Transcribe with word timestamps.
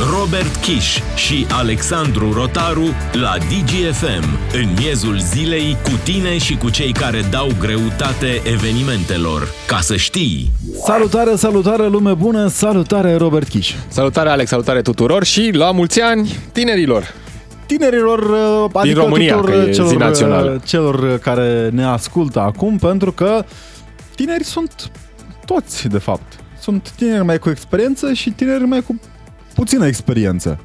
Robert 0.00 0.56
Kiș 0.56 0.98
și 1.14 1.46
Alexandru 1.50 2.32
Rotaru 2.32 2.84
la 3.12 3.34
DGFM, 3.38 4.38
în 4.52 4.68
miezul 4.78 5.18
zilei, 5.18 5.76
cu 5.82 5.90
tine 6.04 6.38
și 6.38 6.56
cu 6.56 6.70
cei 6.70 6.92
care 6.92 7.20
dau 7.30 7.48
greutate 7.60 8.42
evenimentelor. 8.52 9.48
Ca 9.66 9.80
să 9.80 9.96
știi! 9.96 10.50
Salutare, 10.84 11.36
salutare, 11.36 11.86
lume 11.86 12.14
bună, 12.14 12.46
salutare 12.48 13.14
Robert 13.14 13.48
Kiș. 13.48 13.74
Salutare 13.88 14.28
Alex, 14.28 14.48
salutare 14.48 14.82
tuturor 14.82 15.24
și 15.24 15.50
la 15.52 15.70
mulți 15.70 16.00
ani 16.00 16.36
tinerilor! 16.52 17.14
tinerilor, 17.66 18.20
adică 18.72 18.82
Din 18.82 18.94
România, 18.94 19.34
tuturor 19.34 19.62
că 19.62 19.68
e 19.68 19.72
celor, 19.72 19.88
zi 19.88 19.96
națională. 19.96 20.60
celor 20.64 21.18
care 21.18 21.68
ne 21.72 21.84
ascultă 21.84 22.40
acum, 22.40 22.78
pentru 22.78 23.12
că 23.12 23.44
tineri 24.14 24.44
sunt 24.44 24.90
toți, 25.44 25.88
de 25.88 25.98
fapt. 25.98 26.32
Sunt 26.60 26.92
tineri 26.96 27.24
mai 27.24 27.38
cu 27.38 27.50
experiență 27.50 28.12
și 28.12 28.30
tineri 28.30 28.64
mai 28.64 28.80
cu 28.80 29.00
puțină 29.56 29.86
experiență. 29.86 30.60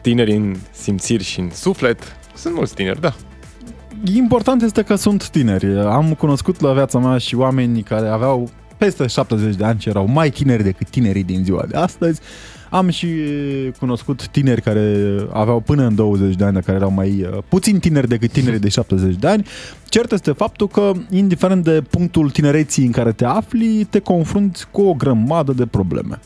Tineri 0.00 0.32
în 0.32 0.56
simțiri 0.72 1.24
și 1.24 1.40
în 1.40 1.50
suflet. 1.50 2.16
Sunt 2.34 2.54
mulți 2.54 2.74
tineri, 2.74 3.00
da. 3.00 3.14
Important 4.14 4.62
este 4.62 4.82
că 4.82 4.94
sunt 4.94 5.28
tineri. 5.28 5.78
Am 5.78 6.14
cunoscut 6.14 6.60
la 6.60 6.72
viața 6.72 6.98
mea 6.98 7.18
și 7.18 7.34
oameni 7.34 7.82
care 7.82 8.08
aveau 8.08 8.50
peste 8.76 9.06
70 9.06 9.54
de 9.54 9.64
ani 9.64 9.80
și 9.80 9.88
erau 9.88 10.06
mai 10.06 10.30
tineri 10.30 10.62
decât 10.62 10.88
tinerii 10.88 11.24
din 11.24 11.44
ziua 11.44 11.64
de 11.68 11.76
astăzi. 11.76 12.20
Am 12.70 12.88
și 12.88 13.08
cunoscut 13.78 14.28
tineri 14.28 14.62
care 14.62 15.16
aveau 15.32 15.60
până 15.60 15.86
în 15.86 15.94
20 15.94 16.34
de 16.34 16.44
ani, 16.44 16.62
care 16.62 16.76
erau 16.76 16.90
mai 16.90 17.26
uh, 17.32 17.38
puțin 17.48 17.78
tineri 17.78 18.08
decât 18.08 18.32
tinerii 18.32 18.58
de 18.58 18.68
70 18.68 19.14
de 19.14 19.26
ani. 19.26 19.46
Cert 19.88 20.12
este 20.12 20.32
faptul 20.32 20.68
că, 20.68 20.92
indiferent 21.10 21.64
de 21.64 21.82
punctul 21.90 22.30
tinereții 22.30 22.84
în 22.84 22.92
care 22.92 23.12
te 23.12 23.24
afli, 23.24 23.86
te 23.90 23.98
confrunți 23.98 24.68
cu 24.70 24.82
o 24.82 24.94
grămadă 24.94 25.52
de 25.52 25.66
probleme. 25.66 26.18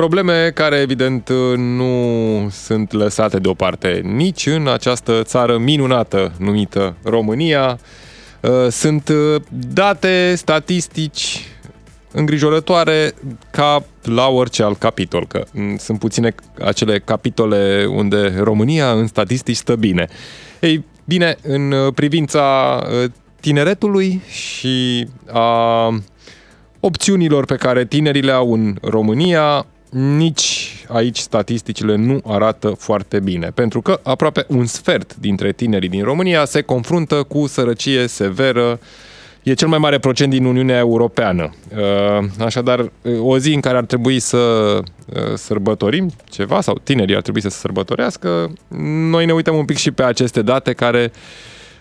Probleme 0.00 0.50
care, 0.54 0.76
evident, 0.76 1.28
nu 1.56 2.48
sunt 2.50 2.92
lăsate 2.92 3.38
deoparte 3.38 4.00
nici 4.04 4.46
în 4.46 4.68
această 4.68 5.22
țară 5.22 5.58
minunată 5.58 6.32
numită 6.38 6.96
România. 7.02 7.78
Uh, 8.40 8.50
Sunt 8.70 9.08
uh, 9.08 9.42
date, 9.72 10.34
statistici 10.36 11.48
îngrijorătoare 12.12 13.12
ca 13.50 13.84
la 14.02 14.28
orice 14.28 14.62
alt 14.62 14.78
capitol, 14.78 15.26
că 15.26 15.44
mm, 15.52 15.76
sunt 15.76 15.98
puține 15.98 16.34
acele 16.64 16.98
capitole 16.98 17.86
unde 17.88 18.34
România 18.42 18.90
în 18.90 19.06
statistici 19.06 19.56
stă 19.56 19.76
bine. 19.76 20.08
Ei, 20.60 20.84
bine, 21.04 21.36
în 21.42 21.72
uh, 21.72 21.92
privința 21.94 22.78
uh, 22.82 23.10
tineretului 23.40 24.20
și 24.28 25.06
a 25.32 25.88
opțiunilor 26.80 27.44
pe 27.44 27.54
care 27.54 27.84
tinerii 27.84 28.22
le 28.22 28.32
au 28.32 28.52
în 28.52 28.76
România, 28.82 29.66
nici 29.90 30.84
aici 30.88 31.18
statisticile 31.18 31.96
nu 31.96 32.20
arată 32.24 32.68
foarte 32.68 33.20
bine, 33.20 33.50
pentru 33.54 33.80
că 33.80 34.00
aproape 34.02 34.44
un 34.48 34.66
sfert 34.66 35.16
dintre 35.16 35.52
tinerii 35.52 35.88
din 35.88 36.02
România 36.02 36.44
se 36.44 36.60
confruntă 36.60 37.22
cu 37.22 37.46
sărăcie 37.46 38.06
severă, 38.06 38.78
e 39.42 39.52
cel 39.52 39.68
mai 39.68 39.78
mare 39.78 39.98
procent 39.98 40.30
din 40.30 40.44
Uniunea 40.44 40.78
Europeană. 40.78 41.54
Uh, 41.76 42.26
Așadar, 42.38 42.78
uh, 42.78 42.90
o 43.20 43.38
zi 43.38 43.52
în 43.52 43.60
care 43.60 43.76
ar 43.76 43.84
trebui 43.84 44.18
să 44.18 44.36
uh, 44.36 45.34
sărbătorim 45.34 46.10
ceva, 46.30 46.60
sau 46.60 46.78
tinerii 46.82 47.14
ar 47.16 47.22
trebui 47.22 47.40
să 47.40 47.48
se 47.48 47.58
sărbătorească, 47.58 48.52
noi 49.10 49.24
ne 49.26 49.32
uităm 49.32 49.56
un 49.56 49.64
pic 49.64 49.76
și 49.76 49.90
pe 49.90 50.02
aceste 50.02 50.42
date 50.42 50.72
care 50.72 51.12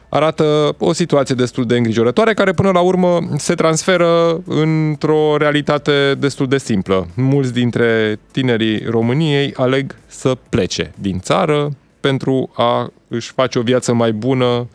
arată 0.10 0.76
o 0.78 0.94
situație 0.94 1.36
destul 1.36 1.66
de 1.66 1.78
îngrijorătoare, 1.78 2.34
care 2.34 2.52
până 2.52 2.72
la 2.72 2.80
urmă 2.80 3.20
se 3.38 3.54
transferă 3.54 4.42
într-o 4.46 5.38
realitate 5.38 6.16
destul 6.20 6.48
de 6.48 6.58
simplă. 6.58 7.08
Mulți 7.16 7.54
dintre 7.54 8.20
tinerii 8.32 8.84
României 8.90 9.54
aleg 9.56 9.96
să 10.08 10.38
plece 10.50 10.92
din 11.00 11.20
țară 11.20 11.70
pentru 12.00 12.50
a 12.54 12.92
își 13.08 13.32
face 13.32 13.60
o 13.60 13.62
viață 13.62 13.94
mai 13.94 14.12
bună 14.12 14.68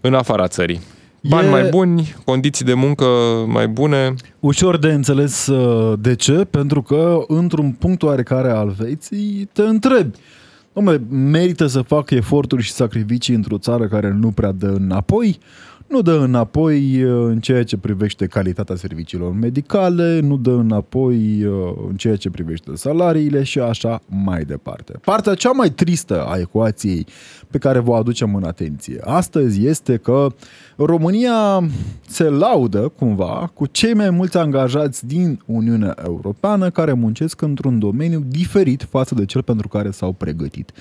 în 0.00 0.14
afara 0.14 0.48
țării. 0.48 0.80
Bani 1.22 1.46
E- 1.46 1.50
mai 1.50 1.68
buni, 1.68 2.14
condiții 2.24 2.64
de 2.64 2.74
muncă 2.74 3.04
mai 3.46 3.68
bune. 3.68 4.14
Ușor 4.40 4.78
de 4.78 4.92
înțeles 4.92 5.46
uh, 5.46 5.98
de 5.98 6.14
ce, 6.14 6.32
pentru 6.32 6.82
că 6.82 7.18
într-un 7.26 7.72
punct 7.72 8.02
oarecare 8.02 8.50
al 8.50 8.74
vieții 8.78 9.48
te 9.52 9.62
întrebi 9.62 10.18
Dom'le, 10.72 11.00
merită 11.10 11.66
să 11.66 11.82
fac 11.82 12.10
eforturi 12.10 12.62
și 12.62 12.72
sacrificii 12.72 13.34
într-o 13.34 13.58
țară 13.58 13.88
care 13.88 14.10
nu 14.10 14.30
prea 14.30 14.52
dă 14.52 14.68
înapoi? 14.68 15.38
Nu 15.90 16.02
dă 16.02 16.12
înapoi 16.12 17.02
uh, 17.02 17.24
în 17.26 17.40
ceea 17.40 17.64
ce 17.64 17.76
privește 17.76 18.26
calitatea 18.26 18.76
serviciilor 18.76 19.32
medicale, 19.32 20.20
nu 20.20 20.36
dă 20.36 20.50
înapoi 20.50 21.44
uh, 21.44 21.72
în 21.88 21.96
ceea 21.96 22.16
ce 22.16 22.30
privește 22.30 22.70
salariile 22.74 23.42
și 23.42 23.58
așa 23.58 24.00
mai 24.08 24.44
departe. 24.44 24.92
Partea 25.04 25.34
cea 25.34 25.50
mai 25.50 25.70
tristă 25.70 26.24
a 26.24 26.38
ecuației 26.38 27.06
pe 27.50 27.58
care 27.58 27.78
vă 27.78 27.94
aducem 27.94 28.34
în 28.34 28.44
atenție 28.44 29.00
astăzi 29.04 29.66
este 29.66 29.96
că 29.96 30.26
România 30.76 31.68
se 32.06 32.24
laudă 32.24 32.92
cumva 32.98 33.50
cu 33.54 33.66
cei 33.66 33.94
mai 33.94 34.10
mulți 34.10 34.36
angajați 34.36 35.06
din 35.06 35.42
Uniunea 35.46 35.96
Europeană 36.04 36.70
care 36.70 36.92
muncesc 36.92 37.40
într-un 37.40 37.78
domeniu 37.78 38.24
diferit 38.28 38.86
față 38.90 39.14
de 39.14 39.24
cel 39.24 39.42
pentru 39.42 39.68
care 39.68 39.90
s-au 39.90 40.12
pregătit. 40.12 40.72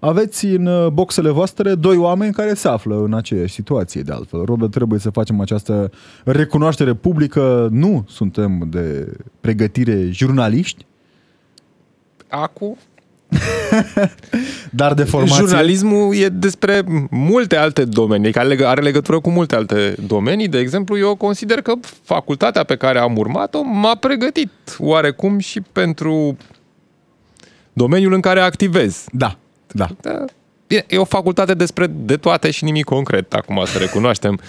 Aveți 0.00 0.46
în 0.46 0.66
uh, 0.66 0.86
boxele 0.86 1.30
voastre 1.30 1.74
doi 1.74 1.96
oameni 1.96 2.32
care 2.32 2.54
se 2.54 2.68
află 2.68 3.02
în 3.04 3.14
aceeași 3.14 3.54
situație, 3.54 4.02
de 4.02 4.12
altfel. 4.12 4.44
Robert, 4.44 4.70
trebuie 4.70 4.98
să 4.98 5.10
facem 5.10 5.40
această 5.40 5.90
recunoaștere 6.24 6.94
publică. 6.94 7.68
Nu 7.70 8.04
suntem 8.08 8.66
de 8.70 9.12
pregătire 9.40 10.08
jurnaliști, 10.10 10.86
Acu, 12.28 12.78
dar 14.70 14.94
de 14.94 15.04
formație... 15.04 15.44
Jurnalismul 15.44 16.14
e 16.14 16.28
despre 16.28 16.84
multe 17.10 17.56
alte 17.56 17.84
domenii, 17.84 18.32
care 18.32 18.54
leg- 18.54 18.64
are 18.64 18.80
legătură 18.80 19.20
cu 19.20 19.30
multe 19.30 19.54
alte 19.54 19.94
domenii. 20.06 20.48
De 20.48 20.58
exemplu, 20.58 20.98
eu 20.98 21.14
consider 21.14 21.62
că 21.62 21.72
facultatea 22.02 22.64
pe 22.64 22.76
care 22.76 22.98
am 22.98 23.16
urmat-o 23.16 23.62
m-a 23.62 23.94
pregătit 23.94 24.50
oarecum 24.78 25.38
și 25.38 25.60
pentru 25.60 26.36
domeniul 27.72 28.12
în 28.12 28.20
care 28.20 28.40
activez. 28.40 29.04
Da, 29.12 29.38
da. 29.72 29.88
Da, 30.00 30.24
Bine, 30.66 30.84
e 30.88 30.98
o 30.98 31.04
facultate 31.04 31.54
despre 31.54 31.86
de 31.86 32.16
toate 32.16 32.50
și 32.50 32.64
nimic 32.64 32.84
concret, 32.84 33.34
acum 33.34 33.62
să 33.66 33.78
recunoaștem. 33.78 34.40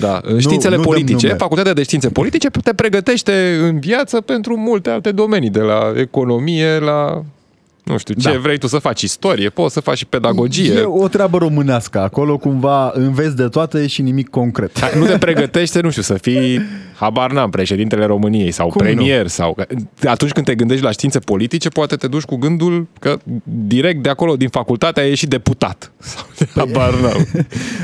Da, 0.00 0.20
științele 0.38 0.76
nu 0.76 0.82
dăm 0.82 0.90
politice, 0.90 1.26
nume. 1.26 1.38
facultatea 1.38 1.72
de 1.72 1.82
științe 1.82 2.08
politice 2.08 2.50
te 2.50 2.74
pregătește 2.74 3.58
în 3.60 3.78
viață 3.80 4.20
pentru 4.20 4.56
multe 4.56 4.90
alte 4.90 5.12
domenii, 5.12 5.50
de 5.50 5.60
la 5.60 5.92
economie 5.96 6.78
la 6.78 7.22
nu 7.82 7.96
știu, 7.98 8.14
ce 8.14 8.32
Da. 8.32 8.38
vrei 8.38 8.58
tu 8.58 8.66
să 8.66 8.78
faci, 8.78 9.02
istorie, 9.02 9.48
poți 9.48 9.74
să 9.74 9.80
faci 9.80 9.96
și 9.96 10.06
pedagogie. 10.06 10.72
E 10.72 10.82
o 10.82 11.08
treabă 11.08 11.38
românească. 11.38 12.00
Acolo 12.00 12.38
cumva 12.38 12.90
înveți 12.94 13.36
de 13.36 13.48
toate 13.48 13.86
și 13.86 14.02
nimic 14.02 14.28
concret. 14.28 14.80
Hai, 14.80 14.90
Nu 14.98 15.06
te 15.06 15.18
pregătește, 15.18 15.80
nu 15.80 15.90
știu, 15.90 16.02
să 16.02 16.14
fii, 16.14 16.60
habar 16.94 17.32
n-am, 17.32 17.50
președintele 17.50 18.04
României 18.04 18.50
sau 18.50 18.68
Cum 18.68 18.80
premier 18.80 19.26
sau... 19.26 19.56
Atunci 20.04 20.32
când 20.32 20.46
te 20.46 20.54
gândești 20.54 20.84
la 20.84 20.90
științe 20.90 21.18
politice, 21.18 21.68
poate 21.68 21.96
te 21.96 22.06
duci 22.06 22.22
cu 22.22 22.36
gândul 22.36 22.86
că 22.98 23.18
direct 23.44 24.02
de 24.02 24.08
acolo, 24.08 24.36
din 24.36 24.48
facultate, 24.48 25.00
ai 25.00 25.08
ieșit 25.08 25.28
deputat. 25.28 25.92
Sau 26.00 26.26
de 26.38 26.48
habar 26.54 26.94
n-am. 26.94 27.26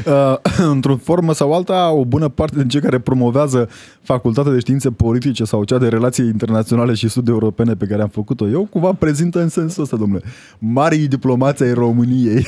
Uh, 0.07 0.35
într-o 0.59 0.97
formă 1.03 1.33
sau 1.33 1.53
alta, 1.53 1.91
o 1.91 2.05
bună 2.05 2.29
parte 2.29 2.57
din 2.57 2.69
cei 2.69 2.81
care 2.81 2.99
promovează 2.99 3.69
facultatea 4.03 4.53
de 4.53 4.59
științe 4.59 4.91
politice 4.91 5.45
sau 5.45 5.65
cea 5.65 5.79
de 5.79 5.89
relații 5.89 6.25
internaționale 6.25 6.95
și 6.95 7.09
studii 7.09 7.33
europene 7.33 7.75
pe 7.75 7.87
care 7.87 8.03
am 8.03 8.09
făcut-o 8.09 8.49
eu, 8.49 8.69
cumva 8.71 8.93
prezintă 8.93 9.41
în 9.41 9.49
sensul 9.49 9.85
ăsta, 9.93 10.05
domnule. 10.05 10.23
Marii 10.59 11.09
diplomați 11.09 11.63
ai 11.63 11.73
României. 11.73 12.47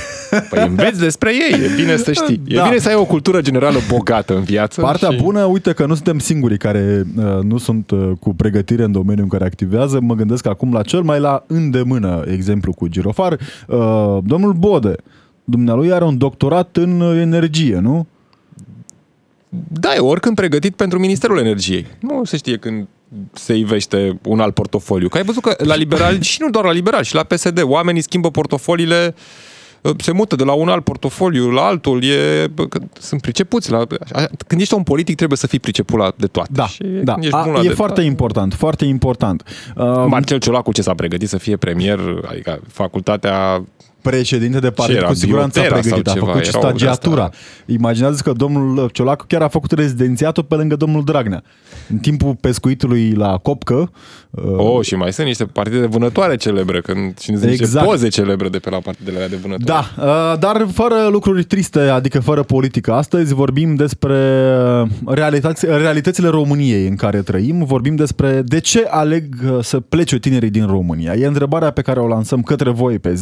Păi 0.50 0.66
înveți 0.66 1.00
despre 1.00 1.32
ei, 1.34 1.64
e 1.64 1.74
bine 1.76 1.96
să 1.96 2.12
știi. 2.12 2.42
E 2.46 2.54
Da. 2.54 2.62
bine 2.62 2.78
să 2.78 2.88
ai 2.88 2.94
o 2.94 3.04
cultură 3.04 3.40
generală 3.40 3.78
bogată 3.88 4.36
în 4.36 4.42
viață. 4.42 4.80
Partea 4.80 5.10
și... 5.10 5.22
bună, 5.22 5.44
uite 5.44 5.72
că 5.72 5.86
nu 5.86 5.94
suntem 5.94 6.18
singurii 6.18 6.58
care 6.58 7.06
uh, 7.16 7.24
nu 7.42 7.58
sunt 7.58 7.90
uh, 7.90 8.10
cu 8.20 8.34
pregătire 8.34 8.84
în 8.84 8.92
domeniul 8.92 9.22
în 9.22 9.28
care 9.28 9.44
activează. 9.44 10.00
Mă 10.00 10.14
gândesc 10.14 10.46
acum 10.46 10.72
la 10.72 10.82
cel 10.82 11.02
mai 11.02 11.20
la 11.20 11.44
îndemână 11.46 12.24
exemplu 12.26 12.72
cu 12.72 12.88
Girofar. 12.88 13.38
Uh, 13.68 14.18
domnul 14.24 14.52
Bode, 14.52 14.94
dumnealui 15.44 15.92
are 15.92 16.04
un 16.04 16.18
doctorat 16.18 16.76
în 16.76 17.00
uh, 17.00 17.20
energie, 17.20 17.78
nu? 17.78 18.06
Da, 19.68 19.94
e 19.94 19.98
oricând 19.98 20.36
pregătit 20.36 20.74
pentru 20.74 20.98
Ministerul 20.98 21.38
Energiei. 21.38 21.86
Nu 22.00 22.24
se 22.24 22.36
știe 22.36 22.56
când 22.56 22.86
se 23.32 23.54
ivește 23.54 24.18
un 24.24 24.40
alt 24.40 24.54
portofoliu. 24.54 25.08
Că 25.08 25.16
ai 25.16 25.24
văzut 25.24 25.42
că 25.42 25.54
la 25.58 25.74
liberali, 25.74 26.22
și 26.22 26.38
nu 26.40 26.50
doar 26.50 26.64
la 26.64 26.72
liberali, 26.72 27.04
și 27.04 27.14
la 27.14 27.22
PSD, 27.22 27.62
oamenii 27.64 28.02
schimbă 28.02 28.30
portofoliile 28.30 29.14
se 29.96 30.12
mută 30.12 30.36
de 30.36 30.44
la 30.44 30.52
un 30.52 30.68
alt 30.68 30.84
portofoliu 30.84 31.50
la 31.50 31.62
altul, 31.62 32.04
e, 32.04 32.46
bă, 32.54 32.66
că 32.66 32.80
sunt 32.98 33.20
pricepuți. 33.20 33.70
La, 33.70 33.78
a- 34.12 34.28
când 34.46 34.60
ești 34.60 34.74
un 34.74 34.82
politic 34.82 35.16
trebuie 35.16 35.38
să 35.38 35.46
fii 35.46 35.58
priceput 35.60 35.98
la 35.98 36.12
de 36.16 36.26
toate. 36.26 36.50
Da, 36.52 36.66
și 36.66 36.82
da. 36.82 37.12
când 37.12 37.24
ești 37.24 37.36
A, 37.36 37.42
bun 37.42 37.52
la 37.52 37.58
e 37.58 37.62
de 37.62 37.68
foarte 37.68 37.94
toate- 37.94 38.08
important, 38.08 38.54
foarte 38.54 38.84
important. 38.84 39.42
Uh, 39.76 39.84
Marcel 40.06 40.38
Ciolacu 40.38 40.72
ce 40.72 40.82
s-a 40.82 40.94
pregătit 40.94 41.28
să 41.28 41.38
fie 41.38 41.56
premier, 41.56 41.98
adică 42.28 42.60
facultatea 42.68 43.64
președinte 44.02 44.58
de 44.58 44.70
partid, 44.70 44.96
era, 44.96 45.06
cu 45.06 45.14
siguranță 45.14 45.58
a 45.58 45.62
biotera 45.62 45.82
sau 45.82 45.90
pregătit, 45.90 46.08
a 46.08 46.12
ceva, 46.12 46.26
făcut 46.26 46.42
și 46.44 46.48
era 46.48 46.58
o 46.58 46.60
stagiatura. 46.60 47.14
de-asta. 47.14 47.36
Imaginează 47.66 48.20
că 48.24 48.32
domnul 48.32 48.90
Ciolacu 48.92 49.24
chiar 49.28 49.42
a 49.42 49.48
făcut 49.48 49.72
rezidențiatul 49.72 50.42
pe 50.42 50.54
lângă 50.54 50.76
domnul 50.76 51.04
Dragnea. 51.04 51.42
În 51.88 51.98
timpul 51.98 52.34
pescuitului 52.40 53.12
la 53.12 53.36
Copcă, 53.36 53.90
uh, 54.30 54.42
Oh, 54.56 54.84
și 54.84 54.94
mai 54.94 55.12
sunt 55.12 55.26
niște 55.26 55.44
partide 55.44 55.80
de 55.80 55.86
vânătoare 55.86 56.36
celebre, 56.36 56.80
când 56.80 57.18
și 57.18 57.30
niște 57.30 57.50
Exact. 57.50 57.86
poze 57.86 58.08
celebre 58.08 58.48
de 58.48 58.58
pe 58.58 58.70
la 58.70 58.78
partidele 58.78 59.16
alea 59.16 59.28
de 59.28 59.36
vânătoare. 59.36 59.84
Da, 59.96 60.04
uh, 60.04 60.38
dar 60.38 60.66
fără 60.72 61.08
lucruri 61.10 61.44
triste, 61.44 61.80
adică 61.80 62.20
fără 62.20 62.42
politică. 62.42 62.92
Astăzi 62.92 63.34
vorbim 63.34 63.74
despre 63.74 64.16
realități, 65.06 65.66
realitățile 65.66 66.28
României 66.28 66.86
în 66.86 66.96
care 66.96 67.22
trăim, 67.22 67.64
vorbim 67.64 67.96
despre 67.96 68.42
de 68.44 68.58
ce 68.60 68.86
aleg 68.90 69.34
uh, 69.44 69.58
să 69.64 69.80
plece 69.80 70.18
tinerii 70.18 70.50
din 70.50 70.66
România. 70.66 71.12
E 71.12 71.26
întrebarea 71.26 71.70
pe 71.70 71.82
care 71.82 72.00
o 72.00 72.06
lansăm 72.06 72.42
către 72.42 72.70
voi 72.70 72.98
pe 72.98 73.14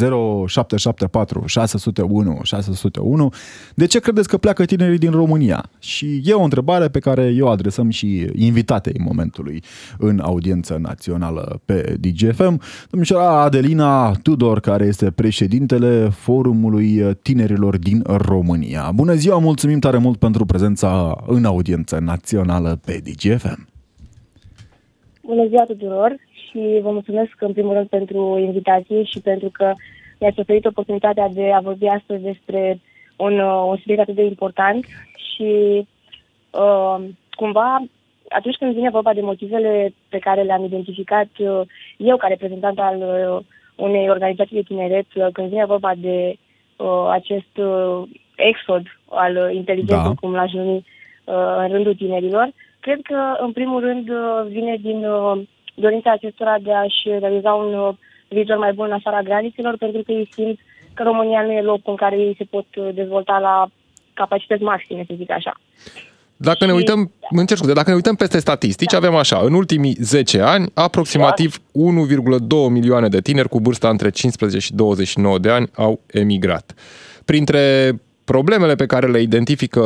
0774 0.77 1.47
601 1.47 2.41
601. 2.43 3.33
De 3.75 3.87
ce 3.87 4.01
credeți 4.01 4.29
că 4.29 4.37
pleacă 4.37 4.65
tinerii 4.65 4.99
din 4.99 5.11
România? 5.11 5.71
Și 5.79 6.21
e 6.25 6.33
o 6.33 6.43
întrebare 6.43 6.89
pe 6.89 6.99
care 6.99 7.33
eu 7.37 7.47
o 7.47 7.51
adresăm 7.51 7.91
și 7.91 8.31
invitatei 8.35 9.01
momentului 9.05 9.63
în 9.99 10.21
audiență 10.23 10.79
națională 10.81 11.61
pe 11.65 11.97
DGFM, 12.01 12.61
domnișoara 12.91 13.43
Adelina 13.43 14.13
Tudor, 14.23 14.61
care 14.61 14.85
este 14.85 15.11
președintele 15.11 16.09
Forumului 16.09 17.17
Tinerilor 17.23 17.79
din 17.79 18.03
România. 18.07 18.91
Bună 18.95 19.15
ziua, 19.15 19.39
mulțumim 19.39 19.79
tare 19.79 19.99
mult 19.99 20.19
pentru 20.19 20.45
prezența 20.45 21.23
în 21.27 21.45
audiență 21.45 21.99
națională 21.99 22.81
pe 22.85 23.03
DGFM. 23.05 23.69
Bună 25.23 25.47
ziua 25.47 25.65
tuturor 25.65 26.17
și 26.49 26.81
vă 26.83 26.91
mulțumesc 26.91 27.33
în 27.41 27.53
primul 27.53 27.75
rând 27.75 27.89
pentru 27.89 28.39
invitație 28.39 29.03
și 29.05 29.21
pentru 29.21 29.51
că 29.53 29.73
mi-ați 30.19 30.41
oferit 30.41 30.65
oportunitatea 30.65 31.29
de 31.29 31.53
a 31.53 31.61
vorbi 31.61 31.87
astăzi 31.87 32.23
despre 32.23 32.81
un, 33.17 33.39
uh, 33.39 33.65
un 33.69 33.77
subiect 33.77 34.01
atât 34.01 34.15
de 34.15 34.25
important 34.25 34.85
și 35.35 35.87
uh, 36.51 36.97
cumva 37.31 37.83
atunci 38.29 38.57
când 38.57 38.75
vine 38.75 38.91
vorba 38.91 39.13
de 39.15 39.21
motivele 39.21 39.95
pe 40.09 40.19
care 40.19 40.43
le-am 40.43 40.65
identificat 40.65 41.29
uh, 41.39 41.61
eu 41.97 42.17
ca 42.17 42.27
reprezentant 42.27 42.79
al 42.79 42.97
uh, 42.97 43.45
unei 43.77 44.11
organizații 44.11 44.57
de 44.57 44.63
tineret, 44.63 45.07
uh, 45.15 45.27
când 45.33 45.49
vine 45.49 45.65
vorba 45.65 45.93
de 45.97 46.37
uh, 46.77 47.09
acest 47.11 47.57
uh, 47.57 48.03
exod 48.37 48.83
al 49.09 49.37
uh, 49.37 49.55
inteligenței, 49.55 49.97
Da. 49.97 50.09
da. 50.09 50.15
cum 50.21 50.35
l-aș 50.35 50.53
numi, 50.53 50.77
uh, 51.25 51.57
în 51.57 51.69
rândul 51.69 51.95
tinerilor, 51.95 52.51
cred 52.81 52.99
că, 53.03 53.37
în 53.41 53.53
primul 53.53 53.81
rând, 53.81 54.09
uh, 54.09 54.47
vine 54.49 54.77
din 54.81 55.05
uh, 55.05 55.41
dorința 55.75 56.11
acestora 56.11 56.59
de 56.59 56.73
a-și 56.73 57.09
realiza 57.19 57.53
un 57.53 57.95
uh, 58.31 58.37
viitor 58.37 58.57
mai 58.57 58.73
bun 58.73 58.87
în 58.87 58.93
afara 58.93 59.23
granițelor, 59.23 59.77
pentru 59.77 60.03
că 60.03 60.13
ei 60.13 60.29
simt 60.33 60.59
că 60.95 61.03
România 61.03 61.43
nu 61.43 61.53
e 61.53 61.61
locul 61.61 61.91
în 61.91 61.97
care 61.97 62.17
ei 62.17 62.35
se 62.39 62.45
pot 62.45 62.67
uh, 62.77 62.89
dezvolta 62.95 63.39
la 63.39 63.69
capacități 64.15 64.63
maxime, 64.63 65.05
să 65.07 65.15
zic 65.17 65.31
așa. 65.31 65.61
Dacă 66.41 66.65
ne 66.65 66.71
Și- 66.71 66.77
uităm, 66.77 67.13
îmi 67.31 67.47
cer 67.47 67.57
scuze, 67.57 67.73
dacă 67.73 67.89
ne 67.89 67.95
uităm 67.95 68.15
peste 68.15 68.39
statistici, 68.39 68.95
avem 68.95 69.15
așa, 69.15 69.41
în 69.43 69.53
ultimii 69.53 69.97
10 70.01 70.41
ani, 70.41 70.71
aproximativ 70.75 71.59
1,2 71.59 72.69
milioane 72.71 73.09
de 73.09 73.21
tineri 73.21 73.49
cu 73.49 73.59
vârsta 73.59 73.89
între 73.89 74.11
15 74.11 74.59
și 74.59 74.75
29 74.75 75.39
de 75.39 75.51
ani 75.51 75.71
au 75.75 76.01
emigrat. 76.07 76.75
Printre 77.25 77.93
problemele 78.25 78.75
pe 78.75 78.87
care 78.87 79.07
le 79.07 79.21
identifică 79.21 79.81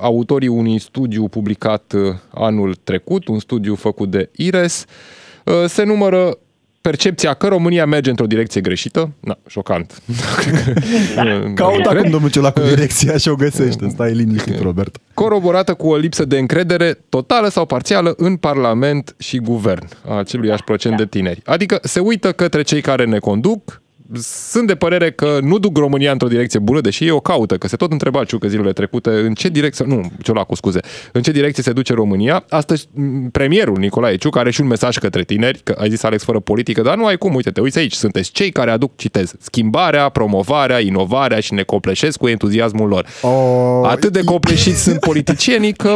autorii 0.00 0.48
unui 0.48 0.78
studiu 0.78 1.28
publicat 1.28 1.92
uh, 1.96 2.14
anul 2.34 2.74
trecut, 2.74 3.28
un 3.28 3.38
studiu 3.38 3.74
făcut 3.74 4.10
de 4.10 4.30
IRES, 4.36 4.84
uh, 5.44 5.54
se 5.66 5.84
numără 5.84 6.38
percepția 6.80 7.34
că 7.34 7.48
România 7.48 7.86
merge 7.86 8.10
într-o 8.10 8.26
direcție 8.26 8.60
greșită. 8.60 9.10
Na, 9.20 9.38
șocant. 9.46 10.02
Caută 11.54 11.88
Cred. 11.88 11.96
acum 11.98 12.10
domnul 12.10 12.30
Ciolacu 12.30 12.60
direcția 12.60 13.16
și 13.16 13.28
o 13.28 13.34
găsește. 13.34 13.88
Stai 13.88 14.12
liniștit, 14.12 14.60
Robert. 14.68 14.98
coroborată 15.14 15.74
cu 15.74 15.86
o 15.88 15.96
lipsă 15.96 16.24
de 16.24 16.38
încredere 16.38 16.98
totală 17.08 17.48
sau 17.48 17.66
parțială 17.66 18.14
în 18.16 18.36
Parlament 18.36 19.14
și 19.18 19.38
guvern 19.38 19.88
a 20.08 20.14
aceluiași 20.18 20.64
procent 20.64 20.96
de 20.96 21.06
tineri. 21.06 21.40
Adică 21.44 21.78
se 21.82 22.00
uită 22.00 22.32
către 22.32 22.62
cei 22.62 22.80
care 22.80 23.04
ne 23.04 23.18
conduc, 23.18 23.82
sunt 24.18 24.66
de 24.66 24.74
părere 24.74 25.10
că 25.10 25.38
nu 25.42 25.58
duc 25.58 25.78
România 25.78 26.12
într-o 26.12 26.28
direcție 26.28 26.58
bună, 26.58 26.80
deși 26.80 27.04
ei 27.04 27.10
o 27.10 27.20
caută, 27.20 27.56
că 27.56 27.68
se 27.68 27.76
tot 27.76 27.92
întreba 27.92 28.24
Ciucă 28.24 28.48
zilele 28.48 28.72
trecute 28.72 29.10
în 29.10 29.34
ce 29.34 29.48
direcție, 29.48 29.84
nu, 29.84 30.10
Ciolacu, 30.22 30.54
scuze, 30.54 30.80
în 31.12 31.22
ce 31.22 31.30
direcție 31.30 31.62
se 31.62 31.72
duce 31.72 31.94
România. 31.94 32.44
Astăzi, 32.48 32.88
m, 32.94 33.28
premierul 33.30 33.78
Nicolae 33.78 34.16
Ciucă 34.16 34.38
are 34.38 34.50
și 34.50 34.60
un 34.60 34.66
mesaj 34.66 34.98
către 34.98 35.22
tineri, 35.22 35.60
că 35.64 35.76
ai 35.78 35.90
zis 35.90 36.02
Alex 36.02 36.24
fără 36.24 36.40
politică, 36.40 36.82
dar 36.82 36.96
nu 36.96 37.06
ai 37.06 37.16
cum, 37.16 37.34
uite, 37.34 37.50
te 37.50 37.60
uiți 37.60 37.78
aici, 37.78 37.92
sunteți 37.92 38.30
cei 38.30 38.50
care 38.50 38.70
aduc, 38.70 38.96
citez, 38.96 39.34
schimbarea, 39.38 40.08
promovarea, 40.08 40.78
inovarea 40.78 41.40
și 41.40 41.54
ne 41.54 41.62
copleșesc 41.62 42.18
cu 42.18 42.28
entuziasmul 42.28 42.88
lor. 42.88 43.06
O, 43.22 43.86
Atât 43.86 44.12
de 44.12 44.24
copleșiți 44.24 44.82
sunt 44.82 44.98
politicienii 45.00 45.72
că 45.72 45.94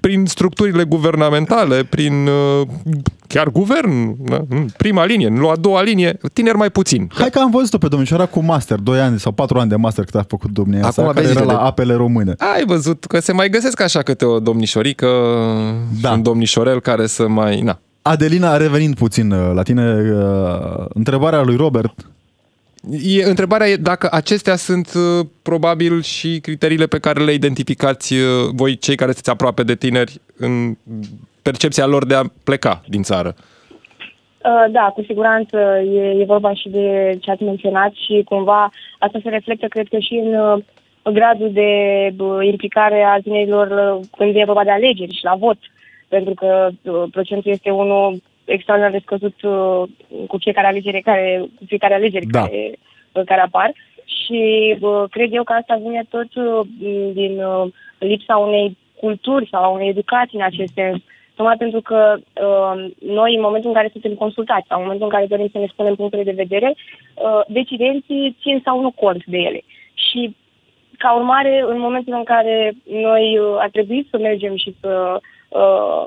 prin 0.00 0.26
structurile 0.26 0.84
guvernamentale, 0.84 1.84
prin 1.84 2.26
uh, 2.26 2.66
chiar 3.28 3.48
guvern, 3.50 4.16
da, 4.28 4.40
în 4.48 4.66
prima 4.76 5.04
linie, 5.04 5.26
în 5.26 5.44
a 5.44 5.56
doua 5.56 5.82
linie, 5.82 6.18
tineri 6.32 6.56
mai 6.56 6.70
puțin. 6.70 7.10
Hai 7.14 7.30
că 7.30 7.38
am 7.38 7.50
văzut-o 7.50 7.78
pe 7.78 7.88
domnișoara 7.88 8.26
cu 8.26 8.40
master, 8.40 8.78
2 8.78 9.00
ani 9.00 9.18
sau 9.18 9.32
4 9.32 9.58
ani 9.58 9.68
de 9.68 9.76
master 9.76 10.04
cât 10.04 10.14
a 10.14 10.24
făcut 10.28 10.50
domnia 10.50 10.78
Acum 10.80 10.90
sa, 10.90 11.02
care 11.02 11.20
vezi 11.20 11.30
era 11.36 11.40
de- 11.46 11.52
la 11.52 11.58
apele 11.58 11.94
române. 11.94 12.34
Ai 12.38 12.64
văzut 12.66 13.04
că 13.04 13.20
se 13.20 13.32
mai 13.32 13.48
găsesc 13.48 13.80
așa 13.80 14.02
câte 14.02 14.24
o 14.24 14.38
domnișorică 14.40 15.06
Da. 16.00 16.08
și 16.08 16.14
un 16.14 16.22
domnișorel 16.22 16.80
care 16.80 17.06
să 17.06 17.28
mai... 17.28 17.60
Na. 17.60 17.78
Adelina, 18.02 18.56
revenind 18.56 18.94
puțin 18.94 19.30
uh, 19.30 19.50
la 19.54 19.62
tine, 19.62 20.12
uh, 20.12 20.84
întrebarea 20.88 21.42
lui 21.42 21.56
Robert, 21.56 21.94
E, 23.02 23.24
întrebarea 23.24 23.68
e 23.68 23.76
dacă 23.76 24.08
acestea 24.12 24.56
sunt 24.56 24.92
uh, 24.94 25.26
probabil 25.42 26.02
și 26.02 26.38
criteriile 26.40 26.86
pe 26.86 26.98
care 26.98 27.24
le 27.24 27.32
identificați 27.32 28.12
uh, 28.14 28.20
voi, 28.52 28.78
cei 28.78 28.94
care 28.96 29.10
sunteți 29.10 29.30
aproape 29.30 29.62
de 29.62 29.74
tineri, 29.74 30.20
în 30.36 30.76
percepția 31.48 31.86
lor 31.86 32.06
de 32.06 32.14
a 32.14 32.22
pleca 32.44 32.74
din 32.94 33.02
țară. 33.02 33.30
Uh, 33.36 34.64
Da, 34.70 34.84
cu 34.94 35.02
siguranță 35.02 35.56
e, 35.98 36.02
e 36.20 36.32
vorba 36.34 36.54
și 36.54 36.68
de 36.68 36.86
ce 37.22 37.30
ați 37.30 37.42
menționat 37.42 37.92
și 38.04 38.22
cumva 38.24 38.70
asta 38.98 39.18
se 39.22 39.28
reflectă, 39.28 39.66
cred 39.66 39.86
că, 39.88 39.98
și 39.98 40.14
în 40.24 40.34
uh, 40.34 40.62
gradul 41.12 41.50
de 41.52 41.70
uh, 42.18 42.46
implicare 42.52 43.02
a 43.02 43.20
tinerilor 43.20 43.66
uh, 43.70 44.06
când 44.16 44.30
vine 44.32 44.44
vorba 44.44 44.64
de 44.64 44.70
alegeri 44.70 45.16
și 45.18 45.24
la 45.24 45.34
vot, 45.34 45.58
pentru 46.08 46.34
că 46.34 46.68
uh, 46.82 47.02
procentul 47.10 47.50
este 47.50 47.70
unul 47.70 48.22
extraordinar 48.44 48.92
de 48.96 49.04
scăzut 49.06 49.42
uh, 49.42 49.82
cu 50.28 50.36
fiecare 50.38 50.66
alegere 50.66 51.00
care, 51.00 51.44
cu 51.58 51.64
fiecare 51.66 51.94
alegeri 51.94 52.26
Da. 52.26 52.40
care, 52.40 52.72
uh, 53.12 53.22
care 53.24 53.40
apar 53.40 53.72
și 54.04 54.40
uh, 54.80 55.04
cred 55.10 55.28
eu 55.32 55.44
că 55.44 55.52
asta 55.52 55.80
vine 55.82 56.02
tot 56.08 56.34
uh, 56.34 56.66
din 57.12 57.34
uh, 57.42 57.66
lipsa 57.98 58.36
unei 58.36 58.76
culturi 59.00 59.48
sau 59.50 59.62
a 59.62 59.68
unei 59.68 59.88
educații 59.88 60.38
în 60.38 60.44
acest 60.44 60.72
sens 60.74 61.02
tocmai 61.36 61.56
pentru 61.56 61.80
că 61.80 62.16
uh, 62.16 62.74
noi, 63.18 63.34
în 63.34 63.40
momentul 63.40 63.70
în 63.70 63.76
care 63.76 63.88
suntem 63.92 64.14
consultați 64.14 64.66
sau 64.68 64.78
în 64.78 64.84
momentul 64.84 65.06
în 65.08 65.14
care 65.14 65.26
dorim 65.26 65.48
să 65.52 65.58
ne 65.58 65.66
spunem 65.72 65.94
punctele 65.94 66.22
de 66.22 66.40
vedere, 66.44 66.74
uh, 67.14 67.40
decidenții 67.48 68.36
țin 68.42 68.60
sau 68.64 68.80
nu 68.80 68.90
cont 68.90 69.24
de 69.24 69.36
ele. 69.38 69.60
Și, 69.94 70.36
ca 70.98 71.14
urmare, 71.16 71.64
în 71.68 71.78
momentul 71.78 72.12
în 72.12 72.24
care 72.24 72.72
noi 72.90 73.38
uh, 73.38 73.56
ar 73.58 73.68
trebui 73.70 74.06
să 74.10 74.18
mergem 74.18 74.56
și 74.56 74.74
să, 74.80 75.20
uh, 75.48 76.04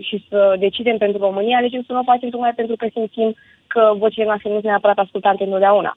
și 0.00 0.24
să 0.28 0.56
decidem 0.58 0.96
pentru 0.98 1.18
România, 1.18 1.56
alegem 1.56 1.82
să 1.86 1.92
nu 1.92 1.98
o 1.98 2.10
facem 2.12 2.28
tocmai 2.28 2.52
pentru 2.54 2.76
că 2.76 2.86
simțim 2.92 3.34
că 3.66 3.92
vocile 3.96 4.24
noastre 4.24 4.48
nu 4.48 4.54
sunt 4.54 4.66
neapărat 4.66 4.98
ascultante 4.98 5.44
întotdeauna. 5.44 5.96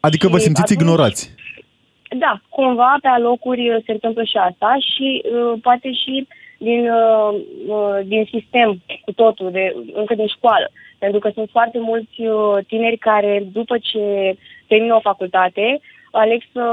adică 0.00 0.28
vă 0.28 0.36
Și 0.38 0.42
simțiți 0.44 0.72
atunci- 0.72 0.80
ignorați. 0.80 1.34
Da, 2.18 2.40
cumva 2.48 2.96
pe 3.02 3.08
alocuri 3.08 3.70
uh, 3.70 3.82
se 3.86 3.92
întâmplă 3.92 4.22
și 4.24 4.36
asta 4.36 4.76
și 4.94 5.22
uh, 5.24 5.52
poate 5.62 5.92
și 5.92 6.14
din, 6.14 6.26
uh, 6.28 6.41
uh, 6.62 7.98
din 8.04 8.28
sistem 8.30 8.82
cu 9.04 9.12
totul, 9.12 9.50
de, 9.50 9.74
încă 9.92 10.14
din 10.14 10.26
școală. 10.26 10.70
Pentru 10.98 11.18
că 11.18 11.30
sunt 11.34 11.48
foarte 11.50 11.78
mulți 11.78 12.20
uh, 12.20 12.58
tineri 12.66 12.96
care, 12.96 13.46
după 13.52 13.78
ce 13.78 14.34
termină 14.66 14.94
o 14.94 15.00
facultate, 15.00 15.80
aleg 16.10 16.42
să, 16.52 16.64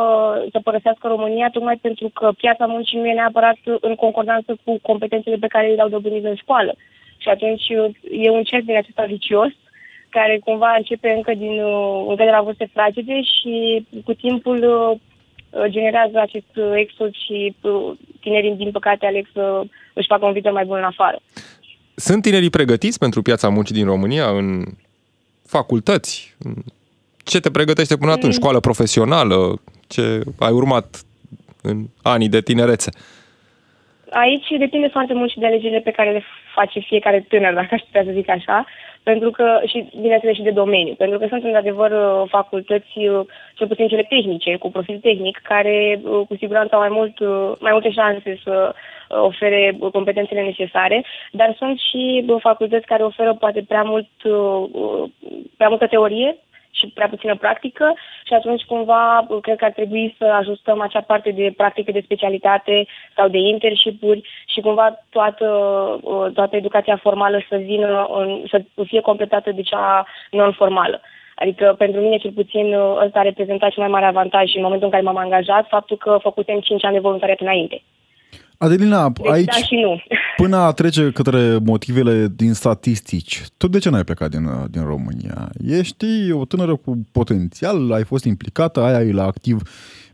să 0.51 0.59
părăsească 0.63 1.07
România 1.07 1.49
tocmai 1.49 1.77
pentru 1.81 2.09
că 2.13 2.31
piața 2.37 2.65
muncii 2.65 2.97
nu 2.97 3.07
e 3.07 3.13
neapărat 3.13 3.57
în 3.81 3.95
concordanță 3.95 4.57
cu 4.63 4.79
competențele 4.81 5.35
pe 5.35 5.47
care 5.47 5.67
le-au 5.67 5.89
dobândit 5.89 6.25
în 6.25 6.35
școală. 6.35 6.75
Și 7.17 7.29
atunci 7.29 7.69
uh, 7.69 7.89
e 8.11 8.29
un 8.29 8.43
cerc 8.43 8.63
din 8.63 8.75
acesta 8.75 9.03
vicios 9.03 9.51
care 10.09 10.39
cumva 10.43 10.75
începe 10.77 11.09
încă, 11.09 11.33
din, 11.33 11.63
uh, 11.63 12.05
încă 12.07 12.23
de 12.23 12.29
la 12.29 12.41
vârste 12.41 12.69
fragede 12.73 13.21
și 13.21 13.85
cu 14.05 14.13
timpul 14.13 14.57
uh, 14.63 14.97
generează 15.67 16.19
acest 16.19 16.55
uh, 16.55 16.71
exod 16.75 17.13
și 17.13 17.55
uh, 17.61 17.91
tinerii, 18.21 18.55
din 18.55 18.71
păcate, 18.71 19.05
aleg 19.05 19.27
să 19.33 19.63
își 19.93 20.07
facă 20.07 20.25
un 20.25 20.31
viitor 20.31 20.51
mai 20.51 20.65
bun 20.65 20.77
în 20.77 20.83
afară. 20.83 21.19
Sunt 21.95 22.21
tinerii 22.21 22.49
pregătiți 22.49 22.99
pentru 22.99 23.21
piața 23.21 23.49
muncii 23.49 23.75
din 23.75 23.85
România 23.85 24.29
în 24.29 24.63
facultăți? 25.45 26.37
Ce 27.23 27.39
te 27.39 27.51
pregătește 27.51 27.97
până 27.97 28.11
atunci? 28.11 28.33
Școală 28.33 28.59
profesională? 28.59 29.61
Ce 29.87 30.21
ai 30.39 30.51
urmat 30.51 31.01
în 31.61 31.85
anii 32.01 32.29
de 32.29 32.41
tinerețe? 32.41 32.91
Aici 34.09 34.47
depinde 34.59 34.87
foarte 34.87 35.13
mult 35.13 35.31
și 35.31 35.39
de 35.39 35.45
alegerile 35.45 35.79
pe 35.79 35.91
care 35.91 36.11
le 36.11 36.23
face 36.55 36.79
fiecare 36.79 37.25
tânăr, 37.29 37.53
dacă 37.53 37.67
aș 37.71 37.81
putea 37.81 38.03
să 38.03 38.11
zic 38.13 38.29
așa, 38.29 38.65
pentru 39.11 39.31
că, 39.31 39.47
și 39.65 39.87
bineînțeles 40.01 40.35
și 40.35 40.47
de 40.47 40.59
domeniu, 40.61 40.93
pentru 40.93 41.17
că 41.19 41.25
sunt 41.29 41.43
într-adevăr 41.43 41.91
uh, 41.91 42.29
facultăți, 42.29 42.97
uh, 42.97 43.25
cel 43.57 43.67
puțin 43.67 43.87
cele 43.87 44.05
tehnice, 44.09 44.55
cu 44.55 44.71
profil 44.71 44.99
tehnic, 45.01 45.37
care 45.43 45.99
uh, 46.03 46.21
cu 46.27 46.35
siguranță 46.35 46.75
au 46.75 46.79
mai, 46.79 46.93
mult, 46.99 47.15
mai 47.59 47.71
multe 47.71 47.91
șanse 47.91 48.39
să 48.43 48.73
ofere 49.07 49.77
competențele 49.91 50.41
necesare, 50.41 51.05
dar 51.31 51.55
sunt 51.57 51.79
și 51.79 52.25
facultăți 52.39 52.85
care 52.85 53.03
oferă 53.03 53.33
poate 53.33 53.63
prea, 53.67 53.83
mult, 53.83 54.09
prea 55.57 55.69
multă 55.69 55.87
teorie 55.87 56.37
și 56.71 56.87
prea 56.87 57.07
puțină 57.09 57.35
practică 57.35 57.93
și 58.25 58.33
atunci 58.33 58.63
cumva 58.63 59.27
cred 59.41 59.57
că 59.57 59.65
ar 59.65 59.71
trebui 59.71 60.15
să 60.17 60.25
ajustăm 60.25 60.81
acea 60.81 61.01
parte 61.01 61.31
de 61.31 61.53
practică 61.57 61.91
de 61.91 62.01
specialitate 62.03 62.87
sau 63.15 63.27
de 63.27 63.37
internship-uri 63.37 64.21
și 64.47 64.61
cumva 64.61 65.05
toată, 65.09 65.47
toată 66.33 66.55
educația 66.55 66.97
formală 66.97 67.41
să 67.49 67.55
vină, 67.55 68.07
în, 68.11 68.43
să 68.49 68.61
fie 68.85 69.01
completată 69.01 69.51
de 69.51 69.61
cea 69.61 70.05
non-formală. 70.31 71.01
Adică 71.35 71.75
pentru 71.77 72.01
mine 72.01 72.17
cel 72.17 72.31
puțin 72.31 72.73
ăsta 73.05 73.19
a 73.19 73.21
reprezentat 73.21 73.71
cel 73.71 73.81
mai 73.81 73.91
mare 73.91 74.05
avantaj 74.05 74.55
în 74.55 74.61
momentul 74.61 74.85
în 74.85 74.91
care 74.91 75.03
m-am 75.03 75.17
angajat, 75.17 75.67
faptul 75.67 75.97
că 75.97 76.17
făcusem 76.21 76.59
5 76.59 76.85
ani 76.85 76.93
de 76.93 76.99
voluntariat 76.99 77.39
înainte. 77.39 77.81
Adelina, 78.65 79.09
deci, 79.09 79.31
aici, 79.31 79.45
da 79.45 79.65
și 79.69 79.75
nu. 79.75 80.01
până 80.35 80.57
a 80.57 80.71
trece 80.71 81.11
către 81.11 81.39
motivele 81.65 82.27
din 82.35 82.53
statistici, 82.53 83.41
tu 83.57 83.67
de 83.67 83.79
ce 83.79 83.89
n-ai 83.89 84.03
plecat 84.03 84.29
din, 84.29 84.45
din 84.71 84.83
România? 84.93 85.37
Ești 85.79 86.31
o 86.31 86.45
tânără 86.45 86.75
cu 86.75 86.91
potențial, 87.11 87.91
ai 87.93 88.03
fost 88.03 88.25
implicată, 88.25 88.79
ai, 88.79 88.93
ai 88.93 89.11
la 89.11 89.23
activ 89.23 89.57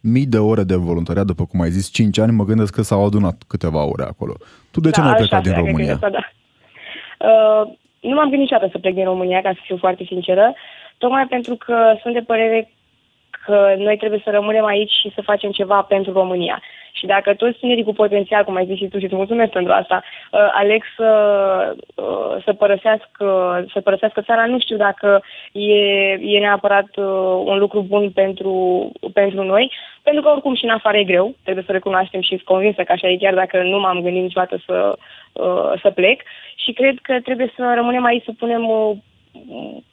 mii 0.01 0.25
de 0.25 0.37
ore 0.37 0.63
de 0.63 0.75
voluntariat, 0.75 1.25
după 1.25 1.45
cum 1.45 1.61
ai 1.61 1.69
zis, 1.69 1.91
5 1.91 2.19
ani, 2.19 2.31
mă 2.31 2.43
gândesc 2.43 2.75
că 2.75 2.81
s-au 2.81 3.05
adunat 3.05 3.35
câteva 3.47 3.85
ore 3.85 4.03
acolo. 4.03 4.33
Tu 4.71 4.79
de 4.79 4.89
ce 4.89 4.99
da, 4.99 5.05
n-ai 5.05 5.15
plecat 5.15 5.43
din 5.43 5.53
România? 5.53 5.93
Asta, 5.93 6.09
da. 6.09 6.23
uh, 7.29 7.63
nu 7.99 8.15
m-am 8.15 8.29
gândit 8.29 8.39
niciodată 8.39 8.69
să 8.71 8.77
plec 8.77 8.93
din 8.93 9.03
România, 9.03 9.41
ca 9.41 9.51
să 9.53 9.59
fiu 9.63 9.77
foarte 9.77 10.03
sinceră, 10.07 10.53
tocmai 10.97 11.25
pentru 11.27 11.55
că 11.55 11.75
sunt 12.01 12.13
de 12.13 12.19
părere 12.31 12.69
că 13.45 13.75
noi 13.77 13.97
trebuie 13.97 14.21
să 14.23 14.29
rămânem 14.29 14.65
aici 14.65 14.91
și 15.01 15.11
să 15.15 15.21
facem 15.21 15.51
ceva 15.51 15.81
pentru 15.81 16.11
România. 16.11 16.61
Și 16.97 17.05
dacă 17.05 17.33
toți 17.33 17.57
tinerii 17.57 17.83
cu 17.83 17.93
potențial, 17.93 18.43
cum 18.43 18.55
ai 18.55 18.65
zis 18.65 18.77
și 18.77 18.87
tu 18.87 18.97
și 18.97 19.05
îți 19.05 19.15
mulțumesc 19.15 19.51
pentru 19.51 19.73
asta, 19.73 20.03
uh, 20.03 20.49
aleg 20.51 20.83
să, 20.97 21.09
uh, 21.95 22.43
să, 22.43 22.53
părăsească, 22.53 23.27
să 23.73 23.81
părăsească 23.81 24.21
țara, 24.21 24.45
nu 24.45 24.59
știu 24.59 24.77
dacă 24.77 25.23
e, 25.51 25.73
e 26.11 26.39
neapărat 26.39 26.89
uh, 26.95 27.05
un 27.45 27.57
lucru 27.57 27.81
bun 27.81 28.11
pentru, 28.11 28.91
pentru 29.13 29.43
noi, 29.43 29.71
pentru 30.03 30.21
că 30.21 30.29
oricum 30.29 30.55
și 30.55 30.63
în 30.63 30.69
afară 30.69 30.97
e 30.97 31.03
greu, 31.03 31.35
trebuie 31.43 31.63
să 31.67 31.71
recunoaștem 31.71 32.21
și 32.21 32.27
sunt 32.27 32.41
convinsă 32.41 32.83
că 32.83 32.91
așa 32.91 33.07
e, 33.07 33.17
chiar 33.17 33.33
dacă 33.33 33.63
nu 33.63 33.79
m-am 33.79 34.01
gândit 34.01 34.21
niciodată 34.21 34.57
să, 34.65 34.97
să 35.81 35.89
plec. 35.91 36.21
Și 36.55 36.71
cred 36.73 36.95
că 37.01 37.19
trebuie 37.23 37.53
să 37.55 37.71
rămânem 37.75 38.05
aici, 38.05 38.23
să 38.23 38.31
punem 38.37 38.61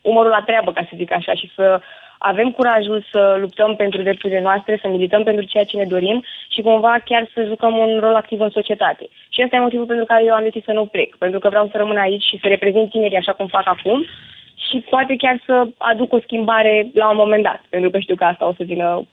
umorul 0.00 0.30
la 0.30 0.42
treabă, 0.46 0.72
ca 0.72 0.82
să 0.82 0.96
zic 0.96 1.12
așa, 1.12 1.34
și 1.34 1.50
să 1.54 1.80
avem 2.22 2.50
curajul 2.50 3.04
să 3.10 3.36
luptăm 3.40 3.76
pentru 3.76 4.02
drepturile 4.02 4.40
noastre, 4.40 4.78
să 4.82 4.88
milităm 4.88 5.22
pentru 5.22 5.44
ceea 5.44 5.64
ce 5.64 5.76
ne 5.76 5.84
dorim 5.84 6.24
și 6.48 6.60
cumva 6.62 6.96
chiar 7.04 7.30
să 7.34 7.44
jucăm 7.44 7.76
un 7.76 7.98
rol 8.00 8.14
activ 8.14 8.40
în 8.40 8.50
societate. 8.50 9.08
Și 9.28 9.42
ăsta 9.44 9.56
e 9.56 9.60
motivul 9.60 9.86
pentru 9.86 10.04
care 10.04 10.24
eu 10.24 10.34
am 10.34 10.42
decis 10.42 10.64
să 10.64 10.72
nu 10.72 10.86
plec, 10.86 11.16
pentru 11.16 11.38
că 11.38 11.48
vreau 11.48 11.68
să 11.70 11.76
rămân 11.76 11.96
aici 11.96 12.24
și 12.24 12.38
să 12.40 12.48
reprezint 12.48 12.90
tinerii 12.90 13.16
așa 13.16 13.32
cum 13.32 13.46
fac 13.46 13.66
acum 13.66 14.04
și 14.68 14.76
poate 14.90 15.16
chiar 15.16 15.42
să 15.46 15.66
aduc 15.78 16.12
o 16.12 16.20
schimbare 16.20 16.90
la 16.94 17.10
un 17.10 17.16
moment 17.16 17.42
dat, 17.42 17.60
pentru 17.68 17.90
că 17.90 17.98
știu 17.98 18.14
că 18.14 18.24
asta 18.24 18.48
o 18.48 18.52
să 18.56 18.62
vină 18.64 19.06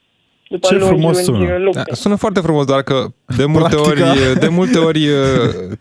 după 0.49 0.67
Ce 0.67 0.73
lungi, 0.73 0.87
frumos 0.87 1.27
lungi 1.27 1.45
sună. 1.45 1.57
lupte. 1.57 1.83
Da, 1.89 1.95
sună 1.95 2.15
foarte 2.15 2.39
frumos, 2.39 2.65
doar 2.65 2.81
că 2.81 3.05
de 3.37 3.45
multe 3.45 3.75
Practica. 3.75 4.09
ori, 4.11 4.39
de 4.39 4.47
multe 4.47 4.77
ori 4.77 5.07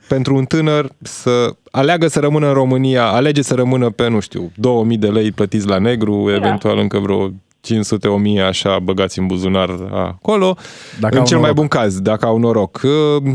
pentru 0.09 0.35
un 0.37 0.45
tânăr 0.45 0.89
să 1.03 1.55
aleagă 1.71 2.07
să 2.09 2.21
rămână 2.21 2.47
în 2.47 2.53
România, 2.53 3.05
alege 3.07 3.43
să 3.43 3.55
rămână 3.55 3.91
pe, 3.91 4.09
nu 4.09 4.21
știu, 4.21 4.51
2000 4.55 4.97
de 4.99 5.07
lei 5.09 5.33
plătiți 5.33 5.67
la 5.67 5.79
negru, 5.79 6.25
Da. 6.29 6.35
eventual 6.35 6.79
încă 6.79 6.99
vreo 6.99 7.31
500 7.61 8.09
1000 8.09 8.43
așa 8.43 8.79
băgați 8.79 9.19
în 9.19 9.27
buzunar 9.27 9.71
acolo, 9.93 10.57
Dacă 11.01 11.15
în 11.15 11.21
au 11.21 11.27
cel 11.27 11.39
mai 11.39 11.47
noroc. 11.51 11.57
bun 11.69 11.81
caz, 11.81 12.01
dacă 12.01 12.27
au 12.27 12.39
noroc. 12.39 12.81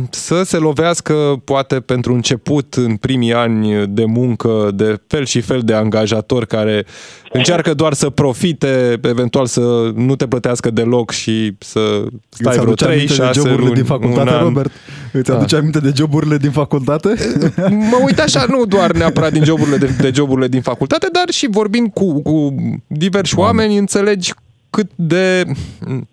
Să 0.10 0.44
se 0.44 0.58
lovească 0.58 1.42
poate 1.44 1.80
pentru 1.80 2.14
început 2.14 2.74
în 2.74 2.96
primii 2.96 3.34
ani 3.34 3.88
de 3.88 4.06
muncă 4.06 4.70
de 4.74 5.02
fel 5.08 5.26
și 5.26 5.42
fel 5.42 5.62
de 5.64 5.74
angajatori 5.74 6.48
care 6.48 6.86
încearcă 7.32 7.74
doar 7.74 7.94
să 7.94 8.10
profite, 8.10 9.00
eventual 9.02 9.46
să 9.46 9.92
nu 9.96 10.16
te 10.16 10.28
plătească 10.28 10.72
deloc 10.72 11.12
și 11.12 11.56
să 11.60 11.80
stai 12.30 12.54
Îți 12.54 12.60
vreo 12.60 12.62
aduce 12.62 12.84
3 12.86 12.96
aminte 12.96 13.16
de 13.16 13.24
6 13.24 13.32
joburile 13.40 13.62
luni, 13.62 13.74
din 13.74 13.84
facultate, 13.84 14.30
un 14.30 14.36
an. 14.36 14.44
Robert? 14.44 14.72
Îți 15.14 15.30
Da. 15.30 15.36
aduce 15.38 15.56
aminte 15.56 15.80
de 15.80 15.92
joburile 15.96 16.38
din 16.38 16.52
facultate? 16.52 17.16
Mă 17.70 18.00
uit 18.06 18.20
așa, 18.20 18.46
nu 18.50 18.66
doar 18.66 18.92
neapărat 18.92 19.32
din 19.32 19.44
joburile, 19.44 19.78
de, 19.78 19.90
de 20.00 20.12
joburile 20.14 20.48
din 20.48 20.62
facultate, 20.62 21.08
dar 21.12 21.30
și 21.30 21.48
vorbind 21.50 21.94
cu, 21.94 22.22
cu 22.22 22.56
diversi 22.88 23.38
oameni, 23.40 23.78
înțelegi 23.78 24.32
cât 24.70 24.92
de, 24.96 25.44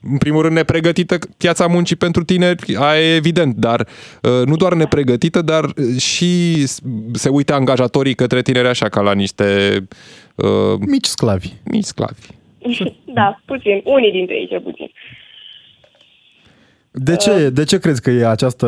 în 0.02 0.16
primul 0.19 0.42
rând, 0.42 0.54
nepregătită 0.54 1.19
piața 1.37 1.66
muncii 1.66 1.97
pentru 1.97 2.25
tineri, 2.25 2.76
aia 2.76 3.00
e 3.00 3.14
evident, 3.14 3.54
dar 3.57 3.87
uh, 4.23 4.47
nu 4.47 4.57
doar 4.57 4.75
nepregătită, 4.75 5.42
dar 5.42 5.64
uh, 5.64 5.97
și 6.00 6.66
se 7.12 7.28
uită 7.28 7.54
angajatorii 7.54 8.14
către 8.14 8.42
tineri 8.42 8.69
așa 8.69 8.88
ca 8.88 9.00
la 9.00 9.12
niște 9.12 9.78
uh, 10.35 10.78
Mici 10.87 11.04
sclavi. 11.07 11.52
mici 11.64 11.85
sclavi. 11.85 12.21
da, 13.04 13.40
puțin. 13.45 13.80
Unii 13.85 14.11
dintre 14.12 14.35
ei, 14.35 14.47
cel 14.49 14.61
puțin. 14.61 14.90
De 16.91 17.17
ce, 17.17 17.51
de 17.51 17.65
ce 17.65 17.79
crezi 17.79 18.01
că 18.01 18.11
e 18.11 18.27
această 18.27 18.67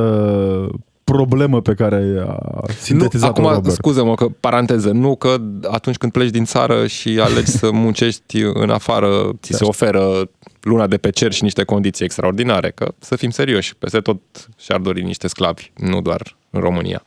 problemă 1.05 1.61
pe 1.61 1.75
care 1.75 2.25
a 2.26 2.62
sintetizat-o 2.81 3.41
nu, 3.41 3.47
acum, 3.47 3.57
Robert? 3.57 3.75
scuză-mă 3.75 4.14
că 4.14 4.26
paranteză, 4.41 4.91
nu 4.91 5.17
că 5.17 5.37
atunci 5.71 5.97
când 5.97 6.12
pleci 6.12 6.31
din 6.31 6.45
țară 6.45 6.87
și 6.87 7.21
alegi 7.21 7.50
să 7.50 7.71
muncești 7.85 8.41
în 8.41 8.71
afară, 8.71 9.31
ți 9.43 9.52
se 9.52 9.64
oferă 9.64 10.31
luna 10.61 10.87
de 10.87 10.97
pe 10.97 11.11
cer 11.11 11.33
și 11.33 11.43
niște 11.43 11.64
condiții 11.64 12.05
extraordinare, 12.05 12.71
că 12.71 12.93
să 12.99 13.17
fim 13.17 13.31
serioși, 13.31 13.76
peste 13.76 13.99
tot 13.99 14.21
și-ar 14.59 14.81
dori 14.81 15.02
niște 15.02 15.26
sclavi, 15.29 15.71
nu 15.76 16.00
doar 16.00 16.37
în 16.50 16.61
România. 16.61 17.05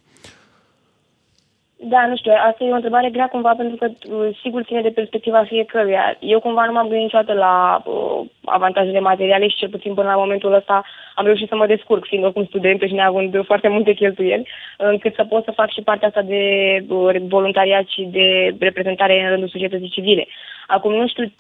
Da, 1.78 2.06
nu 2.06 2.16
știu, 2.16 2.32
asta 2.32 2.64
e 2.64 2.72
o 2.72 2.76
întrebare 2.76 3.10
grea 3.10 3.28
cumva 3.28 3.54
pentru 3.58 3.76
că 3.76 3.88
uh, 3.88 4.38
sigur 4.42 4.64
ține 4.64 4.82
de 4.82 4.90
perspectiva 4.90 5.44
fiecăruia. 5.44 6.18
Eu 6.20 6.40
cumva 6.40 6.66
nu 6.66 6.72
m-am 6.72 6.88
gândit 6.88 7.04
niciodată 7.04 7.34
la 7.34 7.82
uh, 7.86 8.26
avantajele 8.46 9.00
materiale 9.00 9.48
și 9.48 9.56
cel 9.56 9.70
puțin 9.70 9.94
până 9.94 10.08
la 10.08 10.16
momentul 10.16 10.54
ăsta 10.54 10.84
am 11.16 11.26
reușit 11.26 11.48
să 11.48 11.56
mă 11.56 11.66
descurc, 11.66 12.06
fiind 12.06 12.24
oricum 12.24 12.46
studentă 12.46 12.86
și 12.86 12.94
neavând 12.94 13.46
foarte 13.46 13.68
multe 13.68 13.94
cheltuieli, 13.94 14.48
încât 14.78 15.16
să 15.16 15.24
pot 15.24 15.44
să 15.44 15.52
fac 15.52 15.72
și 15.72 15.82
partea 15.82 16.08
asta 16.08 16.22
de 16.22 16.42
uh, 16.88 17.16
voluntariat 17.28 17.88
și 17.88 18.02
de 18.12 18.56
reprezentare 18.60 19.22
în 19.22 19.30
rândul 19.30 19.50
societății 19.50 19.90
civile. 19.90 20.28
Acum 20.68 20.94
nu 20.94 21.08
știu 21.08 21.32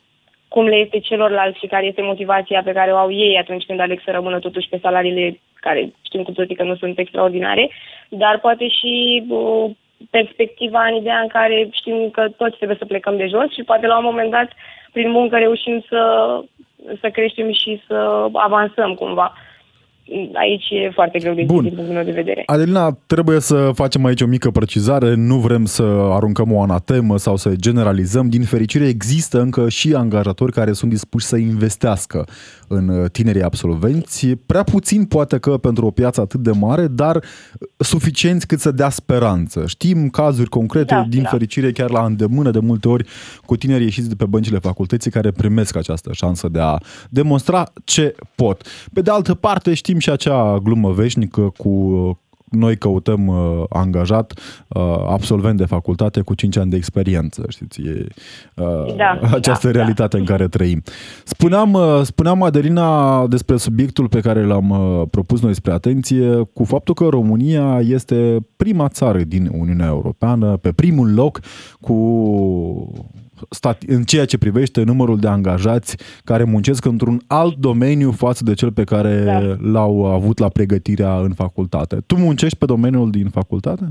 cum 0.47 0.65
le 0.65 0.75
este 0.75 0.99
celorlalți 0.99 1.59
și 1.59 1.67
care 1.67 1.85
este 1.85 2.01
motivația 2.01 2.61
pe 2.63 2.71
care 2.71 2.91
o 2.91 2.97
au 2.97 3.11
ei 3.11 3.37
atunci 3.37 3.65
când 3.65 3.79
aleg 3.79 4.01
să 4.05 4.11
rămână 4.11 4.39
totuși 4.39 4.69
pe 4.69 4.79
salariile 4.81 5.39
care 5.53 5.91
știm 6.05 6.23
cu 6.23 6.31
toții 6.31 6.55
că 6.55 6.63
nu 6.63 6.75
sunt 6.75 6.99
extraordinare, 6.99 7.69
dar 8.09 8.39
poate 8.39 8.67
și 8.67 9.23
uh, 9.29 9.71
perspectiva 10.09 10.85
în 10.85 10.95
ideea 10.95 11.19
în 11.19 11.27
care 11.27 11.69
știm 11.71 12.09
că 12.09 12.27
toți 12.37 12.55
trebuie 12.55 12.77
să 12.77 12.85
plecăm 12.85 13.17
de 13.17 13.27
jos 13.27 13.51
și 13.51 13.63
poate 13.63 13.87
la 13.87 13.97
un 13.97 14.03
moment 14.03 14.31
dat 14.31 14.49
prin 14.91 15.09
muncă 15.09 15.37
reușim 15.37 15.83
să, 15.89 16.01
să 17.01 17.09
creștem 17.09 17.51
și 17.51 17.81
să 17.87 18.27
avansăm 18.33 18.93
cumva. 18.93 19.33
Aici 20.33 20.63
e 20.69 20.91
foarte 20.93 21.19
greu 21.19 21.33
de 21.33 21.41
zis 21.41 21.51
Bun. 21.51 21.63
din 21.63 21.74
punctul 21.74 21.95
meu 21.95 22.03
de 22.03 22.12
vedere. 22.12 22.43
Adelina, 22.45 22.97
trebuie 23.05 23.39
să 23.39 23.71
facem 23.74 24.05
aici 24.05 24.21
o 24.21 24.25
mică 24.25 24.51
precizare, 24.51 25.13
nu 25.13 25.35
vrem 25.38 25.65
să 25.65 25.83
aruncăm 26.12 26.51
o 26.51 26.62
anatemă 26.62 27.17
sau 27.17 27.35
să 27.35 27.53
generalizăm. 27.55 28.29
Din 28.29 28.43
fericire 28.43 28.88
există 28.88 29.41
încă 29.41 29.69
și 29.69 29.93
angajatori 29.93 30.51
care 30.51 30.74
sunt 30.74 30.91
dispuși 30.91 31.25
să 31.25 31.35
investească 31.35 32.25
în 32.67 32.88
uh, 32.89 33.09
tinerii 33.12 33.41
absolvenți. 33.43 34.27
Prea 34.27 34.63
puțin 34.63 35.05
poate 35.05 35.38
că 35.38 35.57
pentru 35.57 35.85
o 35.85 35.91
piață 35.91 36.21
atât 36.21 36.39
de 36.39 36.51
mare, 36.51 36.88
dar 36.88 37.24
suficienți 37.77 38.47
cât 38.47 38.59
să 38.59 38.71
dea 38.71 38.89
speranță. 38.89 39.63
Știm 39.67 40.09
cazuri 40.09 40.50
concrete, 40.50 40.93
Da, 40.93 41.05
din 41.09 41.21
da. 41.21 41.29
fericire 41.29 41.71
chiar 41.71 41.89
la 41.89 42.05
îndemână 42.05 42.51
de 42.51 42.59
multe 42.59 42.88
ori 42.88 43.05
cu 43.45 43.55
tineri 43.55 43.83
ieșiți 43.83 44.09
de 44.09 44.15
pe 44.15 44.25
băncile 44.25 44.59
facultății 44.59 45.12
care 45.12 45.31
primesc 45.31 45.75
această 45.75 46.09
șansă 46.13 46.47
de 46.47 46.59
a 46.59 46.77
demonstra 47.09 47.63
ce 47.83 48.15
pot. 48.35 48.67
Pe 48.93 49.01
de 49.01 49.12
altă 49.12 49.33
parte 49.33 49.74
știm 49.74 49.94
și 49.99 50.09
acea 50.09 50.57
glumă 50.63 50.91
veșnică 50.91 51.41
cu 51.57 52.19
noi 52.49 52.77
căutăm 52.77 53.27
uh, 53.27 53.63
angajat 53.69 54.33
uh, 54.67 54.81
absolvent 55.07 55.57
de 55.57 55.65
facultate 55.65 56.21
cu 56.21 56.33
5 56.33 56.57
ani 56.57 56.69
de 56.69 56.75
experiență, 56.75 57.45
știți, 57.47 57.81
e 57.81 58.07
uh, 58.55 58.95
Da, 58.95 59.19
această 59.31 59.67
da, 59.67 59.73
realitate 59.73 60.17
în 60.17 60.25
care 60.25 60.47
trăim. 60.47 60.83
Spuneam, 61.23 61.73
uh, 61.73 62.01
spuneam 62.03 62.43
Adelina 62.43 63.27
despre 63.27 63.57
subiectul 63.57 64.07
pe 64.07 64.19
care 64.19 64.45
l-am 64.45 64.69
uh, 64.69 65.07
propus 65.11 65.41
noi 65.41 65.53
spre 65.53 65.71
atenție, 65.71 66.49
cu 66.53 66.63
faptul 66.63 66.93
că 66.93 67.05
România 67.09 67.79
este 67.79 68.37
prima 68.57 68.87
țară 68.87 69.19
din 69.19 69.49
Uniunea 69.53 69.87
Europeană, 69.87 70.57
pe 70.57 70.71
primul 70.71 71.13
loc 71.13 71.39
cu 71.81 71.93
stat, 73.49 73.81
în 73.87 74.03
ceea 74.03 74.25
ce 74.25 74.37
privește 74.37 74.83
numărul 74.83 75.19
de 75.19 75.27
angajați 75.27 75.97
care 76.23 76.43
muncesc 76.43 76.85
într-un 76.85 77.19
alt 77.27 77.55
domeniu 77.55 78.11
față 78.11 78.43
de 78.43 78.53
cel 78.53 78.71
pe 78.71 78.83
care 78.83 79.23
Da. 79.23 79.39
l-au 79.71 80.05
avut 80.05 80.37
la 80.39 80.49
pregătirea 80.49 81.15
în 81.15 81.33
facultate. 81.33 81.97
Tu 82.07 82.15
muncești 82.15 82.57
pe 82.57 82.65
domeniul 82.65 83.09
din 83.09 83.29
facultate? 83.29 83.83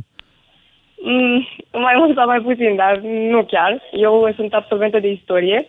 Mm, 1.04 1.46
mai 1.72 1.94
mult 1.96 2.16
sau 2.16 2.26
mai 2.26 2.40
puțin, 2.40 2.76
dar 2.76 3.00
nu 3.30 3.44
chiar. 3.44 3.82
Eu 3.92 4.32
sunt 4.36 4.54
absolventă 4.54 4.98
de 5.00 5.10
istorie 5.10 5.68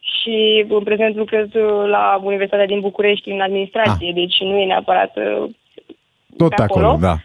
și 0.00 0.64
în 0.68 0.82
prezent 0.82 1.16
lucrez 1.16 1.46
la 1.86 2.20
Universitatea 2.22 2.66
din 2.66 2.80
București 2.80 3.30
în 3.30 3.40
administrație, 3.40 4.08
ah. 4.08 4.14
deci 4.14 4.36
nu 4.40 4.56
e 4.56 4.66
neapărat 4.66 5.16
uh, 5.16 5.50
Tot 6.36 6.54
pe 6.54 6.62
acolo, 6.62 6.86
acolo 6.86 7.00
da. 7.00 7.16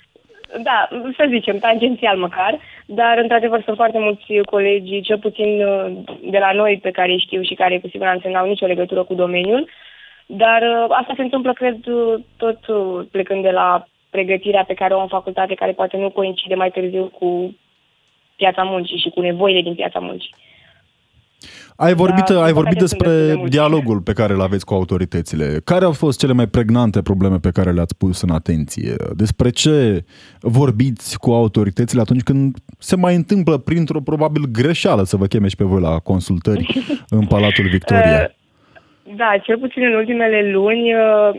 Da, 0.63 0.88
să 1.17 1.25
zicem, 1.29 1.57
tangențial 1.57 2.17
măcar, 2.17 2.59
dar 2.86 3.18
într-adevăr 3.18 3.62
sunt 3.63 3.75
foarte 3.75 4.00
mulți 4.00 4.25
colegi, 4.46 5.02
cel 5.02 5.18
puțin 5.18 5.66
uh, 5.66 5.92
de 6.22 6.38
la 6.38 6.52
noi 6.52 6.80
pe 6.82 6.92
care 6.92 7.12
îi 7.12 7.24
știu 7.25 7.42
și 7.42 7.54
care 7.54 7.80
cu 7.80 7.88
siguranță 7.88 8.28
n-au 8.28 8.48
nicio 8.48 8.66
legătură 8.66 9.04
cu 9.04 9.13
domeniul, 9.13 9.70
dar 10.25 10.62
uh, 10.62 10.86
asta 10.90 11.13
se 11.16 11.22
întâmplă, 11.22 11.54
cred, 11.54 11.78
tot 12.38 12.60
plecând 13.12 13.44
de 13.44 13.52
la 13.52 13.86
pregătirea 14.10 14.63
pe 14.63 14.74
care 14.74 14.94
o 14.94 14.96
am 14.96 15.02
în 15.02 15.08
facultate, 15.08 15.54
care 15.54 15.72
poate 15.72 15.98
nu 15.98 16.10
coincide 16.10 16.56
mai 16.56 16.72
târziu 16.72 17.06
cu 17.20 17.56
piața 18.36 18.63
muncii 18.63 18.98
și 18.98 19.10
cu 19.10 19.22
nevoile 19.22 19.62
din 19.62 19.75
piața 19.75 20.00
muncii. 20.00 20.34
Ai 21.75 21.93
vorbit, 21.93 22.23
da, 22.23 22.43
ai 22.43 22.51
vorbit 22.51 22.77
despre 22.77 23.35
dialogul 23.50 24.01
pe 24.01 24.13
care 24.13 24.33
îl 24.33 24.41
aveți 24.41 24.65
cu 24.65 24.73
autoritățile. 24.73 25.62
Care 25.63 25.85
au 25.85 25.91
fost 25.91 26.19
cele 26.19 26.33
mai 26.33 26.47
pregnante 26.47 27.01
probleme 27.01 27.38
pe 27.38 27.51
care 27.53 27.71
le-ați 27.71 27.97
pus 27.97 28.21
în 28.21 28.29
atenție? 28.29 28.95
Despre 29.15 29.50
ce 29.50 30.05
vorbiți 30.39 31.19
cu 31.19 31.31
autoritățile 31.31 32.01
atunci 32.01 32.23
când 32.23 32.55
se 32.77 32.95
mai 32.95 33.15
întâmplă 33.15 33.57
printr-o 33.57 34.01
probabil 34.01 34.43
greșeală 34.51 35.03
să 35.03 35.17
vă 35.17 35.25
cheme 35.25 35.47
și 35.47 35.55
pe 35.55 35.63
voi 35.63 35.81
la 35.81 36.00
consultări 36.00 36.83
în 37.17 37.25
Palatul 37.25 37.67
Victoria? 37.69 38.19
Uh, 38.21 38.41
da, 39.15 39.38
cel 39.43 39.57
puțin 39.57 39.83
în 39.83 39.93
ultimele 39.93 40.51
luni 40.51 40.93
uh, 40.93 41.29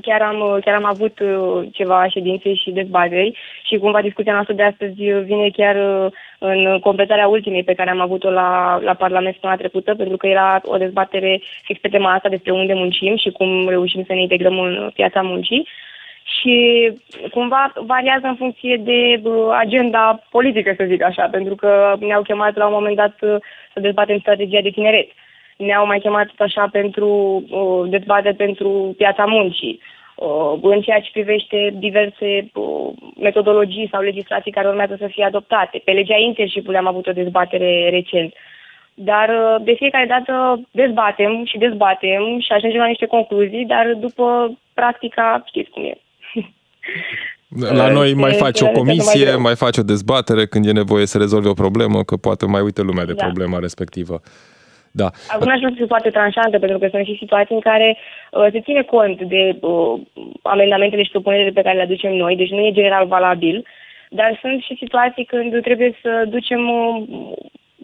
chiar 0.00 0.22
am, 0.22 0.58
chiar 0.64 0.74
am 0.74 0.84
avut 0.84 1.18
uh, 1.20 1.68
ceva 1.72 2.08
ședințe 2.08 2.54
și 2.54 2.70
dezbateri 2.70 3.38
și 3.64 3.78
cumva 3.78 4.02
discuția 4.02 4.32
noastră 4.32 4.54
de 4.54 4.62
astăzi 4.62 4.94
vine 5.24 5.50
chiar 5.56 5.76
uh, 5.76 6.12
în 6.38 6.78
completarea 6.78 7.28
ultimei 7.28 7.62
pe 7.62 7.74
care 7.74 7.90
am 7.90 8.00
avut-o 8.00 8.30
la, 8.30 8.78
la 8.82 8.94
Parlament 8.94 9.32
săptămâna 9.32 9.58
trecută, 9.58 9.94
pentru 9.94 10.16
că 10.16 10.26
era 10.26 10.60
o 10.64 10.76
dezbatere 10.76 11.40
fix 11.62 11.80
pe 11.80 11.88
tema 11.88 12.12
asta 12.12 12.28
despre 12.28 12.52
unde 12.52 12.74
muncim 12.74 13.16
și 13.16 13.30
cum 13.30 13.68
reușim 13.68 14.04
să 14.06 14.12
ne 14.12 14.20
integrăm 14.20 14.58
în 14.58 14.90
piața 14.94 15.22
muncii 15.22 15.68
și 16.40 16.90
cumva 17.30 17.72
variază 17.74 18.26
în 18.26 18.36
funcție 18.36 18.76
de 18.76 19.22
agenda 19.58 20.22
politică, 20.30 20.74
să 20.76 20.84
zic 20.84 21.02
așa, 21.02 21.28
pentru 21.30 21.54
că 21.54 21.96
ne-au 22.00 22.22
chemat 22.22 22.56
la 22.56 22.66
un 22.66 22.72
moment 22.72 22.96
dat 22.96 23.16
să 23.18 23.40
dezbatem 23.74 24.18
strategia 24.18 24.60
de 24.60 24.70
tineret 24.70 25.08
ne-au 25.58 25.86
mai 25.86 25.98
chemat 25.98 26.28
așa 26.38 26.68
pentru 26.72 27.08
uh, 27.50 27.90
dezbatere 27.90 28.34
pentru 28.34 28.94
piața 28.96 29.24
muncii. 29.24 29.80
Uh, 30.18 30.58
în 30.62 30.80
ceea 30.80 31.00
ce 31.00 31.10
privește 31.12 31.74
diverse 31.78 32.50
uh, 32.54 32.92
metodologii 33.20 33.88
sau 33.90 34.02
legislații 34.02 34.50
care 34.50 34.68
urmează 34.68 34.96
să 34.98 35.06
fie 35.10 35.24
adoptate. 35.24 35.82
Pe 35.84 35.90
legea 35.90 36.16
internship 36.16 36.68
am 36.68 36.86
avut 36.86 37.06
o 37.06 37.12
dezbatere 37.12 37.88
recent. 37.90 38.32
Dar 38.94 39.28
uh, 39.28 39.64
de 39.64 39.74
fiecare 39.76 40.06
dată 40.06 40.60
dezbatem 40.70 41.44
și 41.44 41.58
dezbatem 41.58 42.40
și 42.40 42.52
ajungem 42.52 42.80
la 42.80 42.86
niște 42.86 43.06
concluzii, 43.06 43.64
dar 43.66 43.94
după 43.94 44.58
practica 44.74 45.42
știți 45.46 45.70
cum 45.70 45.84
e. 45.84 45.94
La 47.78 47.90
noi 47.90 48.14
mai 48.14 48.32
faci 48.32 48.60
o 48.60 48.68
comisie, 48.68 49.30
mai, 49.30 49.40
mai 49.40 49.56
faci 49.56 49.76
o 49.76 49.82
dezbatere 49.82 50.46
când 50.46 50.66
e 50.66 50.72
nevoie 50.72 51.06
să 51.06 51.18
rezolvi 51.18 51.48
o 51.48 51.52
problemă, 51.52 52.02
că 52.02 52.16
poate 52.16 52.46
mai 52.46 52.60
uite 52.60 52.82
lumea 52.82 53.04
de 53.04 53.12
da. 53.12 53.24
problema 53.24 53.58
respectivă. 53.58 54.20
Da. 55.00 55.08
Acum 55.34 55.50
aș 55.50 55.60
fi 55.76 55.86
foarte 55.86 56.10
tranșantă, 56.10 56.58
pentru 56.58 56.78
că 56.78 56.86
sunt 56.90 57.06
și 57.06 57.20
situații 57.22 57.54
în 57.54 57.60
care 57.60 57.96
uh, 57.96 58.46
se 58.52 58.60
ține 58.60 58.82
cont 58.82 59.22
de 59.22 59.42
uh, 59.60 60.00
amendamentele 60.42 61.02
și 61.02 61.10
propunerile 61.10 61.50
pe 61.50 61.62
care 61.62 61.76
le 61.76 61.82
aducem 61.82 62.12
noi, 62.12 62.36
deci 62.36 62.50
nu 62.50 62.64
e 62.64 62.78
general 62.80 63.06
valabil, 63.06 63.66
dar 64.10 64.38
sunt 64.40 64.62
și 64.62 64.80
situații 64.82 65.24
când 65.24 65.62
trebuie 65.62 65.98
să 66.02 66.24
ducem 66.28 66.62
uh, 66.68 67.02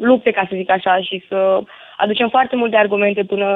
lupte, 0.01 0.31
ca 0.31 0.47
să 0.49 0.57
zic 0.57 0.71
așa, 0.71 1.01
și 1.01 1.25
să 1.29 1.61
aducem 1.97 2.29
foarte 2.29 2.57
multe 2.57 2.77
argumente 2.77 3.23
până 3.25 3.49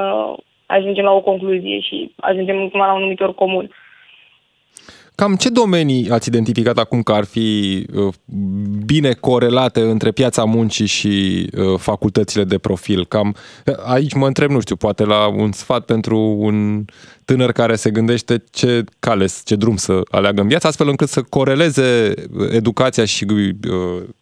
ajungem 0.67 1.05
la 1.05 1.13
o 1.13 1.21
concluzie 1.21 1.81
și 1.81 2.13
ajungem 2.17 2.71
la 2.73 2.93
un 2.93 3.01
numitor 3.01 3.35
comun. 3.35 3.71
Uh, 5.19 5.25
Cam 5.25 5.37
ce 5.37 5.49
domenii 5.49 6.11
ați 6.11 6.29
identificat 6.29 6.79
acum 6.79 7.03
că 7.03 7.13
ar 7.13 7.25
fi 7.25 7.87
uh, 7.95 8.15
bine 8.85 9.13
corelate 9.13 9.81
între 9.81 10.11
piața 10.11 10.45
muncii 10.45 10.87
și 10.87 11.47
uh, 11.57 11.79
facultățile 11.79 12.45
de 12.45 12.59
profil? 12.59 13.07
Cam 13.07 13.35
uh, 13.67 13.75
aici 13.85 14.15
mă 14.15 14.27
întreb, 14.27 14.51
nu 14.51 14.61
știu, 14.61 14.77
poate 14.77 15.05
la 15.05 15.27
un 15.27 15.53
sfat 15.53 15.85
pentru 15.85 16.19
un 16.19 16.85
tânăr 17.25 17.53
care 17.53 17.77
se 17.77 17.91
gândește 17.91 18.45
ce 18.51 18.85
cale, 18.99 19.27
ce 19.45 19.57
drum 19.57 19.77
să 19.77 20.01
aleagă 20.11 20.41
în 20.41 20.49
viață, 20.49 20.67
astfel 20.67 20.89
încât 20.89 21.09
să 21.09 21.23
coreleze 21.23 22.15
educația 22.51 23.05
și 23.05 23.27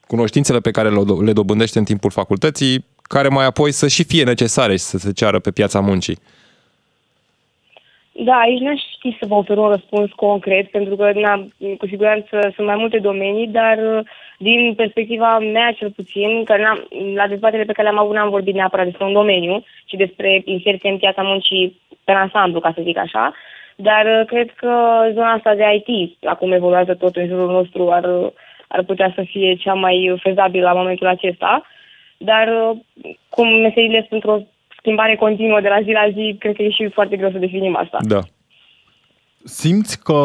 cunoștințele 0.06 0.60
pe 0.60 0.70
care 0.70 0.90
le 1.24 1.32
dobândește 1.32 1.78
în 1.78 1.84
timpul 1.84 2.10
facultății, 2.10 2.84
care 3.02 3.28
mai 3.28 3.46
apoi 3.46 3.72
să 3.72 3.88
și 3.88 4.04
fie 4.04 4.24
necesare 4.24 4.76
și 4.76 4.84
să 4.84 4.98
se 4.98 5.12
ceară 5.12 5.38
pe 5.38 5.50
piața 5.50 5.80
muncii. 5.80 6.18
Da, 8.18 8.34
aici 8.38 8.60
n-aș 8.60 8.80
ști 8.96 9.16
să 9.20 9.26
vă 9.26 9.34
ofer 9.34 9.56
un 9.56 9.68
răspuns 9.68 10.10
concret, 10.10 10.70
pentru 10.70 10.96
că 10.96 11.12
na, 11.12 11.46
cu 11.78 11.86
siguranță 11.86 12.52
sunt 12.54 12.66
mai 12.66 12.76
multe 12.76 12.98
domenii, 12.98 13.46
dar 13.46 14.04
din 14.38 14.74
perspectiva 14.74 15.38
mea 15.38 15.72
cel 15.72 15.90
puțin, 15.90 16.44
că 16.44 16.54
la 17.14 17.26
dezbaterile 17.26 17.66
pe 17.66 17.72
care 17.72 17.88
le-am 17.88 18.02
avut 18.02 18.14
n-am 18.14 18.30
vorbit 18.30 18.54
neapărat 18.54 18.84
despre 18.84 19.04
un 19.04 19.12
domeniu, 19.12 19.64
ci 19.86 19.92
despre 19.92 20.42
inserție 20.44 20.90
în 20.90 20.96
piața 20.98 21.22
muncii 21.22 21.80
pe 22.04 22.12
ansamblu, 22.12 22.60
ca 22.60 22.72
să 22.74 22.82
zic 22.82 22.96
așa, 22.98 23.34
dar 23.76 24.24
cred 24.24 24.50
că 24.50 24.70
zona 25.12 25.32
asta 25.32 25.54
de 25.54 25.82
IT, 25.86 26.16
acum 26.24 26.52
evoluează 26.52 26.94
tot 26.94 27.16
în 27.16 27.26
jurul 27.26 27.50
nostru, 27.50 27.90
ar, 27.90 28.04
ar 28.68 28.82
putea 28.82 29.12
să 29.14 29.22
fie 29.26 29.54
cea 29.54 29.74
mai 29.74 30.14
fezabilă 30.22 30.64
la 30.64 30.72
momentul 30.72 31.06
acesta, 31.06 31.66
dar 32.16 32.76
cum 33.28 33.48
meserile 33.60 34.06
sunt 34.08 34.12
într-o 34.12 34.38
schimbare 34.86 35.16
continuă 35.16 35.60
de 35.60 35.68
la 35.68 35.80
zi 35.82 35.90
la 35.90 36.06
zi, 36.14 36.36
cred 36.38 36.54
că 36.54 36.62
e 36.62 36.70
și 36.70 36.88
foarte 36.88 37.16
greu 37.16 37.30
să 37.30 37.38
definim 37.38 37.76
asta. 37.76 37.98
Da. 38.00 38.20
Simți 39.44 40.02
că 40.02 40.20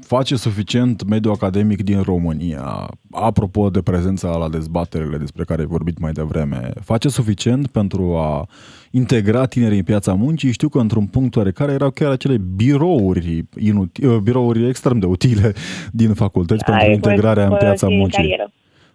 face 0.00 0.36
suficient 0.36 1.08
mediul 1.08 1.32
academic 1.32 1.82
din 1.82 2.02
România, 2.02 2.88
apropo 3.10 3.70
de 3.70 3.82
prezența 3.82 4.36
la 4.36 4.48
dezbaterele 4.48 5.16
despre 5.16 5.44
care 5.44 5.60
ai 5.60 5.66
vorbit 5.66 5.98
mai 5.98 6.12
devreme, 6.12 6.70
face 6.84 7.08
suficient 7.08 7.66
pentru 7.66 8.16
a 8.16 8.46
integra 8.90 9.44
tinerii 9.46 9.78
în 9.78 9.84
piața 9.84 10.14
muncii? 10.14 10.52
Știu 10.52 10.68
că 10.68 10.78
într-un 10.78 11.06
punct 11.06 11.36
oarecare 11.36 11.72
erau 11.72 11.90
chiar 11.90 12.10
acele 12.10 12.36
birouri, 12.56 13.44
inuti, 13.60 14.04
uh, 14.04 14.16
birouri 14.16 14.68
extrem 14.68 14.98
de 14.98 15.06
utile 15.06 15.52
din 15.90 16.14
facultăți 16.14 16.64
da, 16.64 16.72
pentru 16.72 16.92
integrarea 16.92 17.46
în 17.46 17.56
piața 17.56 17.88
muncii. 17.88 18.36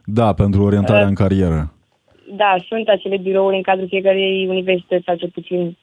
Da, 0.05 0.33
pentru 0.33 0.63
orientarea 0.63 1.01
uh, 1.01 1.07
în 1.07 1.13
carieră 1.13 1.71
da, 2.29 2.55
sunt 2.67 2.89
acele 2.89 3.17
birouri 3.17 3.55
în 3.55 3.61
cadrul 3.61 3.87
fiecărei 3.87 4.47
universități, 4.47 5.03
sau 5.03 5.15
cel 5.15 5.29
puțin 5.29 5.77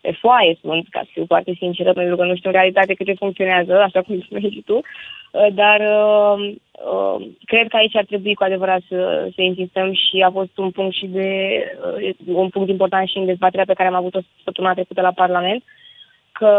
pe 0.00 0.12
foaie 0.20 0.58
sunt, 0.60 0.86
ca 0.90 1.00
să 1.00 1.10
fiu 1.12 1.24
foarte 1.26 1.52
sinceră, 1.58 1.92
pentru 1.92 2.16
că 2.16 2.24
nu 2.24 2.36
știu 2.36 2.50
în 2.50 2.56
realitate 2.56 2.94
câte 2.94 3.14
funcționează, 3.14 3.80
așa 3.80 4.02
cum 4.02 4.20
spui 4.24 4.50
și 4.50 4.62
tu, 4.66 4.76
uh, 4.76 5.46
dar 5.52 5.80
uh, 5.80 6.54
uh, 6.92 7.26
cred 7.44 7.68
că 7.68 7.76
aici 7.76 7.96
ar 7.96 8.04
trebui 8.04 8.34
cu 8.34 8.44
adevărat 8.44 8.80
să, 8.88 9.28
să 9.34 9.42
insistăm 9.42 9.92
și 9.92 10.20
a 10.26 10.30
fost 10.30 10.58
un 10.58 10.70
punct 10.70 10.94
și 10.94 11.06
de 11.06 11.60
uh, 12.00 12.14
un 12.26 12.48
punct 12.48 12.68
important 12.68 13.08
și 13.08 13.18
în 13.18 13.26
dezbaterea 13.26 13.64
pe 13.64 13.74
care 13.74 13.88
am 13.88 13.94
avut-o 13.94 14.20
săptămâna 14.44 14.74
trecută 14.74 15.00
la 15.00 15.12
Parlament, 15.12 15.62
că 16.38 16.52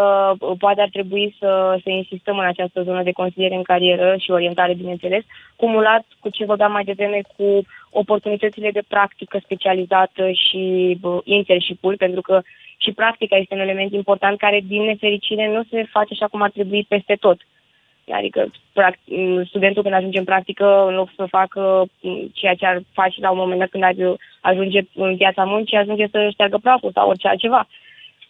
poate 0.58 0.82
ar 0.82 0.89
trebui 0.92 1.36
să, 1.39 1.80
să 1.84 1.89
insistăm 1.89 2.38
în 2.38 2.46
această 2.46 2.84
zonă 2.84 3.04
de 3.04 3.12
consiliere 3.12 3.56
în 3.56 3.63
carieră 3.63 4.15
și 4.18 4.32
orientare, 4.32 4.74
bineînțeles, 4.74 5.24
cumulat 5.56 6.06
cu 6.20 6.30
ce 6.30 6.46
vorbeam 6.46 6.72
mai 6.72 6.84
devreme 6.84 7.22
cu 7.38 7.62
oportunitățile 7.89 8.72
de 8.72 8.84
practică 8.88 9.39
specializată 9.44 10.32
și 10.32 10.63
internship 11.24 11.80
pentru 11.98 12.22
că 12.22 12.42
și 12.78 12.92
practica 12.92 13.36
este 13.36 13.54
un 13.54 13.60
element 13.60 13.92
important 13.92 14.38
care, 14.38 14.60
din 14.68 14.82
nefericire, 14.82 15.48
nu 15.48 15.63
se 15.70 15.88
face 15.92 16.13
așa 16.13 16.28
cum 16.28 16.42
ar 16.42 16.50
trebui 16.50 16.86
peste 16.88 17.15
tot. 17.20 17.39
Adică 18.12 18.52
studentul 19.46 19.84
când 19.84 19.96
ajunge 19.96 20.18
în 20.18 20.24
practică, 20.24 20.86
în 20.88 20.96
loc 20.96 21.10
să 21.15 21.26
facă 21.26 21.86
ceea 22.34 22.54
ce 22.54 22.65
ar 22.65 22.80
face 22.94 23.22
la 23.22 23.32
un 23.32 23.38
moment 23.38 23.60
dat 23.60 23.70
când 23.70 23.84
ajunge 24.42 24.80
în 24.94 25.18
piața 25.18 25.44
muncii, 25.44 25.78
ajunge 25.78 26.08
să 26.12 26.28
șteargă 26.32 26.58
praful 26.58 26.92
sau 26.94 27.10
orice 27.10 27.28
altceva. 27.28 27.68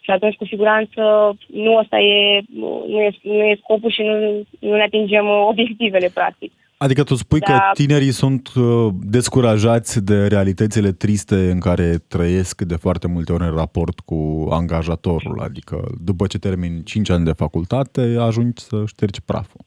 Și 0.00 0.10
atunci, 0.10 0.36
cu 0.36 0.44
siguranță, 0.46 1.00
nu 1.46 1.76
asta 1.76 1.98
e, 1.98 2.42
nu 2.88 3.00
e, 3.00 3.10
nu 3.22 3.42
e 3.42 3.58
scopul 3.62 3.90
și 3.90 4.02
nu, 4.02 4.46
nu 4.60 4.76
ne 4.76 4.82
atingem 4.82 5.26
obiectivele, 5.48 6.10
practic. 6.14 6.52
Adică 6.82 7.02
tu 7.02 7.14
spui 7.14 7.40
da. 7.40 7.46
că 7.46 7.58
tinerii 7.72 8.10
sunt 8.12 8.52
uh, 8.54 8.92
descurajați 9.00 10.04
de 10.04 10.26
realitățile 10.26 10.92
triste 10.92 11.50
în 11.50 11.58
care 11.58 11.98
trăiesc 12.08 12.62
de 12.62 12.76
foarte 12.76 13.06
multe 13.06 13.32
ori 13.32 13.44
în 13.44 13.54
raport 13.54 14.00
cu 14.00 14.48
angajatorul, 14.50 15.40
adică 15.40 15.88
după 16.04 16.26
ce 16.26 16.38
termin 16.38 16.82
5 16.84 17.10
ani 17.10 17.24
de 17.24 17.32
facultate, 17.32 18.16
ajungi 18.20 18.62
să 18.62 18.82
ștergi 18.86 19.20
praful. 19.20 19.60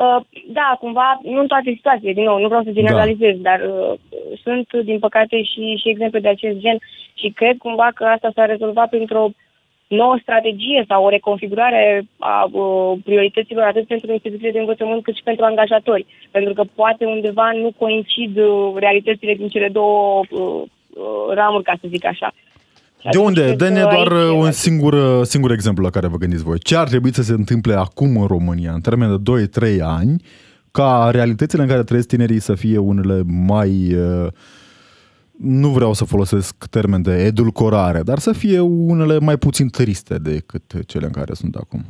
Uh, 0.00 0.20
da, 0.46 0.76
cumva, 0.80 1.20
nu 1.22 1.40
în 1.40 1.46
toate 1.46 1.72
situațiile, 1.74 2.12
din 2.12 2.24
nou, 2.24 2.38
nu 2.40 2.46
vreau 2.46 2.62
să 2.62 2.70
generalizez, 2.70 3.36
da. 3.36 3.50
dar 3.50 3.60
uh, 3.60 3.98
sunt, 4.42 4.72
din 4.84 4.98
păcate, 4.98 5.42
și, 5.42 5.74
și 5.80 5.88
exemple 5.88 6.20
de 6.20 6.28
acest 6.28 6.58
gen 6.58 6.78
și 7.14 7.28
cred 7.28 7.56
cumva 7.56 7.90
că 7.94 8.04
asta 8.04 8.30
s-a 8.34 8.44
rezolvat 8.44 8.88
printr-o 8.88 9.28
nouă 9.88 10.16
strategie 10.22 10.84
sau 10.88 11.04
o 11.04 11.08
reconfigurare 11.08 12.02
a 12.18 12.48
uh, 12.52 12.98
priorităților 13.04 13.64
atât 13.64 13.86
pentru 13.86 14.12
instituțiile 14.12 14.50
de 14.50 14.58
învățământ 14.58 15.02
cât 15.02 15.16
și 15.16 15.22
pentru 15.22 15.44
angajatori. 15.44 16.06
Pentru 16.30 16.52
că 16.52 16.62
poate 16.74 17.04
undeva 17.04 17.50
nu 17.52 17.70
coincid 17.78 18.36
uh, 18.38 18.72
realitățile 18.76 19.34
din 19.34 19.48
cele 19.48 19.68
două 19.68 20.22
uh, 20.30 20.40
uh, 20.40 21.34
ramuri, 21.34 21.64
ca 21.64 21.74
să 21.80 21.88
zic 21.88 22.04
așa. 22.04 22.32
De 23.10 23.18
unde? 23.18 23.54
Dă-ne 23.54 23.80
doar 23.80 24.12
aici- 24.12 24.36
un 24.36 24.50
singur, 24.50 25.24
singur 25.24 25.50
exemplu 25.50 25.84
la 25.84 25.90
care 25.90 26.06
vă 26.06 26.16
gândiți 26.16 26.42
voi. 26.42 26.58
Ce 26.58 26.76
ar 26.76 26.88
trebui 26.88 27.14
să 27.14 27.22
se 27.22 27.32
întâmple 27.32 27.74
acum 27.74 28.16
în 28.20 28.26
România, 28.26 28.72
în 28.72 28.80
termen 28.80 29.08
de 29.08 29.22
2-3 29.22 29.80
ani, 29.82 30.22
ca 30.72 31.08
realitățile 31.12 31.62
în 31.62 31.68
care 31.68 31.82
trăiesc 31.82 32.08
tinerii 32.08 32.40
să 32.40 32.54
fie 32.54 32.78
unele 32.78 33.22
mai... 33.26 33.94
uh, 33.94 34.26
Nu 35.38 35.68
vreau 35.68 35.92
să 35.92 36.04
folosesc 36.04 36.54
termen 36.70 37.02
de 37.02 37.24
edulcorare, 37.24 38.00
dar 38.02 38.18
să 38.18 38.32
fie 38.32 38.60
unele 38.60 39.18
mai 39.18 39.36
puțin 39.36 39.68
triste 39.68 40.18
decât 40.18 40.62
cele 40.86 41.06
în 41.06 41.12
care 41.12 41.34
sunt 41.34 41.54
acum. 41.54 41.84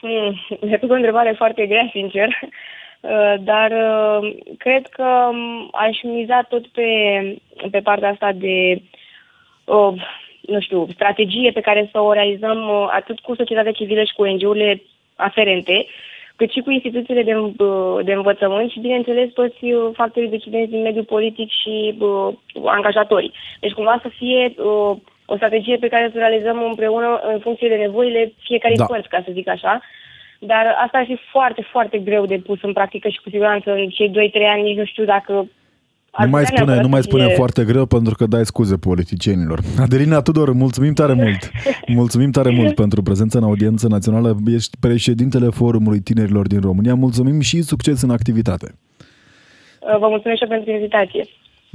Hmm, 0.00 0.34
mi-a 0.68 0.78
pus 0.78 0.88
o 0.90 0.94
întrebare 0.94 1.34
foarte 1.36 1.66
grea, 1.66 1.88
sincer, 1.92 2.28
Uh, 3.14 3.34
dar 3.40 3.70
uh, 3.70 4.36
cred 4.58 4.86
că 4.86 5.04
um, 5.30 5.68
aș 5.72 5.96
miza 6.02 6.46
tot 6.48 6.66
pe, 6.66 6.88
pe 7.70 7.80
partea 7.80 8.08
asta 8.10 8.32
de, 8.32 8.82
uh, 9.64 9.94
nu 10.40 10.60
știu, 10.60 10.86
strategie 10.92 11.50
pe 11.50 11.60
care 11.60 11.88
să 11.92 12.00
o 12.00 12.12
realizăm 12.12 12.68
uh, 12.68 12.88
atât 12.90 13.20
cu 13.20 13.34
societatea 13.34 13.72
civilă 13.72 14.02
și 14.04 14.14
cu 14.14 14.22
ONG-urile 14.22 14.82
aferente, 15.16 15.86
cât 16.36 16.50
și 16.50 16.60
cu 16.60 16.70
instituțiile 16.70 17.22
de, 17.22 17.36
uh, 17.36 18.04
de 18.04 18.12
învățământ 18.12 18.70
și, 18.70 18.80
bineînțeles, 18.80 19.32
toți 19.32 19.64
uh, 19.64 19.90
factorii 19.94 20.28
decidenți 20.28 20.70
din 20.70 20.82
mediul 20.82 21.04
politic 21.04 21.50
și 21.50 21.94
uh, 21.98 22.34
angajatorii. 22.64 23.32
Deci, 23.60 23.72
cumva 23.72 23.98
să 24.02 24.08
fie 24.08 24.54
uh, 24.56 24.96
o 25.26 25.36
strategie 25.36 25.76
pe 25.76 25.88
care 25.88 26.08
să 26.12 26.16
o 26.16 26.18
realizăm 26.18 26.62
împreună 26.62 27.20
în 27.32 27.38
funcție 27.38 27.68
de 27.68 27.74
nevoile 27.74 28.32
fiecare 28.42 28.74
Da. 28.76 28.84
părți, 28.84 29.08
ca 29.08 29.22
să 29.24 29.30
zic 29.32 29.48
așa. 29.48 29.80
Dar 30.38 30.76
asta 30.84 30.98
ar 30.98 31.04
fi 31.04 31.16
foarte, 31.30 31.62
foarte 31.70 31.98
greu 31.98 32.26
de 32.26 32.36
pus 32.36 32.62
în 32.62 32.72
practică 32.72 33.08
și 33.08 33.20
cu 33.22 33.28
siguranță 33.30 33.72
în 33.72 33.88
cei 33.88 34.10
2-3 34.10 34.12
ani 34.46 34.62
nici 34.62 34.76
nu 34.76 34.84
știu 34.84 35.04
dacă... 35.04 35.48
ar 36.16 36.24
Nu 36.24 36.30
mai 36.30 36.42
putea 36.42 36.56
spune, 36.56 36.64
neapărat 36.64 36.82
nu 36.82 36.88
mai 36.88 37.02
să 37.02 37.08
spune 37.08 37.24
fie- 37.26 37.34
foarte 37.34 37.64
greu 37.64 37.86
pentru 37.86 38.14
că 38.14 38.26
dai 38.26 38.44
scuze 38.46 38.76
politicienilor. 38.76 39.60
Adelina 39.84 40.20
Tudor, 40.20 40.52
mulțumim 40.52 40.92
tare 40.92 41.12
mult. 41.12 41.50
Mulțumim 41.86 42.30
tare 42.30 42.50
mult 42.50 42.74
pentru 42.82 43.02
prezența 43.02 43.38
în 43.38 43.44
audiență 43.44 43.88
națională. 43.88 44.36
Ești 44.46 44.76
președintele 44.80 45.48
Forumului 45.48 46.00
Tinerilor 46.00 46.46
din 46.46 46.60
România. 46.60 46.94
Mulțumim 46.94 47.40
și 47.40 47.62
succes 47.62 48.02
în 48.02 48.10
activitate. 48.10 48.74
Vă 50.00 50.06
mulțumesc 50.08 50.38
și 50.38 50.42
eu 50.42 50.48
pentru 50.48 50.70
invitație. 50.70 51.24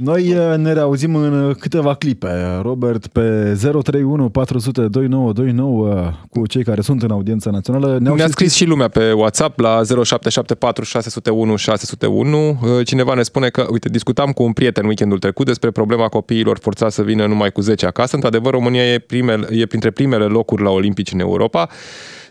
Noi 0.02 0.34
uh, 0.34 0.56
ne 0.56 0.72
reauzim 0.72 1.14
în 1.14 1.54
câteva 1.58 1.94
clipe. 1.94 2.60
Robert, 2.62 3.06
pe 3.06 3.56
031 3.60 4.28
400 4.28 4.80
2929 4.80 6.12
cu 6.30 6.46
cei 6.46 6.64
care 6.64 6.80
sunt 6.80 7.02
în 7.02 7.10
audiența 7.10 7.50
națională. 7.50 7.98
Ne-au 8.00 8.14
Ne-a 8.14 8.26
și 8.26 8.32
scris 8.32 8.54
și 8.54 8.64
lumea 8.64 8.88
pe 8.88 9.12
WhatsApp 9.12 9.58
la 9.58 9.82
0774 9.84 10.84
601 10.84 11.56
601. 11.56 12.58
Cineva 12.84 13.14
ne 13.14 13.22
spune 13.22 13.48
că, 13.48 13.66
uite, 13.70 13.88
discutam 13.88 14.32
cu 14.32 14.42
un 14.42 14.52
prieten 14.52 14.84
weekendul 14.84 15.18
trecut 15.18 15.46
despre 15.46 15.70
problema 15.70 16.08
copiilor 16.08 16.58
forțați 16.58 16.94
să 16.94 17.02
vină 17.02 17.26
numai 17.26 17.50
cu 17.50 17.60
10 17.60 17.86
acasă. 17.86 18.14
Într-adevăr, 18.14 18.52
România 18.52 18.92
e, 18.92 18.98
primele, 18.98 19.46
e 19.50 19.66
printre 19.66 19.90
primele 19.90 20.24
locuri 20.24 20.62
la 20.62 20.70
Olimpici 20.70 21.12
în 21.12 21.20
Europa. 21.20 21.68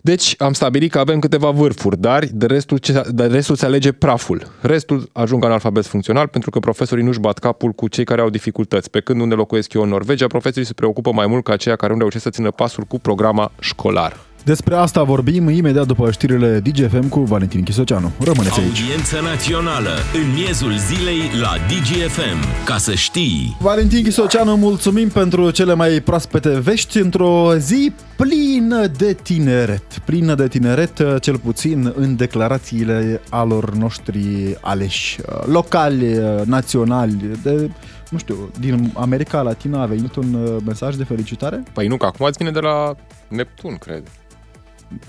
Deci 0.01 0.35
am 0.37 0.53
stabilit 0.53 0.91
că 0.91 0.99
avem 0.99 1.19
câteva 1.19 1.49
vârfuri, 1.49 1.99
dar 1.99 2.25
de 2.31 2.45
restul, 2.45 2.77
ce, 2.77 3.03
de 3.09 3.25
restul 3.25 3.55
se 3.55 3.65
alege 3.65 3.91
praful. 3.91 4.47
Restul 4.61 5.09
ajung 5.13 5.45
analfabet 5.45 5.85
funcțional 5.85 6.27
pentru 6.27 6.49
că 6.49 6.59
profesorii 6.59 7.03
nu-și 7.03 7.19
bat 7.19 7.39
capul 7.39 7.71
cu 7.71 7.87
cei 7.87 8.03
care 8.03 8.21
au 8.21 8.29
dificultăți. 8.29 8.89
Pe 8.89 8.99
când 8.99 9.21
unde 9.21 9.35
locuiesc 9.35 9.73
eu 9.73 9.81
în 9.81 9.89
Norvegia, 9.89 10.27
profesorii 10.27 10.67
se 10.67 10.73
preocupă 10.73 11.11
mai 11.11 11.27
mult 11.27 11.43
ca 11.43 11.53
aceia 11.53 11.75
care 11.75 11.93
nu 11.93 11.99
reușesc 11.99 12.23
să 12.23 12.29
țină 12.29 12.51
pasul 12.51 12.83
cu 12.83 12.99
programa 12.99 13.51
școlar. 13.59 14.28
Despre 14.49 14.75
asta 14.75 15.03
vorbim 15.03 15.49
imediat 15.49 15.85
după 15.85 16.11
știrile 16.11 16.59
DGFM 16.59 17.09
cu 17.09 17.19
Valentin 17.19 17.63
Chisoceanu. 17.63 18.11
Rămâneți 18.19 18.59
aici. 18.59 18.79
Audiență 18.79 19.19
națională 19.21 19.89
în 20.13 20.33
miezul 20.33 20.77
zilei 20.77 21.19
la 21.41 21.53
DGFM. 21.67 22.65
Ca 22.65 22.77
să 22.77 22.93
știi... 22.93 23.57
Valentin 23.59 24.03
Chisoceanu, 24.03 24.55
mulțumim 24.55 25.09
pentru 25.09 25.51
cele 25.51 25.73
mai 25.73 25.89
proaspete 25.89 26.59
vești 26.59 26.97
într-o 26.97 27.55
zi 27.57 27.91
plină 28.15 28.87
de 28.87 29.13
tineret. 29.13 29.83
Plină 30.05 30.35
de 30.35 30.47
tineret, 30.47 31.03
cel 31.21 31.37
puțin 31.37 31.93
în 31.95 32.15
declarațiile 32.15 33.21
alor 33.29 33.75
noștri 33.75 34.57
aleși, 34.61 35.19
locali, 35.45 36.19
naționali, 36.43 37.39
de, 37.43 37.69
nu 38.09 38.17
știu, 38.17 38.51
din 38.59 38.91
America 38.95 39.41
Latină 39.41 39.77
a 39.77 39.85
venit 39.85 40.15
un 40.15 40.33
uh, 40.33 40.55
mesaj 40.65 40.95
de 40.95 41.03
felicitare? 41.03 41.63
Păi 41.73 41.87
nu, 41.87 41.97
că 41.97 42.05
acum 42.05 42.25
îți 42.25 42.37
vine 42.37 42.51
de 42.51 42.59
la 42.59 42.95
Neptun, 43.27 43.75
cred, 43.75 44.03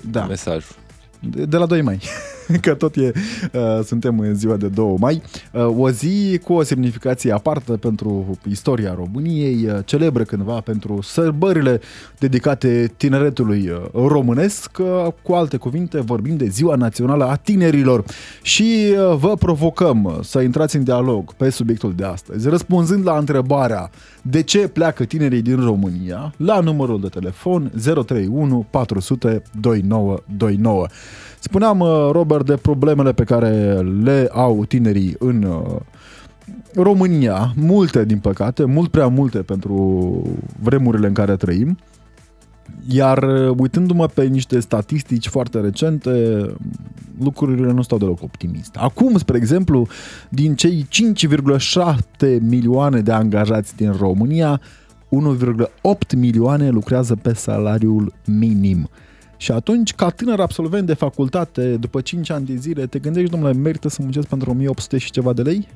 Da. 0.01 0.25
mesajul. 0.27 0.77
De, 1.21 1.45
de 1.45 1.57
la 1.57 1.66
2 1.77 1.83
mai, 1.83 2.01
că 2.61 2.75
tot 2.75 2.97
e, 2.97 3.13
uh, 3.53 3.85
suntem 3.85 4.19
în 4.19 4.35
ziua 4.35 4.57
de 4.57 4.69
2 4.69 4.95
mai. 4.99 5.23
Uh, 5.53 5.79
o 5.79 5.91
zi 5.91 6.41
cu 6.45 6.53
o 6.53 6.63
semnificație 6.63 7.33
apartă 7.33 7.73
pentru 7.73 8.39
istoria 8.49 8.95
României, 8.95 9.67
uh, 9.67 9.79
celebră 9.85 10.23
cândva 10.23 10.61
pentru 10.61 11.03
sărbările 11.03 11.81
dedicate 12.19 12.93
tineretului 12.97 13.69
uh, 13.69 14.09
românesc. 14.09 14.79
Uh, 14.79 15.13
cu 15.23 15.33
alte 15.33 15.57
cuvinte, 15.57 16.01
vorbim 16.01 16.37
de 16.37 16.47
Ziua 16.47 16.75
Națională 16.75 17.25
a 17.25 17.35
Tinerilor 17.35 18.05
și 18.43 18.95
uh, 19.11 19.17
vă 19.17 19.35
provocăm 19.35 20.05
uh, 20.05 20.19
să 20.23 20.41
intrați 20.41 20.77
în 20.77 20.85
dialog 20.85 21.35
pe 21.35 21.51
subiectul 21.51 21.95
de 21.95 22.05
astăzi, 22.05 22.49
răspunzând 22.49 23.07
la 23.07 23.19
întrebarea 23.19 23.91
de 24.23 24.43
ce 24.43 24.69
pleacă 24.69 25.05
tinerii 25.05 25.43
din 25.43 25.61
România 25.65 26.33
la 26.37 26.61
numărul 26.61 27.01
de 27.01 27.09
telefon 27.09 27.73
031 27.83 28.67
400 28.71 29.43
2929. 29.61 30.87
Spuneam, 31.40 31.81
uh, 31.81 32.09
Robert, 32.12 32.46
de 32.46 32.57
problemele 32.57 33.12
pe 33.12 33.24
care 33.24 33.79
le 34.03 34.29
au 34.33 34.64
tinerii 34.64 35.14
în 35.18 35.42
uh, 35.42 35.76
România, 36.74 37.53
multe 37.57 38.05
din 38.05 38.18
păcate, 38.18 38.64
mult 38.64 38.90
prea 38.90 39.07
multe 39.07 39.38
pentru 39.38 40.22
vremurile 40.62 41.07
în 41.07 41.12
care 41.12 41.37
trăim. 41.37 41.79
Iar 42.88 43.22
uh, 43.22 43.55
uitându-mă 43.59 44.07
pe 44.07 44.24
niște 44.24 44.61
statistici 44.61 45.29
foarte 45.29 45.61
recente, 45.61 46.44
lucrurile 47.20 47.72
nu 47.72 47.83
stau 47.83 47.98
deloc 47.98 48.22
optimiste. 48.22 48.79
Acum, 48.79 49.18
spre 49.18 49.37
exemplu, 49.37 49.87
din 50.29 50.55
cei 50.55 50.87
5,7 52.22 52.38
milioane 52.40 53.00
de 53.00 53.12
angajați 53.12 53.76
din 53.76 53.92
România, 53.98 54.61
1,8 55.11 56.16
milioane 56.16 56.68
lucrează 56.68 57.16
pe 57.16 57.35
salariul 57.35 58.12
minim. 58.26 58.88
Și 59.40 59.53
atunci, 59.53 59.94
ca 59.94 60.11
tânăr 60.11 60.40
absolvent 60.40 60.87
de 60.87 60.94
facultate, 60.94 61.76
după 61.76 62.00
5 62.00 62.31
ani 62.31 62.46
de 62.46 62.55
zile, 62.55 62.87
te 62.87 62.98
gândești, 62.98 63.31
domnule, 63.31 63.53
merită 63.53 63.88
să 63.88 63.98
muncesc 64.03 64.26
pentru 64.26 64.50
1800 64.50 64.98
și 64.98 65.11
ceva 65.11 65.33
de 65.33 65.42
lei? 65.42 65.68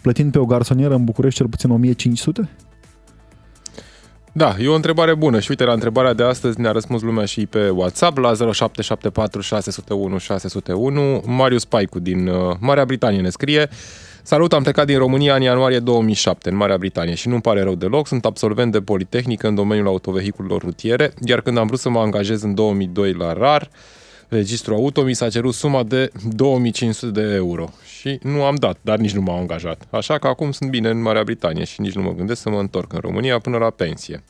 Plătind 0.00 0.32
pe 0.32 0.38
o 0.38 0.44
garsonieră 0.44 0.94
în 0.94 1.04
București 1.04 1.38
cel 1.38 1.48
puțin 1.48 1.70
1500? 1.70 2.48
Da, 4.32 4.56
e 4.60 4.68
o 4.68 4.74
întrebare 4.74 5.14
bună 5.14 5.40
și 5.40 5.46
uite, 5.50 5.64
la 5.64 5.72
întrebarea 5.72 6.12
de 6.12 6.22
astăzi 6.22 6.60
ne-a 6.60 6.72
răspuns 6.72 7.02
lumea 7.02 7.24
și 7.24 7.46
pe 7.46 7.68
WhatsApp 7.68 8.16
la 8.16 8.34
0774 8.34 9.40
601 9.40 10.18
601. 10.18 11.22
Marius 11.26 11.64
Paicu 11.64 11.98
din 11.98 12.26
uh, 12.26 12.56
Marea 12.60 12.84
Britanie 12.84 13.20
ne 13.20 13.28
scrie 13.28 13.68
Salut, 14.28 14.52
am 14.52 14.62
plecat 14.62 14.86
din 14.86 14.98
România 14.98 15.34
în 15.34 15.42
ianuarie 15.42 15.78
2007, 15.78 16.48
în 16.48 16.56
Marea 16.56 16.78
Britanie 16.78 17.14
și 17.14 17.28
nu-mi 17.28 17.40
pare 17.40 17.62
rău 17.62 17.74
deloc, 17.74 18.06
sunt 18.06 18.24
absolvent 18.24 18.72
de 18.72 18.80
Politehnică 18.80 19.48
în 19.48 19.54
domeniul 19.54 19.86
autovehiculelor 19.86 20.62
rutiere, 20.62 21.12
iar 21.24 21.40
când 21.40 21.58
am 21.58 21.66
vrut 21.66 21.78
să 21.78 21.88
mă 21.88 21.98
angajez 21.98 22.42
în 22.42 22.54
2002 22.54 23.12
la 23.12 23.32
RAR, 23.32 23.70
registru 24.28 24.74
auto, 24.74 25.02
mi 25.02 25.14
s-a 25.14 25.28
cerut 25.28 25.54
suma 25.54 25.82
de 25.82 26.10
2500 26.30 27.20
de 27.20 27.34
euro 27.34 27.68
și 27.98 28.18
nu 28.22 28.44
am 28.44 28.54
dat, 28.54 28.78
dar 28.82 28.98
nici 28.98 29.14
nu 29.14 29.20
m-au 29.20 29.38
angajat. 29.38 29.82
Așa 29.90 30.18
că 30.18 30.26
acum 30.26 30.50
sunt 30.50 30.70
bine 30.70 30.88
în 30.88 31.02
Marea 31.02 31.22
Britanie 31.22 31.64
și 31.64 31.80
nici 31.80 31.94
nu 31.94 32.02
mă 32.02 32.12
gândesc 32.12 32.40
să 32.40 32.50
mă 32.50 32.58
întorc 32.58 32.92
în 32.92 33.00
România 33.02 33.38
până 33.38 33.58
la 33.58 33.70
pensie. 33.70 34.22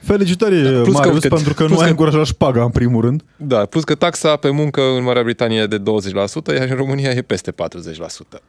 Felicitări, 0.00 0.62
Da, 0.62 0.70
plus 0.70 0.84
că, 0.84 0.90
Marius, 0.92 1.14
uite, 1.14 1.28
pentru 1.28 1.54
că 1.54 1.64
plus 1.64 1.76
nu 1.76 1.78
ai 1.78 1.84
că- 1.84 1.90
încurajat 1.90 2.26
șpaga, 2.26 2.62
în 2.62 2.70
primul 2.70 3.00
rând. 3.00 3.22
Da, 3.36 3.64
plus 3.64 3.84
că 3.84 3.94
taxa 3.94 4.36
pe 4.36 4.50
muncă 4.50 4.82
în 4.82 5.02
Marea 5.02 5.22
Britanie 5.22 5.60
e 5.60 5.66
de 5.66 5.78
20%, 5.78 6.54
iar 6.54 6.68
în 6.68 6.76
România 6.76 7.10
e 7.10 7.22
peste 7.22 7.50
40%. 7.50 8.42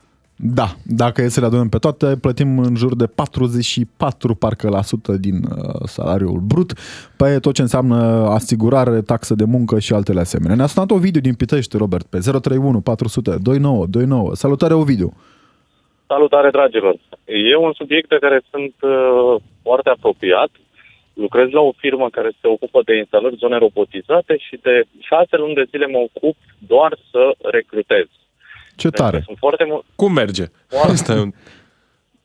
Da, 0.43 0.67
dacă 0.85 1.21
e 1.21 1.27
să 1.27 1.39
le 1.39 1.45
adunăm 1.45 1.69
pe 1.69 1.77
toate, 1.77 2.17
plătim 2.21 2.59
în 2.59 2.75
jur 2.75 2.95
de 2.95 3.05
44 3.15 4.35
parcă 4.35 4.69
la 4.69 4.81
sută 4.81 5.11
din 5.11 5.35
uh, 5.35 5.85
salariul 5.85 6.39
brut 6.39 6.71
pe 7.17 7.39
tot 7.39 7.53
ce 7.53 7.61
înseamnă 7.61 7.95
asigurare, 8.29 9.01
taxă 9.01 9.33
de 9.35 9.43
muncă 9.47 9.79
și 9.79 9.93
altele 9.93 10.19
asemenea. 10.19 10.55
Ne-a 10.55 10.65
sunat 10.65 10.91
Ovidiu 10.91 11.21
din 11.21 11.33
Pitești, 11.33 11.77
Robert, 11.77 12.05
pe 12.05 12.17
031 12.17 12.81
400 12.81 13.29
2929. 13.41 14.35
Salutare, 14.35 14.73
Ovidiu! 14.73 15.13
Salutare, 16.07 16.49
dragilor! 16.49 16.95
E 17.25 17.55
un 17.55 17.73
subiect 17.73 18.09
de 18.09 18.17
care 18.19 18.41
sunt 18.51 18.75
uh, 18.81 19.41
foarte 19.61 19.89
apropiat. 19.89 20.49
Lucrez 21.13 21.49
la 21.49 21.61
o 21.61 21.71
firmă 21.77 22.09
care 22.09 22.31
se 22.41 22.47
ocupă 22.47 22.81
de 22.85 22.97
instalări 22.97 23.35
zone 23.35 23.57
robotizate 23.57 24.37
și 24.37 24.55
de 24.61 24.83
șase 24.99 25.35
luni 25.37 25.53
de 25.53 25.65
zile 25.69 25.87
mă 25.87 25.97
ocup 25.97 26.35
doar 26.67 26.97
să 27.11 27.33
recrutez. 27.55 28.07
Ce 28.81 28.89
tare! 28.89 29.17
Deci 29.17 29.25
sunt 29.25 29.37
foarte 29.37 29.63
mult, 29.63 29.83
Cum 29.95 30.11
merge? 30.13 30.45
Foarte. 30.67 30.91
Asta 30.91 31.13
e 31.13 31.19
un... 31.19 31.31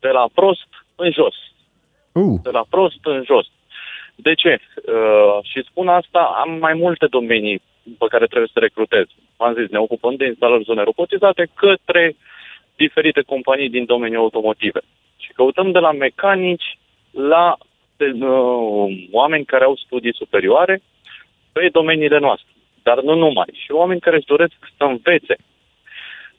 de 0.01 0.09
la 0.09 0.25
prost 0.35 0.69
în 0.97 1.11
jos. 1.13 1.35
Uh, 2.13 2.41
De 2.43 2.51
la 2.51 2.65
prost 2.71 3.01
în 3.03 3.23
jos. 3.27 3.47
De 4.15 4.35
ce? 4.35 4.53
Uh, 4.59 5.39
și 5.51 5.65
spun 5.71 5.89
asta, 5.89 6.21
am 6.43 6.51
mai 6.59 6.75
multe 6.75 7.07
domenii 7.07 7.63
pe 7.99 8.07
care 8.09 8.27
trebuie 8.27 8.51
să 8.53 8.59
recrutez. 8.59 9.05
Am 9.37 9.55
zis, 9.59 9.69
ne 9.71 9.79
ocupăm 9.79 10.15
de 10.17 10.27
instalări 10.27 10.65
zone 10.65 10.83
robotizate 10.83 11.49
către 11.55 12.17
diferite 12.77 13.23
companii 13.23 13.71
din 13.71 13.85
domeniul 13.85 14.21
automotive. 14.21 14.81
Și 15.17 15.33
căutăm 15.33 15.71
de 15.73 15.79
la 15.79 15.93
mecanici 15.93 16.79
la 17.11 17.57
de, 17.97 18.05
uh, 18.05 19.07
oameni 19.11 19.45
care 19.45 19.65
au 19.65 19.77
studii 19.77 20.15
superioare 20.15 20.83
pe 21.53 21.69
domeniile 21.73 22.19
noastre. 22.19 22.49
Dar 22.83 23.01
nu 23.01 23.15
numai. 23.15 23.51
Și 23.53 23.71
oameni 23.73 24.01
care 24.01 24.17
își 24.17 24.27
doresc 24.27 24.55
să 24.77 24.85
învețe. 24.85 25.37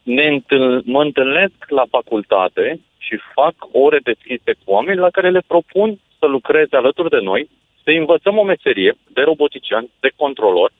Ne 0.08 0.28
întâl- 0.28 0.82
mă 0.86 1.02
întâlnesc 1.02 1.58
la 1.68 1.86
facultate 1.90 2.80
și 2.98 3.20
fac 3.34 3.56
ore 3.72 4.00
deschise 4.04 4.52
cu 4.54 4.72
oameni 4.72 5.00
la 5.00 5.10
care 5.10 5.30
le 5.30 5.42
propun 5.48 6.00
să 6.20 6.26
lucreze 6.26 6.76
alături 6.76 7.10
de 7.10 7.20
noi, 7.20 7.50
să 7.84 7.90
învățăm 7.90 8.38
o 8.38 8.44
meserie 8.44 8.94
de 9.14 9.22
robotician, 9.22 9.88
de 10.00 10.12
controlor, 10.16 10.72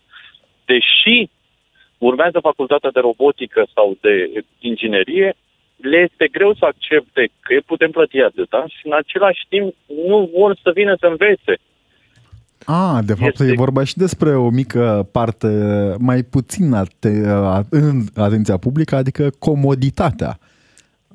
deși 0.66 1.30
urmează 1.98 2.40
facultatea 2.40 2.90
de 2.92 3.00
robotică 3.00 3.68
sau 3.74 3.98
de 4.02 4.44
inginerie, 4.60 5.34
le 5.76 5.98
este 5.98 6.28
greu 6.28 6.54
să 6.54 6.66
accepte 6.66 7.30
că 7.40 7.60
putem 7.66 7.92
plăti 7.92 8.22
atâta 8.22 8.66
și 8.68 8.82
în 8.84 8.94
același 8.94 9.46
timp 9.50 9.76
nu 10.08 10.30
vor 10.38 10.56
să 10.64 10.72
vină 10.72 10.96
să 11.00 11.06
învețe. 11.08 11.54
A, 12.70 13.00
de 13.06 13.14
fapt 13.14 13.32
Este- 13.40 13.52
e 13.52 13.64
vorba 13.66 13.84
și 13.84 13.98
despre 13.98 14.36
o 14.36 14.50
mică 14.50 15.08
parte 15.12 15.48
mai 16.00 16.24
puțin 16.24 16.74
ate- 16.74 17.26
în 17.70 17.96
atenția 18.16 18.58
publică, 18.58 18.96
adică 18.96 19.30
comoditatea 19.40 20.38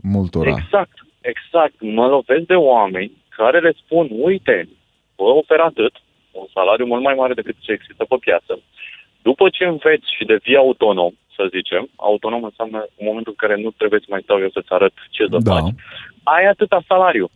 multora. 0.02 0.48
Exact, 0.48 0.96
exact. 1.20 1.74
Mă 1.80 2.06
lovesc 2.06 2.46
de 2.46 2.54
oameni 2.54 3.12
care 3.28 3.58
le 3.60 3.72
spun, 3.84 4.08
uite, 4.10 4.68
vă 5.16 5.22
ofer 5.24 5.58
atât, 5.60 5.92
un 6.30 6.46
salariu 6.54 6.86
mult 6.86 7.02
mai 7.02 7.14
mare 7.14 7.34
decât 7.34 7.56
ce 7.58 7.72
există 7.72 8.04
pe 8.08 8.16
piață. 8.20 8.58
După 9.22 9.48
ce 9.48 9.64
înveți 9.64 10.06
și 10.16 10.24
devii 10.24 10.56
autonom, 10.56 11.12
să 11.36 11.42
zicem, 11.56 11.88
autonom 11.96 12.44
înseamnă 12.44 12.78
în 12.98 13.04
momentul 13.08 13.34
în 13.36 13.48
care 13.48 13.60
nu 13.62 13.70
trebuie 13.70 14.00
să 14.00 14.06
mai 14.08 14.22
stau 14.24 14.38
eu 14.40 14.50
să-ți 14.50 14.72
arăt 14.76 14.92
ce 15.10 15.22
să 15.30 15.38
Da. 15.42 15.52
faci, 15.54 15.74
ai 16.22 16.44
atâta 16.46 16.82
salariu. 16.86 17.28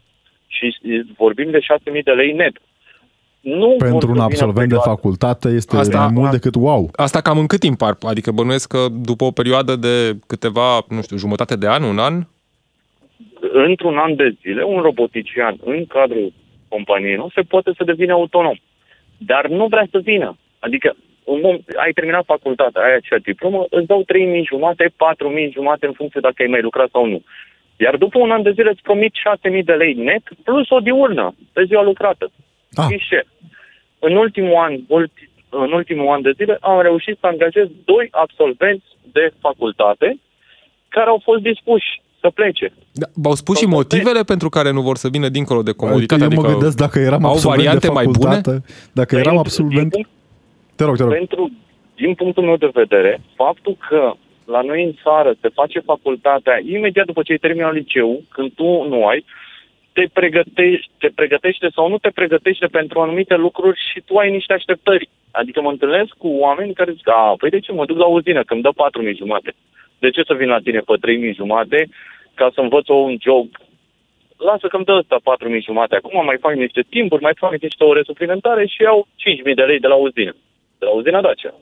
Și 0.46 0.66
și 0.70 1.04
vorbim 1.16 1.50
de 1.50 1.60
6.000 1.60 2.02
de 2.02 2.10
lei 2.12 2.32
net. 2.32 2.56
Nu 3.40 3.66
vor 3.66 3.76
Pentru 3.76 3.98
să 4.00 4.06
un 4.06 4.12
vină 4.12 4.22
absolvent 4.24 4.68
de 4.68 4.74
perioada- 4.74 4.90
facultate 4.90 5.48
este 5.48 5.76
Asta- 5.76 5.98
mai 5.98 6.10
mult 6.12 6.30
decât 6.30 6.54
wow. 6.54 6.90
Asta 6.96 7.20
cam 7.20 7.38
în 7.38 7.46
cât 7.46 7.60
timp 7.60 7.82
ar? 7.82 7.96
Adică 8.02 8.30
bănuiesc 8.30 8.68
că 8.68 8.86
după 8.90 9.24
o 9.24 9.30
perioadă 9.30 9.76
de 9.76 10.16
câteva, 10.26 10.84
nu 10.88 11.02
știu, 11.02 11.16
jumătate 11.16 11.56
de 11.56 11.68
an, 11.68 11.82
un 11.82 11.98
an? 11.98 12.14
într-un 13.52 13.96
an 13.98 14.16
de 14.16 14.34
zile, 14.42 14.62
un 14.64 14.80
robotician 14.80 15.56
în 15.64 15.86
cadrul 15.86 16.32
companiei 16.68 17.14
noastre 17.16 17.42
poate 17.42 17.70
să 17.76 17.84
devină 17.84 18.12
autonom. 18.12 18.56
Dar 19.18 19.46
nu 19.48 19.66
vrea 19.66 19.86
să 19.90 19.98
vină. 19.98 20.36
Adică, 20.58 20.96
în 21.24 21.38
mom- 21.44 21.64
ai 21.84 21.92
terminat 21.92 22.24
facultatea, 22.24 22.82
ai 22.82 22.94
acea 22.94 23.18
diplomă, 23.24 23.64
îți 23.70 23.86
dau 23.86 24.02
3.000 24.02 24.44
jumate, 24.48 24.92
4.000 24.96 25.50
jumate 25.52 25.86
în 25.86 25.92
funcție 25.92 26.20
dacă 26.20 26.34
ai 26.38 26.48
mai 26.48 26.60
lucrat 26.60 26.88
sau 26.92 27.06
nu. 27.06 27.22
Iar 27.76 27.96
după 27.96 28.18
un 28.18 28.30
an 28.30 28.42
de 28.42 28.50
zile 28.52 28.70
îți 28.70 28.82
promit 28.82 29.12
6.000 29.14 29.62
de 29.64 29.72
lei 29.72 29.94
net 29.94 30.22
plus 30.44 30.70
o 30.70 30.78
diurnă 30.80 31.34
pe 31.52 31.64
ziua 31.64 31.82
lucrată. 31.82 32.30
Ah. 32.82 32.86
Și 32.90 32.98
ce? 33.08 33.20
În 33.98 34.16
ultimul 34.16 34.54
an, 34.66 34.72
ulti, 34.88 35.28
în 35.48 35.72
ultimul 35.72 36.08
an 36.14 36.22
de 36.22 36.32
zile 36.36 36.58
am 36.60 36.80
reușit 36.82 37.16
să 37.20 37.26
angajez 37.26 37.66
doi 37.84 38.08
absolvenți 38.10 38.84
de 39.12 39.32
facultate 39.40 40.18
care 40.88 41.08
au 41.08 41.20
fost 41.24 41.42
dispuși 41.42 42.02
să 42.20 42.30
plece. 42.30 42.72
Da, 42.92 43.06
v-au 43.14 43.34
spus 43.34 43.56
și 43.56 43.64
Sau- 43.64 43.72
motivele 43.72 44.22
pentru 44.22 44.48
care 44.48 44.70
nu 44.72 44.80
vor 44.80 44.96
să 44.96 45.08
vină 45.08 45.28
dincolo 45.28 45.62
de 45.62 45.70
Adică 45.70 45.84
comoditate? 45.84 46.22
eu 46.22 46.40
mă 46.42 46.48
gândesc 46.48 46.76
dacă 46.76 46.98
eram 46.98 47.24
au 47.24 47.30
absolvent 47.30 47.56
variante 47.62 47.86
de 47.86 47.92
mai 47.92 48.04
facultate, 48.04 48.50
bune? 48.50 48.62
dacă 48.92 49.14
eram 49.16 49.22
Pentru- 49.34 49.40
absolvent... 49.46 49.90
din 49.92 50.02
punct- 50.02 50.10
Te 50.76 50.84
rog, 50.84 50.96
te 50.96 51.02
rog. 51.02 51.12
Pentru, 51.12 51.50
din 51.96 52.14
punctul 52.14 52.42
meu 52.44 52.56
de 52.56 52.70
vedere, 52.72 53.20
faptul 53.34 53.76
că 53.88 54.12
la 54.44 54.60
noi 54.60 54.84
în 54.84 54.92
țară 55.02 55.34
se 55.40 55.48
face 55.54 55.78
facultatea 55.80 56.60
imediat 56.76 57.06
după 57.06 57.22
ce 57.22 57.32
ai 57.32 57.38
terminat 57.38 57.72
liceu, 57.72 58.22
când 58.28 58.52
tu 58.54 58.86
nu 58.88 59.06
ai, 59.06 59.24
te 59.96 60.04
pregătești, 60.12 60.90
te 60.98 61.08
pregătește 61.14 61.68
sau 61.74 61.88
nu 61.88 61.98
te 61.98 62.10
pregătește 62.10 62.66
pentru 62.66 63.00
anumite 63.00 63.36
lucruri 63.36 63.78
și 63.90 64.00
tu 64.00 64.16
ai 64.16 64.30
niște 64.30 64.52
așteptări. 64.52 65.08
Adică 65.30 65.60
mă 65.60 65.70
întâlnesc 65.70 66.12
cu 66.18 66.28
oameni 66.28 66.74
care 66.74 66.92
zic, 66.92 67.08
a, 67.08 67.34
păi 67.38 67.50
de 67.50 67.60
ce 67.60 67.72
mă 67.72 67.84
duc 67.84 67.98
la 67.98 68.06
uzină, 68.06 68.42
că 68.42 68.52
îmi 68.52 68.62
dă 68.62 68.70
4.000 69.10 69.16
jumate. 69.16 69.54
De 69.98 70.10
ce 70.10 70.22
să 70.22 70.34
vin 70.34 70.48
la 70.48 70.58
tine 70.58 70.80
pe 70.80 70.94
3.000 71.30 71.34
jumate 71.34 71.88
ca 72.34 72.50
să 72.54 72.60
învăț 72.60 72.88
un 72.88 73.16
job? 73.20 73.46
Lasă 74.36 74.66
că 74.66 74.76
îmi 74.76 74.84
dă 74.84 74.92
ăsta 74.92 75.16
4.000 75.48 75.64
jumate. 75.64 75.94
Acum 75.96 76.24
mai 76.24 76.38
fac 76.40 76.54
niște 76.54 76.82
timpuri, 76.90 77.22
mai 77.22 77.34
fac 77.36 77.52
niște 77.60 77.84
ore 77.84 78.02
suplimentare 78.02 78.66
și 78.66 78.82
iau 78.82 79.06
5.000 79.48 79.54
de 79.54 79.62
lei 79.62 79.80
de 79.84 79.86
la 79.86 79.94
uzină. 79.94 80.34
De 80.78 80.84
la 80.84 80.90
uzina 80.90 81.20
Dacia. 81.20 81.54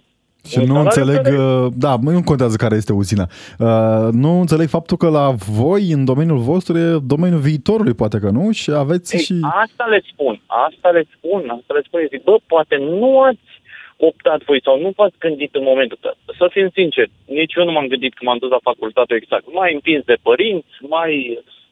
Și 0.49 0.59
Un 0.59 0.65
nu 0.67 0.75
salariu 0.75 0.91
înțeleg, 0.91 1.23
care- 1.23 1.39
uh, 1.39 1.67
da, 1.77 1.97
nu 2.01 2.23
contează 2.23 2.57
care 2.57 2.75
este 2.75 2.93
uzina. 2.93 3.27
Uh, 3.59 4.09
Nu 4.13 4.41
înțeleg 4.41 4.69
faptul 4.69 4.97
că 4.97 5.09
la 5.09 5.27
voi, 5.61 5.91
în 5.91 6.05
domeniul 6.05 6.39
vostru, 6.39 6.79
e 6.79 6.99
domeniul 7.15 7.41
viitorului, 7.41 7.95
poate 7.95 8.19
că 8.19 8.29
nu, 8.31 8.51
și 8.53 8.71
aveți 8.71 9.17
Ei, 9.17 9.23
și... 9.23 9.35
Asta 9.65 9.85
le 9.85 10.03
spun, 10.13 10.41
asta 10.67 10.89
le 10.89 11.05
spun, 11.17 11.41
asta 11.59 11.75
le 11.75 11.83
spun. 11.87 12.01
Eu 12.01 12.07
zic, 12.11 12.23
bă, 12.23 12.37
poate 12.47 12.77
nu 13.01 13.21
ați 13.21 13.49
optat 13.97 14.41
voi 14.45 14.61
sau 14.67 14.81
nu 14.81 14.93
v-ați 14.97 15.19
gândit 15.19 15.55
în 15.55 15.63
momentul 15.71 15.99
ăsta. 16.01 16.17
Să 16.39 16.47
fim 16.55 16.69
sinceri, 16.75 17.11
nici 17.25 17.55
eu 17.55 17.65
nu 17.65 17.73
m-am 17.73 17.87
gândit 17.93 18.15
când 18.15 18.29
m-am 18.29 18.39
dus 18.43 18.51
la 18.51 18.67
facultate 18.71 19.15
exact. 19.15 19.45
Mai 19.53 19.71
împins 19.75 20.05
de 20.05 20.17
părinți, 20.23 20.75
mai 20.95 21.13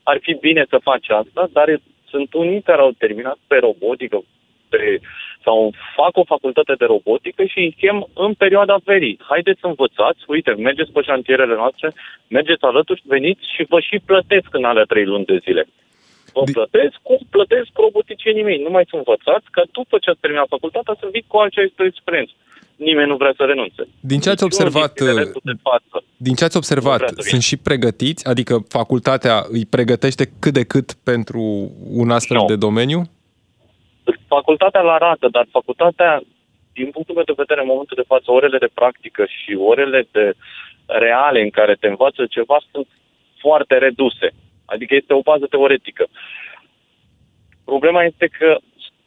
ar 0.03 0.19
fi 0.23 0.33
bine 0.47 0.63
să 0.69 0.87
faci 0.89 1.09
asta, 1.23 1.43
dar 1.53 1.81
sunt 2.13 2.33
unii 2.35 2.63
care 2.69 2.81
au 2.81 2.93
terminat 2.99 3.39
pe 3.47 3.57
robotică 3.67 4.19
pe, 4.73 4.81
sau 5.47 5.57
fac 5.99 6.13
o 6.23 6.31
facultate 6.35 6.75
de 6.81 6.87
robotică 6.95 7.43
și 7.53 7.59
îi 7.67 7.77
chem 7.81 7.99
în 8.25 8.33
perioada 8.43 8.77
verii. 8.91 9.19
Haideți 9.31 9.61
să 9.63 9.67
învățați, 9.73 10.21
uite, 10.35 10.51
mergeți 10.69 10.93
pe 10.95 11.01
șantierele 11.09 11.55
noastre, 11.63 11.89
mergeți 12.37 12.65
alături, 12.71 13.03
veniți 13.15 13.45
și 13.55 13.63
vă 13.73 13.79
și 13.89 13.97
plătesc 14.11 14.49
în 14.59 14.65
alea 14.71 14.87
trei 14.93 15.07
luni 15.13 15.25
de 15.33 15.39
zile. 15.47 15.63
Vă 16.37 16.43
Di- 16.49 16.53
plătesc 16.59 16.95
cum 17.09 17.19
plătesc 17.37 17.71
roboticienii 17.87 18.43
mei. 18.49 18.59
Nu 18.67 18.71
mai 18.77 18.85
sunt 18.91 19.01
învățați 19.05 19.47
ca 19.57 19.63
după 19.79 19.95
ce 20.03 20.11
ați 20.11 20.21
terminat 20.25 20.49
facultatea 20.57 20.95
să 21.01 21.07
vii 21.13 21.25
cu 21.31 21.37
acea 21.39 21.63
experiență. 21.91 22.33
Nimeni 22.89 23.09
nu 23.13 23.17
vrea 23.23 23.35
să 23.37 23.43
renunțe. 23.45 23.83
Din 24.13 24.21
ce 24.21 24.29
ați 24.31 24.43
Niciunul 24.43 24.67
observat, 24.67 24.93
din 24.93 25.07
tineretul 25.07 25.41
de 25.45 25.57
față. 25.69 25.97
Din 26.17 26.35
ce 26.35 26.45
ați 26.45 26.57
Nu 26.57 26.61
observat, 26.63 26.97
vrea 26.97 27.09
să 27.09 27.15
vină. 27.19 27.29
sunt 27.33 27.43
și 27.43 27.57
pregătiți? 27.69 28.27
Adică 28.33 28.55
facultatea 28.69 29.37
îi 29.57 29.65
pregătește 29.67 30.25
cât 30.43 30.53
de 30.53 30.65
cât 30.65 30.89
pentru 31.11 31.43
un 32.03 32.11
astfel 32.11 32.37
Nu. 32.37 32.45
de 32.45 32.57
domeniu? 32.57 33.01
Facultatea 34.37 34.81
la 34.81 34.93
arată, 34.93 35.29
dar 35.29 35.47
facultatea, 35.51 36.21
din 36.73 36.91
punctul 36.91 37.15
meu 37.15 37.25
de 37.25 37.41
vedere, 37.43 37.61
în 37.61 37.73
momentul 37.73 37.97
de 38.01 38.11
față, 38.13 38.31
orele 38.31 38.59
de 38.59 38.75
practică 38.75 39.25
și 39.25 39.55
orele 39.73 40.01
de 40.11 40.33
reale 40.87 41.41
în 41.41 41.51
care 41.51 41.75
te 41.75 41.89
învață 41.89 42.27
ceva 42.27 42.59
sunt 42.71 42.87
foarte 43.39 43.75
reduse. 43.79 44.29
Adică 44.65 44.95
este 44.95 45.13
o 45.15 45.27
bază 45.31 45.47
teoretică. 45.47 46.05
Problema 47.65 48.03
este 48.05 48.27
că 48.39 48.59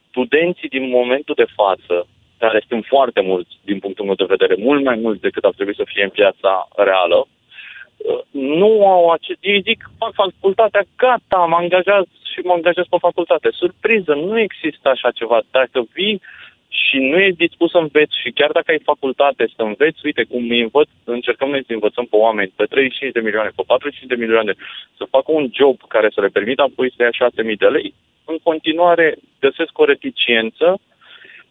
studenții 0.09 0.69
din 0.69 0.89
momentul 0.89 1.35
de 1.37 1.47
față, 1.55 2.07
care 2.37 2.63
sunt 2.67 2.85
foarte 2.85 3.21
mulți 3.21 3.53
din 3.69 3.79
punctul 3.79 4.05
meu 4.05 4.15
de 4.15 4.33
vedere, 4.35 4.55
mult 4.57 4.83
mai 4.83 4.95
mulți 4.95 5.21
decât 5.21 5.43
ar 5.43 5.53
trebui 5.55 5.75
să 5.75 5.85
fie 5.85 6.03
în 6.03 6.09
piața 6.19 6.67
reală, 6.75 7.19
uh, 7.27 8.21
nu 8.31 8.87
au 8.87 9.11
acest... 9.11 9.39
Ei 9.41 9.61
zic, 9.61 9.89
fac 9.97 10.13
facultatea, 10.13 10.83
gata, 10.95 11.45
mă 11.45 11.55
angajez 11.55 12.05
și 12.35 12.45
mă 12.47 12.53
angajez 12.53 12.85
pe 12.89 13.03
facultate. 13.07 13.49
Surpriză, 13.51 14.13
nu 14.13 14.39
există 14.39 14.89
așa 14.89 15.11
ceva. 15.11 15.39
Dacă 15.51 15.79
vii 15.93 16.21
și 16.67 16.97
nu 17.09 17.17
ești 17.19 17.43
dispus 17.45 17.71
să 17.71 17.77
înveți 17.77 18.15
și 18.21 18.31
chiar 18.31 18.51
dacă 18.51 18.71
ai 18.71 18.89
facultate 18.91 19.43
să 19.55 19.61
înveți, 19.61 19.99
uite 20.03 20.23
cum 20.23 20.49
îi 20.49 20.61
învăț, 20.61 20.89
încercăm 21.03 21.49
noi 21.49 21.63
să 21.65 21.73
învățăm 21.73 22.05
pe 22.05 22.15
oameni 22.15 22.53
pe 22.55 22.65
35 22.65 23.13
de 23.13 23.19
milioane, 23.19 23.49
pe 23.55 23.63
45 23.67 24.09
de 24.13 24.21
milioane, 24.23 24.53
să 24.97 25.03
facă 25.15 25.31
un 25.31 25.45
job 25.59 25.77
care 25.87 26.09
să 26.13 26.21
le 26.21 26.35
permită 26.37 26.61
apoi 26.61 26.93
să 26.95 26.99
ia 27.03 27.29
6.000 27.29 27.57
de 27.57 27.67
lei, 27.67 27.93
în 28.25 28.37
continuare 28.43 29.15
găsesc 29.39 29.77
o 29.79 29.85
reticență 29.85 30.79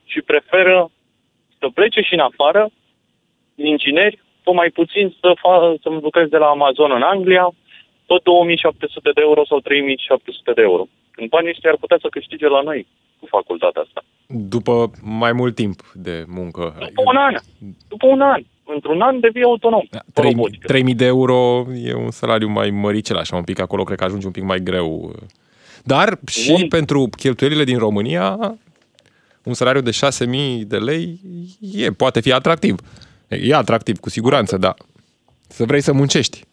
și 0.05 0.21
preferă 0.21 0.91
să 1.59 1.67
plece 1.75 2.01
și 2.01 2.15
în 2.15 2.21
afară, 2.31 2.71
ingineri, 3.55 4.19
pe 4.45 4.51
mai 4.53 4.71
puțin 4.71 5.15
să, 5.21 5.33
fa- 5.43 5.81
să 5.83 5.89
lucrez 5.89 6.29
de 6.29 6.37
la 6.37 6.47
Amazon 6.47 6.91
în 6.93 7.03
Anglia, 7.03 7.47
pe 8.07 8.17
2700 8.23 9.11
de 9.15 9.21
euro 9.29 9.43
sau 9.45 9.59
3700 9.61 10.53
de 10.53 10.63
euro. 10.63 10.85
În 11.17 11.27
banii 11.31 11.51
ăștia 11.55 11.71
ar 11.71 11.77
putea 11.77 11.99
să 12.01 12.09
câștige 12.11 12.49
la 12.49 12.63
noi 12.63 12.87
cu 13.21 13.27
facultatea 13.27 13.83
asta. 13.83 14.05
După 14.27 14.91
mai 15.03 15.33
mult 15.33 15.55
timp 15.55 15.79
de 15.95 16.25
muncă. 16.27 16.63
După 16.79 17.03
un 17.13 17.17
an. 17.17 17.35
După 17.89 18.07
un 18.07 18.21
an. 18.21 18.43
Într-un 18.67 19.01
an 19.01 19.21
devii 19.21 19.43
autonom. 19.43 19.87
Da, 19.91 20.03
pe 20.13 20.21
3.000 20.21 20.31
robotică. 20.31 20.67
3000 20.67 20.95
de 20.95 21.05
euro 21.05 21.67
e 21.75 21.95
un 21.95 22.11
salariu 22.11 22.49
mai 22.49 22.71
măricel, 22.71 23.17
așa 23.17 23.37
un 23.37 23.45
pic 23.45 23.61
acolo, 23.61 23.83
cred 23.83 23.99
că 23.99 24.05
ajungi 24.05 24.27
un 24.27 24.33
pic 24.33 24.43
mai 24.43 24.61
greu. 24.61 25.15
Dar 25.83 26.19
și 26.27 26.53
Bun. 26.53 26.69
pentru 26.69 27.09
cheltuielile 27.17 27.65
din 27.65 27.79
România, 27.79 28.57
un 29.43 29.55
salariu 29.55 29.81
de 29.81 29.91
6.000 30.61 30.67
de 30.67 30.77
lei 30.77 31.21
e, 31.75 31.91
poate 31.91 32.21
fi 32.21 32.33
atractiv. 32.33 32.77
E 33.29 33.55
atractiv, 33.55 33.99
cu 33.99 34.11
siguranță, 34.11 34.57
da. 34.57 34.75
Să 35.49 35.65
vrei 35.65 35.81
să 35.81 35.93
muncești. 35.93 36.45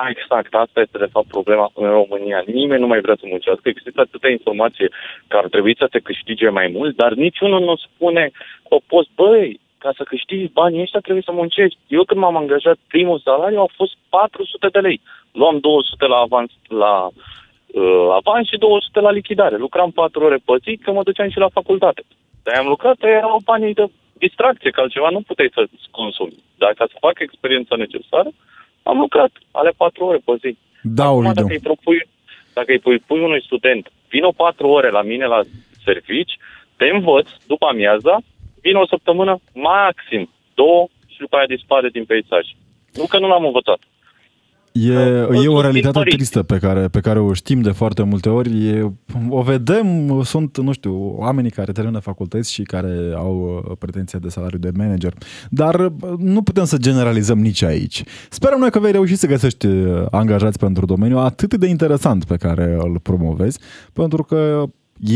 A, 0.00 0.08
exact, 0.08 0.54
asta 0.54 0.80
este 0.80 0.98
de 0.98 1.12
fapt 1.14 1.28
problema 1.28 1.70
în 1.74 1.90
România. 1.90 2.42
Nimeni 2.46 2.80
nu 2.80 2.86
mai 2.86 3.00
vrea 3.00 3.16
să 3.20 3.26
muncească, 3.26 3.68
există 3.68 4.00
atâta 4.00 4.28
informație 4.28 4.88
că 5.28 5.36
ar 5.36 5.46
trebui 5.48 5.74
să 5.76 5.86
se 5.90 5.98
câștige 5.98 6.48
mai 6.48 6.68
mult, 6.76 6.96
dar 6.96 7.12
niciunul 7.12 7.60
nu 7.60 7.76
spune 7.76 8.30
o 8.68 8.78
post, 8.86 9.08
băi, 9.14 9.60
ca 9.78 9.90
să 9.96 10.02
câștigi 10.02 10.52
banii 10.52 10.80
ăștia 10.80 11.00
trebuie 11.00 11.28
să 11.28 11.32
muncești. 11.32 11.78
Eu 11.86 12.04
când 12.04 12.20
m-am 12.20 12.36
angajat, 12.36 12.78
primul 12.88 13.18
salariu 13.18 13.60
a 13.60 13.70
fost 13.76 13.94
400 14.08 14.68
de 14.68 14.78
lei. 14.78 15.00
Luam 15.32 15.58
200 15.58 16.06
la 16.06 16.16
avans, 16.16 16.50
la 16.68 16.94
uh, 17.06 18.08
avans 18.20 18.48
și 18.48 18.56
200 18.58 19.00
la 19.00 19.10
lichidare. 19.10 19.56
Lucram 19.56 19.90
4 19.90 20.24
ore 20.24 20.38
pe 20.44 20.54
zi, 20.64 20.76
că 20.76 20.92
mă 20.92 21.02
duceam 21.02 21.30
și 21.30 21.38
la 21.38 21.48
facultate. 21.48 22.02
Dar 22.42 22.58
am 22.58 22.66
lucrat, 22.66 22.96
erau 23.02 23.40
banii 23.44 23.74
de 23.74 23.86
distracție, 24.12 24.70
că 24.70 24.80
altceva 24.80 25.08
nu 25.08 25.20
puteai 25.20 25.50
să-ți 25.54 25.88
consumi. 25.90 26.42
Dar 26.58 26.72
ca 26.72 26.84
să 26.90 26.96
fac 27.00 27.16
experiența 27.18 27.76
necesară, 27.76 28.30
am 28.90 28.98
lucrat 28.98 29.32
ale 29.50 29.70
4 29.76 30.04
ore 30.04 30.18
pe 30.24 30.32
zi. 30.42 30.58
Da, 30.82 31.04
Acum, 31.04 31.16
Ovidiu. 31.16 31.34
dacă 31.40 31.52
îi 31.52 31.66
propui, 31.68 32.08
dacă 32.52 32.70
îi 32.72 32.78
pui, 32.78 32.98
pui 32.98 33.20
unui 33.28 33.42
student, 33.48 33.84
vină 34.08 34.28
4 34.36 34.68
ore 34.68 34.90
la 34.90 35.02
mine 35.02 35.26
la 35.26 35.40
servici, 35.84 36.34
te 36.76 36.86
învăț 36.96 37.26
după 37.46 37.66
amiaza, 37.66 38.14
vine 38.60 38.78
o 38.78 38.86
săptămână, 38.86 39.32
maxim 39.54 40.22
două 40.54 40.86
și 41.12 41.18
după 41.18 41.36
aia 41.36 41.46
dispare 41.56 41.88
din 41.88 42.04
peisaj. 42.04 42.46
Nu 42.98 43.04
că 43.06 43.18
nu 43.18 43.28
l-am 43.28 43.44
învățat. 43.44 43.80
E, 44.86 44.92
Îl 44.92 45.18
e 45.18 45.22
o 45.24 45.34
susțin 45.34 45.60
realitate 45.60 45.98
părinții. 45.98 46.16
tristă 46.16 46.42
pe 46.42 46.58
care, 46.58 46.88
pe 46.88 47.00
care 47.00 47.18
o 47.18 47.32
știm 47.32 47.60
de 47.60 47.70
foarte 47.70 48.02
multe 48.02 48.28
ori. 48.28 48.66
E, 48.68 48.92
o 49.28 49.42
vedem, 49.42 50.20
sunt, 50.22 50.58
nu 50.58 50.72
știu, 50.72 51.14
oamenii 51.16 51.50
care 51.50 51.72
termină 51.72 51.98
facultăți 51.98 52.52
și 52.52 52.62
care 52.62 52.94
au 53.14 53.62
uh, 53.68 53.76
pretenția 53.78 54.18
de 54.18 54.28
salariu 54.28 54.58
de 54.58 54.70
manager. 54.76 55.12
Dar 55.50 55.74
uh, 55.80 55.90
nu 56.18 56.42
putem 56.42 56.64
să 56.64 56.76
generalizăm 56.76 57.38
nici 57.38 57.62
aici. 57.62 58.02
Sperăm 58.30 58.58
noi 58.58 58.70
că 58.70 58.78
vei 58.78 58.92
reuși 58.92 59.14
să 59.14 59.26
găsești 59.26 59.66
uh, 59.66 60.04
angajați 60.10 60.58
pentru 60.58 60.86
domeniul 60.86 61.18
atât 61.20 61.54
de 61.54 61.66
interesant 61.66 62.24
pe 62.24 62.36
care 62.36 62.76
îl 62.78 62.98
promovezi, 63.02 63.58
pentru 63.92 64.22
că 64.22 64.64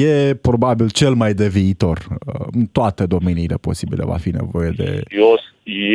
e 0.00 0.34
probabil 0.34 0.90
cel 0.90 1.14
mai 1.14 1.34
de 1.34 1.48
viitor. 1.48 2.06
Uh, 2.26 2.46
În 2.52 2.66
toate 2.72 3.06
domeniile 3.06 3.54
posibile 3.60 4.04
va 4.04 4.16
fi 4.16 4.30
nevoie 4.30 4.70
de... 4.76 5.02
Eu, 5.08 5.38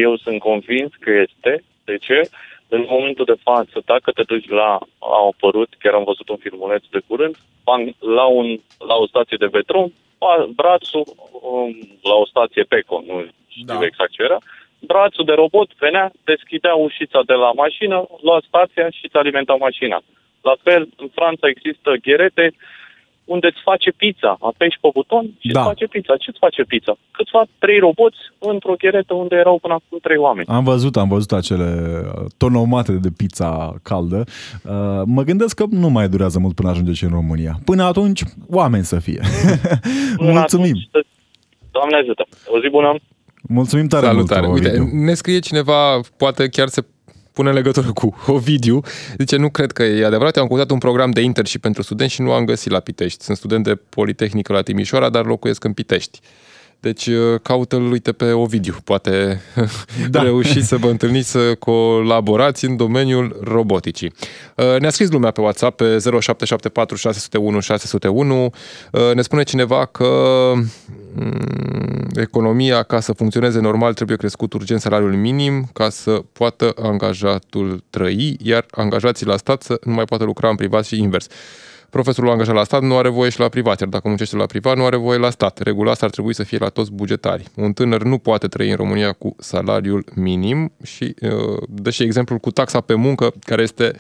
eu 0.01 0.17
sunt 0.17 0.39
convins 0.39 0.91
că 0.99 1.09
este. 1.27 1.63
De 1.83 1.97
ce? 2.01 2.29
În 2.69 2.85
momentul 2.89 3.25
de 3.25 3.39
față, 3.43 3.81
dacă 3.85 4.11
te 4.11 4.23
duci 4.23 4.49
la, 4.49 4.79
au 4.99 5.27
apărut, 5.27 5.69
chiar 5.79 5.93
am 5.93 6.03
văzut 6.03 6.29
un 6.29 6.37
filmuleț 6.37 6.83
de 6.91 7.01
curând, 7.07 7.35
bang, 7.63 7.93
la, 7.99 8.25
un, 8.25 8.59
la 8.87 8.95
o 8.95 9.07
stație 9.07 9.37
de 9.39 9.49
metro, 9.51 9.87
pa- 10.23 10.47
brațul 10.55 11.03
um, 11.41 11.97
la 12.01 12.13
o 12.13 12.25
stație 12.25 12.63
Peco, 12.63 13.03
nu 13.07 13.25
știu 13.47 13.65
Da. 13.65 13.85
exact 13.85 14.11
ce 14.11 14.21
era, 14.23 14.37
brațul 14.79 15.25
de 15.25 15.33
robot 15.33 15.69
venea, 15.79 16.11
deschidea 16.23 16.75
ușița 16.75 17.21
de 17.25 17.33
la 17.33 17.51
mașină, 17.51 18.07
lua 18.21 18.39
stația 18.47 18.89
și 18.89 19.05
îți 19.05 19.15
alimenta 19.15 19.53
mașina. 19.53 20.01
La 20.41 20.55
fel, 20.63 20.89
în 20.97 21.07
Franța 21.07 21.47
există 21.47 21.89
gherete 22.01 22.53
unde 23.33 23.47
îți 23.51 23.61
face 23.69 23.89
pizza. 24.01 24.31
Apeși 24.51 24.77
pe 24.81 24.89
buton 24.93 25.25
și 25.39 25.51
Da. 25.51 25.59
îți 25.59 25.67
face 25.69 25.85
pizza. 25.87 26.13
Ce 26.17 26.29
îți 26.29 26.43
face 26.45 26.61
pizza? 26.63 26.93
Câțiva 27.11 27.41
trei 27.63 27.79
roboți 27.79 28.17
într-o 28.39 28.75
gheretă 28.81 29.13
unde 29.13 29.35
erau 29.35 29.57
până 29.63 29.73
acum 29.73 29.97
trei 30.01 30.17
oameni. 30.17 30.47
Am 30.47 30.63
văzut, 30.63 30.97
am 30.97 31.07
văzut 31.15 31.31
acele 31.31 31.69
uh, 32.05 32.25
tonomate 32.37 32.91
de 32.91 33.09
pizza 33.17 33.51
caldă. 33.83 34.19
Uh, 34.63 35.01
Mă 35.15 35.21
gândesc 35.29 35.55
că 35.55 35.65
nu 35.69 35.89
mai 35.89 36.09
durează 36.09 36.39
mult 36.39 36.55
până 36.55 36.69
ajunge 36.69 36.93
și 36.93 37.03
în 37.03 37.09
România. 37.19 37.53
Până 37.65 37.83
atunci, 37.83 38.21
oameni 38.49 38.83
să 38.83 38.99
fie. 38.99 39.21
Până 40.17 40.31
Mulțumim. 40.31 40.65
atunci, 40.75 40.87
să- 40.91 41.05
Doamne 41.71 41.97
ajută! 41.97 42.25
O 42.47 42.59
zi 42.59 42.69
bună! 42.69 42.95
Mulțumim 43.49 43.87
tare 43.87 44.05
Salutare. 44.05 44.47
mult, 44.47 44.59
Uite, 44.63 44.79
Ovidiu. 44.79 44.99
ne 45.05 45.13
scrie 45.13 45.39
cineva, 45.39 45.99
poate 46.17 46.47
chiar 46.49 46.67
se 46.67 46.85
pune 47.37 47.49
în 47.49 47.55
legătură 47.55 47.91
cu 47.93 48.15
Ovidiu. 48.37 48.81
Zice, 49.17 49.35
nu 49.35 49.49
cred 49.49 49.71
că 49.71 49.83
e 49.83 50.05
adevărat, 50.05 50.35
eu 50.35 50.41
am 50.41 50.47
căutat 50.47 50.69
un 50.69 50.77
program 50.77 51.11
de 51.11 51.21
internship 51.21 51.61
pentru 51.61 51.81
studenți 51.81 52.13
și 52.13 52.21
nu 52.21 52.31
am 52.31 52.45
găsit 52.45 52.71
la 52.71 52.79
Pitești. 52.79 53.23
Sunt 53.23 53.37
student 53.37 53.63
de 53.63 53.75
Politehnică 53.75 54.53
la 54.53 54.61
Timișoara, 54.61 55.09
dar 55.09 55.25
locuiesc 55.25 55.63
în 55.63 55.73
Pitești. 55.73 56.19
Deci 56.79 57.07
uh, 57.07 57.39
caută-l, 57.41 57.91
uite, 57.91 58.11
pe 58.11 58.31
Ovidiu. 58.31 58.75
Poate 58.83 59.41
da. 59.55 59.63
Da. 60.09 60.21
reușiți 60.21 60.67
să 60.67 60.77
vă 60.77 60.87
întâlniți 60.87 61.29
să 61.29 61.55
colaborați 61.55 62.65
în 62.65 62.75
domeniul 62.75 63.39
roboticii. 63.43 64.13
Uh, 64.55 64.79
Ne-a 64.79 64.89
scris 64.89 65.09
lumea 65.09 65.31
pe 65.31 65.41
WhatsApp 65.41 65.77
pe 65.77 65.97
0774 65.97 66.95
601 66.95 67.59
601. 67.59 68.49
Uh, 68.91 69.13
Ne 69.13 69.21
spune 69.21 69.43
cineva 69.43 69.85
că 69.85 70.07
mm, 70.55 72.07
economia, 72.15 72.83
ca 72.83 72.99
să 72.99 73.13
funcționeze 73.13 73.59
normal, 73.59 73.93
trebuie 73.93 74.17
crescut 74.17 74.53
urgent 74.53 74.81
salariul 74.81 75.13
minim 75.13 75.69
ca 75.73 75.89
să 75.89 76.21
poată 76.31 76.73
angajatul 76.81 77.83
trăi, 77.89 78.35
iar 78.41 78.65
angajații 78.71 79.25
la 79.25 79.37
stat 79.37 79.61
să 79.61 79.79
nu 79.83 79.93
mai 79.93 80.05
poată 80.05 80.23
lucra 80.23 80.49
în 80.49 80.55
privat 80.55 80.85
și 80.85 80.99
invers. 80.99 81.27
Profesorul 81.89 82.29
angajat 82.29 82.55
la 82.55 82.63
stat 82.63 82.81
nu 82.81 82.97
are 82.97 83.09
voie 83.09 83.29
și 83.29 83.39
la 83.39 83.49
privat, 83.49 83.79
iar 83.79 83.89
dacă 83.89 84.07
muncește 84.07 84.35
la 84.35 84.45
privat, 84.45 84.77
nu 84.77 84.85
are 84.85 84.95
voie 84.95 85.17
la 85.17 85.29
stat. 85.29 85.59
Regula 85.59 85.91
asta 85.91 86.05
ar 86.05 86.11
trebui 86.11 86.33
să 86.33 86.43
fie 86.43 86.57
la 86.57 86.67
toți 86.67 86.91
bugetari. 86.91 87.43
Un 87.55 87.73
tânăr 87.73 88.03
nu 88.03 88.17
poate 88.17 88.47
trăi 88.47 88.69
în 88.69 88.75
România 88.75 89.11
cu 89.11 89.35
salariul 89.39 90.05
minim 90.15 90.71
și 90.83 91.15
uh, 91.21 91.61
dă 91.69 91.89
și 91.89 92.03
exemplul 92.03 92.39
cu 92.39 92.51
taxa 92.51 92.81
pe 92.81 92.93
muncă, 92.93 93.33
care 93.39 93.61
este 93.61 93.91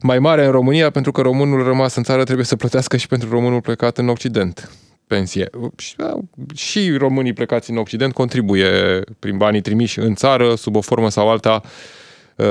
mai 0.00 0.18
mare 0.18 0.44
în 0.44 0.50
România 0.50 0.90
pentru 0.90 1.12
că 1.12 1.20
românul 1.20 1.64
rămas 1.64 1.94
în 1.94 2.02
țară 2.02 2.24
trebuie 2.24 2.44
să 2.44 2.56
plătească 2.56 2.96
și 2.96 3.06
pentru 3.06 3.30
românul 3.30 3.60
plecat 3.60 3.98
în 3.98 4.08
Occident 4.08 4.70
pensie. 5.06 5.50
Și, 5.76 5.96
da, 5.96 6.18
Și 6.54 6.96
românii 6.96 7.32
plecați 7.32 7.70
în 7.70 7.76
Occident 7.76 8.12
contribuie 8.12 9.00
prin 9.18 9.36
banii 9.36 9.60
trimiși 9.60 9.98
în 9.98 10.14
țară, 10.14 10.54
sub 10.54 10.76
o 10.76 10.80
formă 10.80 11.10
sau 11.10 11.30
alta, 11.30 11.60
uh, 11.64 11.70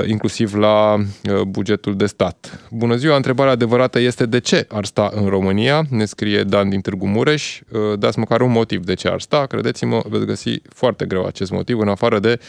inclusiv 0.06 0.56
la 0.56 0.94
uh, 0.94 1.42
bugetul 1.42 1.96
de 1.96 2.06
stat. 2.06 2.68
Bună 2.72 2.96
ziua, 2.96 3.16
întrebarea 3.16 3.52
adevărată 3.52 4.00
este 4.00 4.26
de 4.26 4.40
ce 4.40 4.66
ar 4.70 4.86
sta 4.86 5.12
în 5.14 5.26
România, 5.26 5.84
ne 5.90 6.06
scrie 6.06 6.44
Dan 6.44 6.70
din 6.70 6.82
Târgu 6.82 7.08
Mureș, 7.08 7.62
Uh, 7.72 8.00
dați 8.00 8.20
măcar 8.20 8.42
un 8.42 8.52
motiv 8.52 8.86
de 8.86 8.94
ce 8.94 9.08
ar 9.08 9.20
sta, 9.20 9.46
credeți-mă, 9.46 10.02
veți 10.10 10.26
găsi 10.26 10.62
foarte 10.70 11.06
greu 11.06 11.26
acest 11.26 11.52
motiv, 11.52 11.80
în 11.80 11.88
afară 11.88 12.20
de 12.20 12.40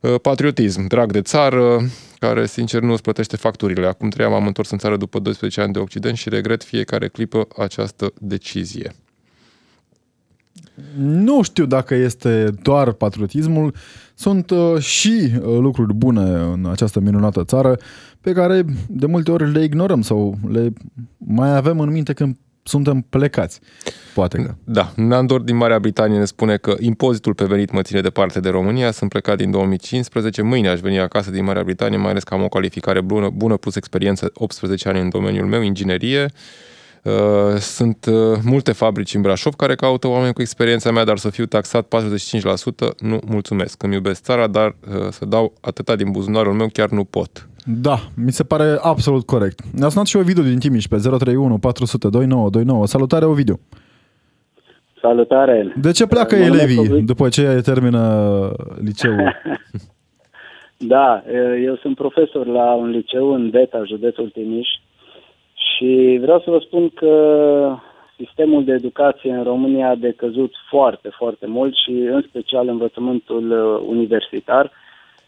uh, 0.00 0.14
patriotism, 0.22 0.86
drag 0.86 1.12
de 1.12 1.22
țară, 1.22 1.80
care 2.18 2.46
sincer 2.46 2.80
nu 2.80 2.92
îți 2.92 3.02
plătește 3.02 3.36
facturile. 3.36 3.86
Acum 3.86 4.08
trei 4.08 4.24
ani 4.24 4.34
m-am 4.34 4.46
întors 4.46 4.70
în 4.70 4.78
țară 4.78 4.96
după 4.96 5.18
12 5.18 5.60
ani 5.60 5.72
de 5.72 5.78
Occident 5.78 6.16
și 6.16 6.28
regret 6.28 6.64
fiecare 6.64 7.08
clipă 7.08 7.48
această 7.56 8.12
decizie. 8.18 8.94
Nu 10.96 11.42
știu 11.42 11.66
dacă 11.66 11.94
este 11.94 12.54
doar 12.62 12.92
patriotismul, 12.92 13.74
sunt 14.14 14.50
uh, 14.50 14.78
și 14.78 15.30
uh, 15.34 15.58
lucruri 15.58 15.94
bune 15.94 16.20
în 16.20 16.66
această 16.70 17.00
minunată 17.00 17.44
țară 17.44 17.78
pe 18.20 18.32
care 18.32 18.64
de 18.88 19.06
multe 19.06 19.30
ori 19.30 19.52
le 19.52 19.64
ignorăm 19.64 20.02
sau 20.02 20.38
le 20.50 20.72
mai 21.16 21.56
avem 21.56 21.80
în 21.80 21.90
minte 21.90 22.12
când 22.12 22.36
suntem 22.62 23.06
plecați. 23.08 23.60
Poate 24.14 24.42
că. 24.42 24.54
Da, 24.64 24.92
Nandor 24.96 25.40
din 25.40 25.56
Marea 25.56 25.78
Britanie 25.78 26.18
ne 26.18 26.24
spune 26.24 26.56
că 26.56 26.74
impozitul 26.80 27.34
pe 27.34 27.44
venit 27.44 27.72
mă 27.72 27.82
ține 27.82 28.00
departe 28.00 28.40
de 28.40 28.48
România, 28.48 28.90
sunt 28.90 29.10
plecat 29.10 29.36
din 29.36 29.50
2015, 29.50 30.42
mâine 30.42 30.68
aș 30.68 30.80
veni 30.80 30.98
acasă 30.98 31.30
din 31.30 31.44
Marea 31.44 31.62
Britanie, 31.64 31.96
mai 31.96 32.10
ales 32.10 32.22
că 32.22 32.34
am 32.34 32.42
o 32.42 32.48
calificare 32.48 33.00
bună, 33.00 33.30
bună 33.34 33.56
plus 33.56 33.76
experiență 33.76 34.30
18 34.34 34.88
ani 34.88 35.00
în 35.00 35.08
domeniul 35.08 35.46
meu, 35.46 35.62
inginerie. 35.62 36.22
Uh, 36.22 36.30
Sunt 37.58 38.06
uh, 38.06 38.38
multe 38.44 38.72
fabrici 38.72 39.14
în 39.14 39.22
Brașov 39.22 39.54
care 39.54 39.74
caută 39.74 40.08
oameni 40.08 40.32
cu 40.32 40.40
experiența 40.40 40.90
mea, 40.90 41.04
dar 41.04 41.16
să 41.16 41.30
fiu 41.30 41.44
taxat 41.44 41.86
45%, 41.86 41.88
nu 42.98 43.18
mulțumesc. 43.26 43.82
Îmi 43.82 43.94
iubesc 43.94 44.22
țara, 44.22 44.46
dar 44.46 44.66
uh, 44.66 44.94
să 45.10 45.24
dau 45.24 45.52
atâta 45.60 45.96
din 45.96 46.10
buzunarul 46.10 46.52
meu 46.52 46.68
chiar 46.72 46.88
nu 46.88 47.04
pot. 47.04 47.48
Da, 47.64 47.98
mi 48.24 48.32
se 48.32 48.44
pare 48.44 48.78
absolut 48.80 49.26
corect. 49.26 49.60
Ne-a 49.72 49.88
sunat 49.88 50.06
și 50.06 50.16
o 50.16 50.22
video 50.22 50.42
din 50.42 50.58
Timiș 50.58 50.86
pe 50.86 50.96
031 50.96 51.58
400 51.58 52.08
2929. 52.08 52.86
Salutare, 52.86 53.24
Ovidiu! 53.24 53.60
Salutare! 55.00 55.72
De 55.76 55.90
ce 55.90 56.06
pleacă 56.06 56.36
Mă 56.36 56.40
numesc 56.40 56.60
elevii 56.62 56.78
Ovidiu. 56.78 57.00
după 57.00 57.28
ce 57.28 57.60
termină 57.64 58.52
liceul? 58.82 59.34
Da, 60.80 61.22
eu 61.64 61.76
sunt 61.76 61.96
profesor 61.96 62.46
la 62.46 62.74
un 62.74 62.88
liceu 62.90 63.34
în 63.34 63.50
Beta, 63.50 63.82
județul 63.86 64.30
Timiș 64.30 64.68
și 65.78 66.18
vreau 66.20 66.40
să 66.40 66.50
vă 66.50 66.58
spun 66.58 66.88
că 66.88 67.76
sistemul 68.16 68.64
de 68.64 68.72
educație 68.72 69.30
în 69.32 69.42
România 69.42 69.88
a 69.88 69.94
decăzut 69.94 70.52
foarte, 70.68 71.08
foarte 71.08 71.46
mult 71.46 71.74
și 71.74 71.90
în 71.90 72.24
special 72.28 72.68
învățământul 72.68 73.50
uh, 73.50 73.86
universitar. 73.88 74.70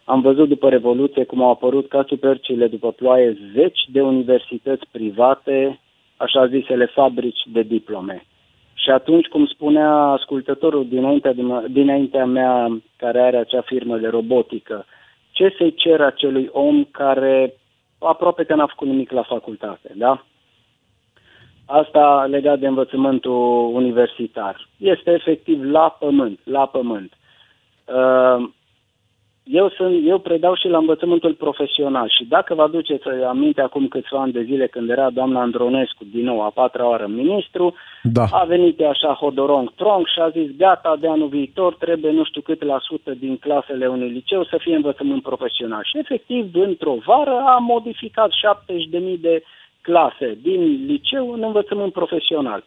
Am 0.04 0.20
văzut 0.20 0.48
după 0.48 0.68
Revoluție 0.68 1.24
cum 1.24 1.42
au 1.42 1.50
apărut 1.50 1.88
ca 1.88 2.04
supercile 2.08 2.66
după 2.66 2.92
ploaie 2.92 3.36
zeci 3.54 3.80
de 3.92 4.00
universități 4.00 4.84
private, 4.90 5.80
așa 6.16 6.46
zisele 6.46 6.86
fabrici 6.86 7.42
de 7.52 7.62
diplome. 7.62 8.24
Și 8.74 8.90
atunci, 8.90 9.26
cum 9.26 9.46
spunea 9.46 9.90
ascultătorul 9.92 10.88
dinaintea, 10.88 11.34
dinaintea 11.68 12.24
mea, 12.24 12.80
care 12.96 13.20
are 13.20 13.36
acea 13.36 13.60
firmă 13.60 13.96
de 13.96 14.08
robotică, 14.08 14.86
ce 15.30 15.54
să-i 15.58 15.74
cer 15.74 16.00
acelui 16.00 16.48
om 16.52 16.84
care 16.84 17.54
aproape 17.98 18.44
că 18.44 18.54
n-a 18.54 18.66
făcut 18.66 18.86
nimic 18.86 19.10
la 19.10 19.22
facultate, 19.22 19.92
da? 19.94 20.24
Asta 21.72 22.26
legat 22.30 22.58
de 22.58 22.66
învățământul 22.66 23.70
universitar. 23.74 24.68
Este 24.76 25.10
efectiv 25.10 25.62
la 25.62 25.96
pământ, 25.98 26.38
la 26.44 26.66
pământ. 26.66 27.12
Uh, 27.84 28.48
eu, 29.44 29.68
sunt, 29.68 30.06
eu 30.06 30.18
predau 30.18 30.54
și 30.54 30.68
la 30.68 30.78
învățământul 30.78 31.34
profesional 31.34 32.08
și 32.08 32.24
dacă 32.24 32.54
vă 32.54 32.62
aduceți 32.62 33.08
aminte 33.28 33.60
acum 33.60 33.88
câțiva 33.88 34.20
ani 34.20 34.32
de 34.32 34.42
zile 34.42 34.66
când 34.66 34.90
era 34.90 35.10
doamna 35.10 35.40
Andronescu, 35.40 36.04
din 36.12 36.24
nou 36.24 36.42
a 36.42 36.50
patra 36.50 36.88
oară 36.88 37.06
ministru, 37.06 37.74
Da. 38.02 38.24
a 38.30 38.44
venit 38.44 38.80
așa 38.80 39.12
hodorong 39.12 39.72
trong 39.74 40.06
și 40.06 40.20
a 40.20 40.28
zis 40.28 40.56
gata, 40.56 40.96
de 41.00 41.08
anul 41.08 41.28
viitor 41.28 41.74
trebuie 41.74 42.12
nu 42.12 42.24
știu 42.24 42.40
câte 42.40 42.64
la 42.64 42.78
sută 42.80 43.10
din 43.10 43.36
clasele 43.36 43.86
unui 43.86 44.08
liceu 44.08 44.44
să 44.44 44.56
fie 44.58 44.74
învățământ 44.74 45.22
profesional. 45.22 45.82
Și 45.84 45.98
efectiv, 45.98 46.54
într-o 46.54 46.94
vară 47.06 47.42
a 47.46 47.56
modificat 47.56 48.30
70.000 48.30 49.20
de 49.20 49.42
clase 49.82 50.38
din 50.42 50.86
liceu 50.86 51.32
în 51.32 51.42
învățământ 51.42 51.92
profesional. 51.92 52.64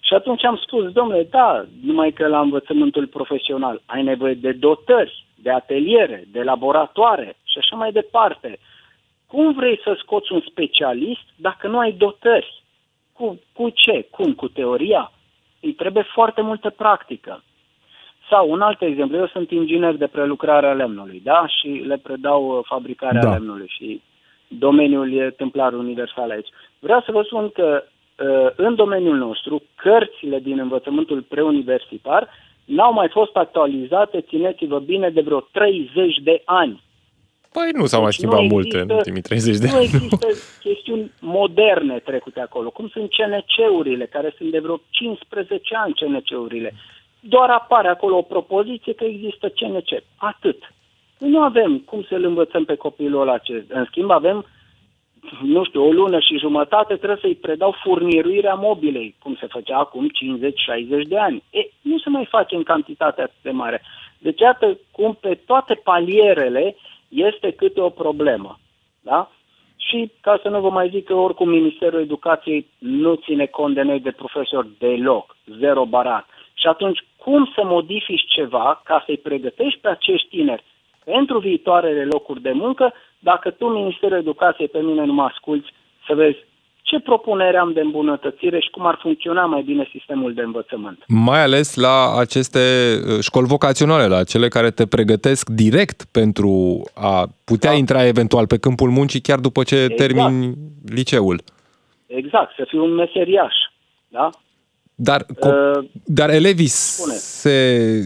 Și 0.00 0.14
atunci 0.14 0.44
am 0.44 0.56
spus, 0.56 0.92
domnule, 0.92 1.26
da, 1.30 1.64
numai 1.82 2.12
că 2.12 2.26
la 2.26 2.40
învățământul 2.40 3.06
profesional 3.06 3.82
ai 3.86 4.02
nevoie 4.02 4.34
de 4.34 4.52
dotări, 4.52 5.24
de 5.34 5.50
ateliere, 5.50 6.24
de 6.32 6.42
laboratoare 6.42 7.36
și 7.44 7.58
așa 7.58 7.76
mai 7.76 7.92
departe. 7.92 8.58
Cum 9.26 9.52
vrei 9.52 9.80
să 9.84 9.96
scoți 9.98 10.32
un 10.32 10.40
specialist 10.50 11.26
dacă 11.36 11.66
nu 11.66 11.78
ai 11.78 11.92
dotări? 11.92 12.62
Cu, 13.12 13.40
cu 13.52 13.68
ce? 13.68 14.06
Cum? 14.10 14.34
Cu 14.34 14.48
teoria? 14.48 15.12
Îi 15.60 15.72
trebuie 15.72 16.02
foarte 16.02 16.40
multă 16.40 16.70
practică. 16.70 17.42
Sau 18.30 18.50
un 18.50 18.60
alt 18.60 18.82
exemplu, 18.82 19.16
eu 19.16 19.26
sunt 19.26 19.50
inginer 19.50 19.94
de 19.94 20.06
prelucrare 20.06 20.66
a 20.66 20.72
lemnului, 20.72 21.20
da? 21.24 21.46
Și 21.46 21.68
le 21.68 21.96
predau 21.96 22.58
uh, 22.58 22.64
fabricarea 22.64 23.22
Da. 23.22 23.32
lemnului 23.32 23.66
și 23.68 24.00
domeniul 24.48 25.12
e 25.12 25.30
templar 25.30 25.72
universal 25.72 26.30
aici. 26.30 26.48
Vreau 26.78 27.00
să 27.00 27.12
vă 27.12 27.22
spun 27.22 27.50
că 27.50 27.84
uh, 27.84 28.50
în 28.56 28.74
domeniul 28.74 29.16
nostru, 29.16 29.62
cărțile 29.74 30.38
din 30.38 30.58
învățământul 30.58 31.22
preuniversitar 31.22 32.28
n-au 32.64 32.92
mai 32.92 33.08
fost 33.08 33.36
actualizate, 33.36 34.20
țineți-vă 34.20 34.78
bine, 34.78 35.10
de 35.10 35.20
vreo 35.20 35.40
30 35.40 36.16
de 36.22 36.42
ani. 36.44 36.82
Păi 37.52 37.70
nu 37.72 37.86
s-au 37.86 38.00
mai 38.00 38.08
Deci 38.10 38.18
schimbat 38.18 38.40
nu 38.40 38.46
multe 38.46 38.68
în 38.76 38.80
există- 38.80 38.94
ultimii 38.96 39.22
30 39.22 39.56
de 39.56 39.66
Nu 39.70 39.74
ani. 39.76 39.84
există 39.84 40.26
chestiuni 40.60 41.12
moderne 41.20 41.98
trecute 41.98 42.40
acolo, 42.40 42.70
cum 42.70 42.88
sunt 42.88 43.10
CNC-urile, 43.10 44.06
care 44.06 44.34
sunt 44.36 44.50
de 44.50 44.58
vreo 44.58 44.80
15 44.90 45.74
ani 45.76 45.94
CNC-urile. 45.94 46.74
Doar 47.20 47.50
apare 47.50 47.88
acolo 47.88 48.16
o 48.16 48.22
propoziție 48.22 48.92
că 48.94 49.04
există 49.04 49.48
CNC. 49.48 50.02
Atât. 50.16 50.73
Noi 51.24 51.32
nu 51.32 51.40
avem 51.40 51.78
cum 51.78 52.02
să-l 52.02 52.24
învățăm 52.24 52.64
pe 52.64 52.74
copilul 52.74 53.20
ăla. 53.20 53.38
Ce... 53.38 53.64
În 53.68 53.84
schimb, 53.84 54.10
avem, 54.10 54.46
nu 55.42 55.64
știu, 55.64 55.82
o 55.86 55.92
lună 55.92 56.18
și 56.18 56.38
jumătate 56.38 56.96
trebuie 56.96 57.18
să-i 57.20 57.34
predau 57.34 57.74
furniruirea 57.82 58.54
mobilei, 58.54 59.14
cum 59.18 59.36
se 59.40 59.46
făcea 59.46 59.78
acum 59.78 60.08
50-60 60.08 60.10
de 61.08 61.18
ani. 61.18 61.42
E, 61.50 61.60
nu 61.80 61.98
se 61.98 62.08
mai 62.08 62.26
face 62.26 62.54
în 62.54 62.62
cantitate 62.62 63.20
atât 63.20 63.42
de 63.42 63.50
mare. 63.50 63.82
Deci, 64.18 64.40
iată 64.40 64.78
cum 64.90 65.18
pe 65.20 65.34
toate 65.46 65.74
palierele 65.74 66.76
este 67.08 67.50
câte 67.50 67.80
o 67.80 67.88
problemă. 67.88 68.58
Da? 69.00 69.30
Și 69.76 70.10
ca 70.20 70.38
să 70.42 70.48
nu 70.48 70.60
vă 70.60 70.70
mai 70.70 70.88
zic 70.88 71.04
că 71.04 71.14
oricum 71.14 71.48
Ministerul 71.48 72.00
Educației 72.00 72.66
nu 72.78 73.14
ține 73.14 73.46
cont 73.46 73.74
de 73.74 73.82
noi 73.82 74.00
de 74.00 74.10
profesori 74.10 74.68
deloc, 74.78 75.36
zero 75.58 75.84
barat. 75.84 76.26
Și 76.54 76.66
atunci 76.66 77.04
cum 77.16 77.52
să 77.54 77.64
modifici 77.64 78.24
ceva 78.26 78.80
ca 78.84 79.02
să-i 79.06 79.18
pregătești 79.18 79.80
pe 79.80 79.88
acești 79.88 80.28
tineri 80.28 80.64
pentru 81.04 81.38
viitoarele 81.38 82.04
locuri 82.04 82.42
de 82.42 82.52
muncă 82.52 82.92
dacă 83.18 83.50
tu, 83.50 83.66
Ministerul 83.66 84.18
Educației, 84.18 84.68
pe 84.68 84.78
mine 84.78 85.04
nu 85.04 85.12
mă 85.12 85.22
asculți 85.22 85.68
să 86.06 86.14
vezi 86.14 86.38
ce 86.82 86.98
propunere 87.00 87.56
am 87.56 87.72
de 87.72 87.80
îmbunătățire 87.80 88.58
și 88.60 88.70
cum 88.70 88.86
ar 88.86 88.98
funcționa 89.02 89.44
mai 89.44 89.62
bine 89.62 89.88
sistemul 89.90 90.34
de 90.34 90.40
învățământ. 90.42 91.04
Mai 91.06 91.42
ales 91.42 91.74
la 91.74 92.14
aceste 92.18 92.58
uh, 93.06 93.20
școli 93.20 93.46
vocaționale, 93.46 94.06
la 94.06 94.24
cele 94.24 94.48
care 94.48 94.70
te 94.70 94.86
pregătesc 94.86 95.48
direct 95.48 96.04
pentru 96.12 96.82
a 96.94 97.26
putea 97.44 97.70
Da. 97.70 97.76
intra 97.76 98.06
eventual 98.06 98.46
pe 98.46 98.58
câmpul 98.58 98.90
muncii 98.90 99.20
chiar 99.20 99.38
după 99.38 99.62
ce 99.62 99.74
Exact. 99.76 99.96
termini 99.96 100.54
liceul. 100.94 101.40
Exact, 102.06 102.54
să 102.56 102.64
fiu 102.68 102.84
un 102.84 102.94
meseriaș. 102.94 103.54
Da? 104.08 104.30
Dar, 104.96 105.22
co- 105.24 105.48
Uh, 105.78 105.84
dar 106.04 106.30
elevii 106.30 106.66
spune. 106.66 107.14
se, 107.14 108.02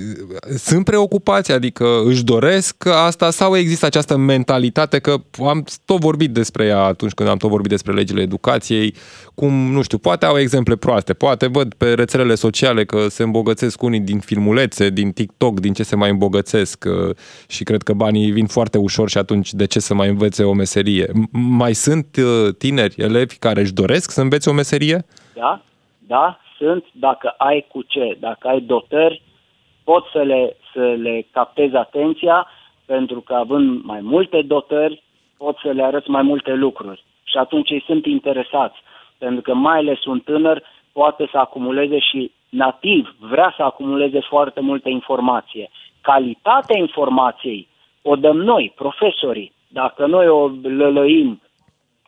sunt 0.56 0.84
preocupați, 0.84 1.52
adică 1.52 2.02
își 2.04 2.24
doresc 2.24 2.86
asta 2.86 3.30
sau 3.30 3.56
există 3.56 3.86
această 3.86 4.16
mentalitate 4.16 4.98
că 4.98 5.14
am 5.46 5.64
tot 5.84 6.00
vorbit 6.00 6.30
despre 6.30 6.64
ea 6.64 6.78
atunci 6.82 7.12
când 7.12 7.28
am 7.28 7.36
tot 7.36 7.50
vorbit 7.50 7.70
despre 7.70 7.92
legile 7.92 8.20
educației, 8.22 8.94
cum, 9.34 9.52
nu 9.52 9.82
știu, 9.82 9.98
poate 9.98 10.24
au 10.26 10.38
exemple 10.38 10.76
proaste, 10.76 11.12
poate 11.14 11.46
văd 11.46 11.74
pe 11.74 11.92
rețelele 11.92 12.34
sociale 12.34 12.84
că 12.84 13.06
se 13.08 13.22
îmbogățesc 13.22 13.82
unii 13.82 14.00
din 14.00 14.18
filmulețe, 14.18 14.90
din 14.90 15.12
TikTok, 15.12 15.60
din 15.60 15.72
ce 15.72 15.82
se 15.82 15.96
mai 15.96 16.10
îmbogățesc 16.10 16.84
uh, 17.08 17.14
și 17.46 17.64
cred 17.64 17.82
că 17.82 17.92
banii 17.92 18.30
vin 18.30 18.46
foarte 18.46 18.78
ușor 18.78 19.08
și 19.08 19.18
atunci 19.18 19.52
de 19.52 19.64
ce 19.64 19.80
să 19.80 19.94
mai 19.94 20.08
învețe 20.08 20.42
o 20.42 20.52
meserie? 20.52 21.06
M- 21.06 21.30
Mai 21.30 21.74
sunt 21.74 22.16
uh, 22.16 22.54
tineri, 22.58 22.94
elevi 23.02 23.36
care 23.36 23.60
își 23.60 23.72
doresc 23.72 24.10
să 24.10 24.20
învețe 24.20 24.50
o 24.50 24.52
meserie? 24.52 25.04
Da, 25.34 25.64
da, 26.06 26.38
sunt, 26.58 26.84
dacă 26.92 27.28
ai 27.28 27.66
cu 27.68 27.82
ce, 27.82 28.16
dacă 28.20 28.48
ai 28.48 28.60
dotări, 28.60 29.22
poți 29.84 30.10
să 30.12 30.22
le, 30.22 30.56
să 30.72 30.80
le 30.80 31.26
captezi 31.30 31.74
atenția, 31.76 32.46
pentru 32.86 33.20
că 33.20 33.34
având 33.34 33.82
mai 33.82 34.00
multe 34.00 34.42
dotări, 34.42 35.02
poți 35.36 35.60
să 35.62 35.70
le 35.70 35.82
arăți 35.82 36.10
mai 36.10 36.22
multe 36.22 36.52
lucruri. 36.52 37.04
Și 37.24 37.36
atunci 37.36 37.70
ei 37.70 37.82
sunt 37.86 38.06
interesați, 38.06 38.76
pentru 39.18 39.40
că 39.42 39.54
mai 39.54 39.78
ales 39.78 40.04
un 40.04 40.20
tânăr 40.20 40.62
poate 40.92 41.28
să 41.30 41.38
acumuleze 41.38 41.98
și 41.98 42.32
nativ 42.48 43.16
vrea 43.18 43.54
să 43.56 43.62
acumuleze 43.62 44.20
foarte 44.20 44.60
multă 44.60 44.88
informație. 44.88 45.70
Calitatea 46.00 46.78
informației 46.78 47.68
o 48.02 48.16
dăm 48.16 48.36
noi, 48.36 48.72
profesorii. 48.76 49.52
Dacă 49.68 50.06
noi 50.06 50.28
o 50.28 50.50
lălăim 50.62 51.40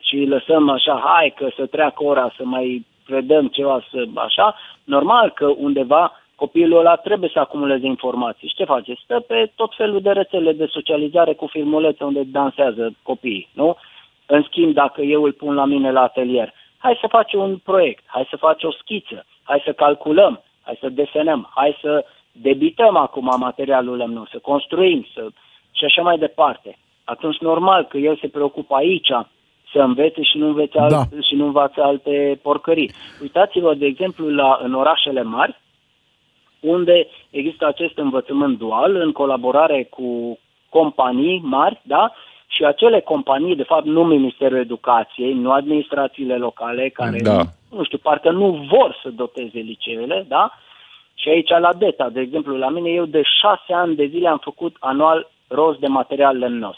și 0.01 0.15
îi 0.15 0.27
lăsăm 0.27 0.69
așa, 0.69 1.03
hai 1.05 1.35
că 1.37 1.49
să 1.57 1.67
treacă 1.67 2.05
ora, 2.05 2.33
să 2.37 2.45
mai 2.45 2.87
predăm 3.11 3.49
ceva, 3.49 3.85
să 3.91 4.05
așa, 4.15 4.57
normal 4.85 5.31
că 5.31 5.47
undeva 5.47 6.13
copilul 6.35 6.79
ăla 6.79 6.97
trebuie 6.97 7.31
să 7.33 7.39
acumuleze 7.39 7.87
informații. 7.87 8.49
Și 8.49 8.55
ce 8.55 8.65
face? 8.65 8.95
Stă 9.05 9.21
pe 9.21 9.51
tot 9.55 9.73
felul 9.77 10.01
de 10.01 10.11
rețele 10.11 10.53
de 10.53 10.67
socializare 10.67 11.33
cu 11.35 11.47
filmulețe 11.47 12.05
unde 12.05 12.23
dansează 12.23 12.95
copiii, 13.03 13.49
nu? 13.53 13.77
În 14.27 14.43
schimb, 14.43 14.75
dacă 14.75 15.01
eu 15.03 15.23
îl 15.23 15.33
pun 15.33 15.55
la 15.55 15.65
mine 15.65 15.91
la 15.93 16.03
atelier, 16.03 16.53
hai 16.79 16.99
să 17.01 17.07
facem 17.07 17.41
un 17.41 17.57
proiect, 17.57 18.03
hai 18.07 18.27
să 18.31 18.37
facem 18.37 18.69
o 18.69 18.73
schiță, 18.73 19.27
hai 19.43 19.63
să 19.65 19.73
calculăm, 19.73 20.43
hai 20.63 20.77
să 20.81 20.89
desenăm, 20.89 21.51
hai 21.55 21.77
să 21.81 22.05
debităm 22.33 22.97
acum 22.97 23.35
materialul 23.39 23.97
lemnos, 23.97 24.29
să 24.29 24.39
construim, 24.39 25.07
să... 25.15 25.27
și 25.73 25.85
așa 25.85 26.03
mai 26.03 26.19
departe. 26.19 26.79
Atunci 27.05 27.39
normal 27.39 27.85
că 27.85 27.97
el 27.99 28.17
se 28.17 28.29
preocupă 28.29 28.75
aici 28.75 29.11
să 29.73 29.79
învețe 29.79 30.23
și 30.23 30.39
nu, 30.39 30.47
învețe 30.47 30.79
alt, 30.79 30.91
Da. 30.91 31.03
și 31.23 31.35
nu 31.35 31.45
învață 31.45 31.83
alte 31.83 32.39
porcării. 32.43 32.91
Uitați-vă, 33.23 33.75
de 33.75 33.87
exemplu, 33.87 34.29
la, 34.35 34.59
în 34.63 34.75
orașele 34.75 35.23
mari, 35.23 35.61
unde 36.61 37.07
există 37.31 37.67
acest 37.67 37.99
învățământ 37.99 38.59
dual 38.59 38.97
în 38.97 39.13
colaborare 39.13 39.85
cu 39.91 40.39
companii 40.69 41.41
mari, 41.45 41.81
da? 41.83 42.13
Și 42.47 42.65
acele 42.65 43.01
companii, 43.01 43.57
de 43.57 43.63
fapt, 43.63 43.85
nu 43.85 44.05
Ministerul 44.05 44.59
Educației, 44.59 45.33
nu 45.35 45.51
administrațiile 45.53 46.37
locale, 46.37 46.89
care, 46.89 47.19
Da. 47.23 47.41
nu 47.71 47.85
știu, 47.85 47.99
parcă 47.99 48.31
nu 48.31 48.67
vor 48.71 48.99
să 49.03 49.09
doteze 49.11 49.59
liceele, 49.59 50.25
da? 50.29 50.53
Și 51.15 51.29
aici 51.29 51.49
la 51.49 51.73
DETA, 51.75 52.09
de 52.09 52.21
exemplu, 52.21 52.57
la 52.57 52.69
mine, 52.69 52.91
eu 52.91 53.05
de 53.05 53.23
șase 53.41 53.73
ani 53.73 53.95
de 53.95 54.07
zile 54.07 54.29
am 54.29 54.39
făcut 54.39 54.77
anual 54.79 55.31
rost 55.49 55.79
de 55.79 55.87
material 55.87 56.37
lemnos. 56.39 56.77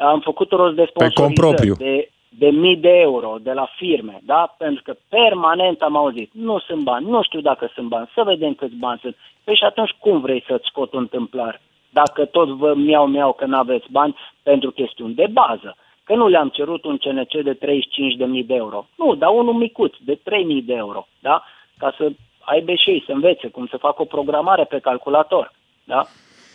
Am 0.00 0.20
făcut 0.20 0.50
rost 0.50 0.74
de 0.74 0.86
sponsorizări 0.88 1.34
compropriu. 1.34 1.74
de, 1.74 2.10
de 2.28 2.50
mii 2.50 2.76
de 2.76 2.88
euro 2.88 3.36
de 3.40 3.52
la 3.52 3.68
firme, 3.76 4.20
da? 4.22 4.54
Pentru 4.58 4.82
că 4.82 4.94
permanent 5.08 5.80
am 5.80 5.96
auzit, 5.96 6.30
nu 6.32 6.58
sunt 6.58 6.82
bani, 6.82 7.08
nu 7.08 7.22
știu 7.22 7.40
dacă 7.40 7.70
sunt 7.74 7.88
bani, 7.88 8.10
să 8.14 8.22
vedem 8.24 8.54
câți 8.54 8.74
bani 8.74 8.98
sunt. 9.02 9.16
Păi 9.44 9.56
și 9.56 9.64
atunci 9.64 9.90
cum 9.98 10.20
vrei 10.20 10.44
să-ți 10.46 10.66
scot 10.66 10.92
un 10.92 11.06
tâmplar? 11.06 11.60
Dacă 11.90 12.24
tot 12.24 12.48
vă 12.48 12.74
miau-miau 12.74 13.32
că 13.32 13.44
n-aveți 13.44 13.86
bani 13.90 14.16
pentru 14.42 14.70
chestiuni 14.70 15.14
de 15.14 15.26
bază. 15.32 15.76
Că 16.04 16.14
nu 16.14 16.28
le-am 16.28 16.48
cerut 16.48 16.84
un 16.84 16.96
CNC 16.96 17.42
de 17.42 17.54
35.000 17.54 18.46
de 18.46 18.54
euro. 18.54 18.86
Nu, 18.96 19.14
dar 19.14 19.30
unul 19.30 19.54
micuț, 19.54 19.94
de 20.04 20.14
3.000 20.14 20.20
de 20.64 20.74
euro, 20.74 21.06
da? 21.20 21.44
Ca 21.78 21.94
să 21.96 22.10
aibă 22.40 22.74
și 22.74 22.90
ei 22.90 23.02
să 23.06 23.12
învețe 23.12 23.48
cum 23.48 23.66
să 23.66 23.76
facă 23.76 24.02
o 24.02 24.04
programare 24.04 24.64
pe 24.64 24.78
calculator, 24.78 25.52
da? 25.84 26.06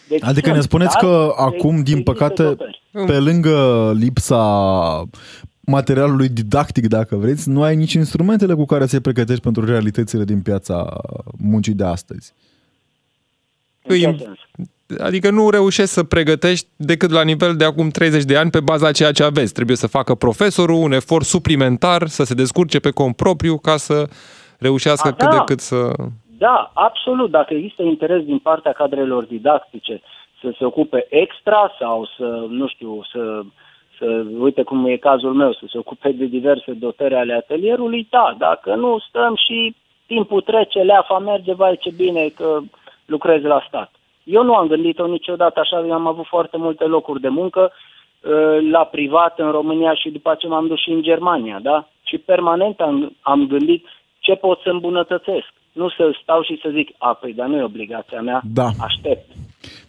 Deci 0.07 0.23
Adică 0.23 0.47
ne 0.47 0.53
sunt, 0.53 0.65
spuneți 0.65 0.93
dar 0.93 1.01
că 1.09 1.33
acum, 1.37 1.69
din 1.83 1.97
există 1.97 2.11
păcate, 2.11 2.43
dotări. 2.43 2.81
pe 3.05 3.17
lângă 3.19 3.91
lipsa 3.97 5.03
materialului 5.59 6.29
didactic, 6.29 6.87
dacă 6.87 7.15
vreți, 7.15 7.49
nu 7.49 7.61
ai 7.63 7.75
nici 7.75 7.93
instrumentele 7.93 8.53
cu 8.53 8.65
care 8.65 8.85
să-i 8.85 8.99
pregătești 8.99 9.41
pentru 9.41 9.65
realitățile 9.65 10.23
din 10.23 10.41
piața 10.41 10.97
muncii 11.37 11.73
de 11.73 11.83
astăzi. 11.83 12.33
În 13.87 13.97
ce 13.99 14.07
Îi- 14.07 14.17
sens? 14.17 14.21
Adică 14.99 15.29
nu 15.29 15.49
reușești 15.49 15.91
să 15.91 16.03
pregătești 16.03 16.67
decât 16.75 17.09
la 17.09 17.23
nivel 17.23 17.55
de 17.55 17.63
acum 17.63 17.89
30 17.89 18.23
de 18.23 18.37
ani 18.37 18.49
pe 18.49 18.59
baza 18.59 18.87
a 18.87 18.91
ceea 18.91 19.11
ce 19.11 19.23
aveți. 19.23 19.53
Trebuie 19.53 19.77
să 19.77 19.87
facă 19.87 20.15
profesorul 20.15 20.83
un 20.83 20.91
efort 20.91 21.25
suplimentar, 21.25 22.07
să 22.07 22.23
se 22.23 22.33
descurce 22.33 22.79
pe 22.79 22.89
cont 22.89 23.15
propriu 23.15 23.57
ca 23.57 23.77
să 23.77 24.09
reușească 24.57 25.07
A, 25.07 25.11
cât 25.11 25.29
da. 25.29 25.35
de 25.37 25.41
cât 25.45 25.59
să... 25.59 25.93
Da, 26.45 26.71
absolut. 26.73 27.29
Dacă 27.31 27.53
există 27.53 27.83
interes 27.83 28.23
din 28.23 28.39
partea 28.39 28.71
cadrelor 28.71 29.23
didactice 29.23 30.01
să 30.01 30.15
să 30.45 30.55
se 30.57 30.65
ocupe 30.65 31.05
extra 31.09 31.71
sau 31.79 32.09
să, 32.17 32.45
nu 32.49 32.67
știu, 32.67 33.01
să, 33.11 33.41
să 33.97 34.25
uite 34.39 34.63
cum 34.63 34.85
e 34.85 34.97
cazul 34.97 35.33
meu, 35.33 35.53
să 35.53 35.65
se 35.69 35.77
ocupe 35.77 36.11
de 36.11 36.25
diverse 36.25 36.71
dotări 36.71 37.15
ale 37.15 37.33
atelierului, 37.33 38.07
da, 38.09 38.35
dacă 38.37 38.75
nu 38.75 38.99
stăm 39.07 39.35
și 39.35 39.75
timpul 40.07 40.41
trece, 40.41 40.79
leafa 40.79 41.19
merge, 41.19 41.53
vai 41.53 41.77
ce 41.79 41.91
bine 41.95 42.27
că 42.27 42.59
lucrezi 43.05 43.45
la 43.45 43.63
stat. 43.67 43.91
Eu 44.23 44.43
nu 44.43 44.53
am 44.53 44.67
gândit-o 44.67 45.07
niciodată 45.07 45.59
așa, 45.59 45.79
eu 45.79 45.93
am 45.93 46.07
avut 46.07 46.25
foarte 46.25 46.57
multe 46.57 46.83
locuri 46.83 47.21
de 47.21 47.29
muncă 47.29 47.71
uh, 47.71 48.69
la 48.71 48.83
privat 48.83 49.39
în 49.39 49.51
România 49.51 49.93
și 49.93 50.09
după 50.09 50.29
aceea 50.31 50.51
m-am 50.51 50.67
dus 50.67 50.79
și 50.79 50.89
în 50.89 51.01
Germania, 51.01 51.59
da? 51.61 51.87
Și 52.03 52.17
permanent 52.17 52.81
am, 52.81 53.15
am 53.21 53.47
gândit 53.47 53.85
ce 54.19 54.35
pot 54.35 54.59
să 54.59 54.69
îmbunătățesc. 54.69 55.53
Nu 55.75 55.89
să 55.89 56.03
stau 56.21 56.41
și 56.43 56.59
să 56.63 56.69
zic, 56.73 56.87
a, 56.97 57.13
păi, 57.13 57.33
dar 57.33 57.47
nu 57.47 57.57
e 57.57 57.63
obligația 57.63 58.21
mea, 58.21 58.41
Da. 58.53 58.71
aștept. 58.79 59.31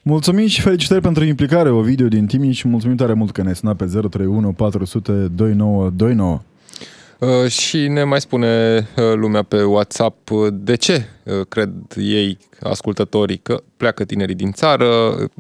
Mulțumim 0.03 0.47
și 0.47 0.61
felicitări 0.61 1.01
pentru 1.01 1.25
implicare, 1.25 1.71
o 1.71 1.81
video 1.81 2.09
din 2.09 2.27
Timiș 2.27 2.57
și 2.57 2.69
mulțumim 2.69 2.97
tare 2.97 3.13
mult 3.13 3.31
că 3.31 3.43
ne-ai 3.43 3.55
sunat 3.55 3.77
pe 3.77 3.85
031 3.85 4.53
400 4.53 5.13
2929. 5.13 6.41
Uh, 7.21 7.51
și 7.51 7.89
ne 7.89 8.05
mai 8.05 8.21
spune 8.21 8.77
uh, 8.77 9.13
lumea 9.15 9.43
pe 9.43 9.63
WhatsApp 9.63 10.31
uh, 10.31 10.49
de 10.53 10.77
ce 10.77 11.07
uh, 11.25 11.47
cred 11.49 11.71
ei, 11.97 12.39
ascultătorii, 12.63 13.37
că 13.39 13.63
pleacă 13.77 14.05
tinerii 14.05 14.35
din 14.35 14.53
țară. 14.53 14.87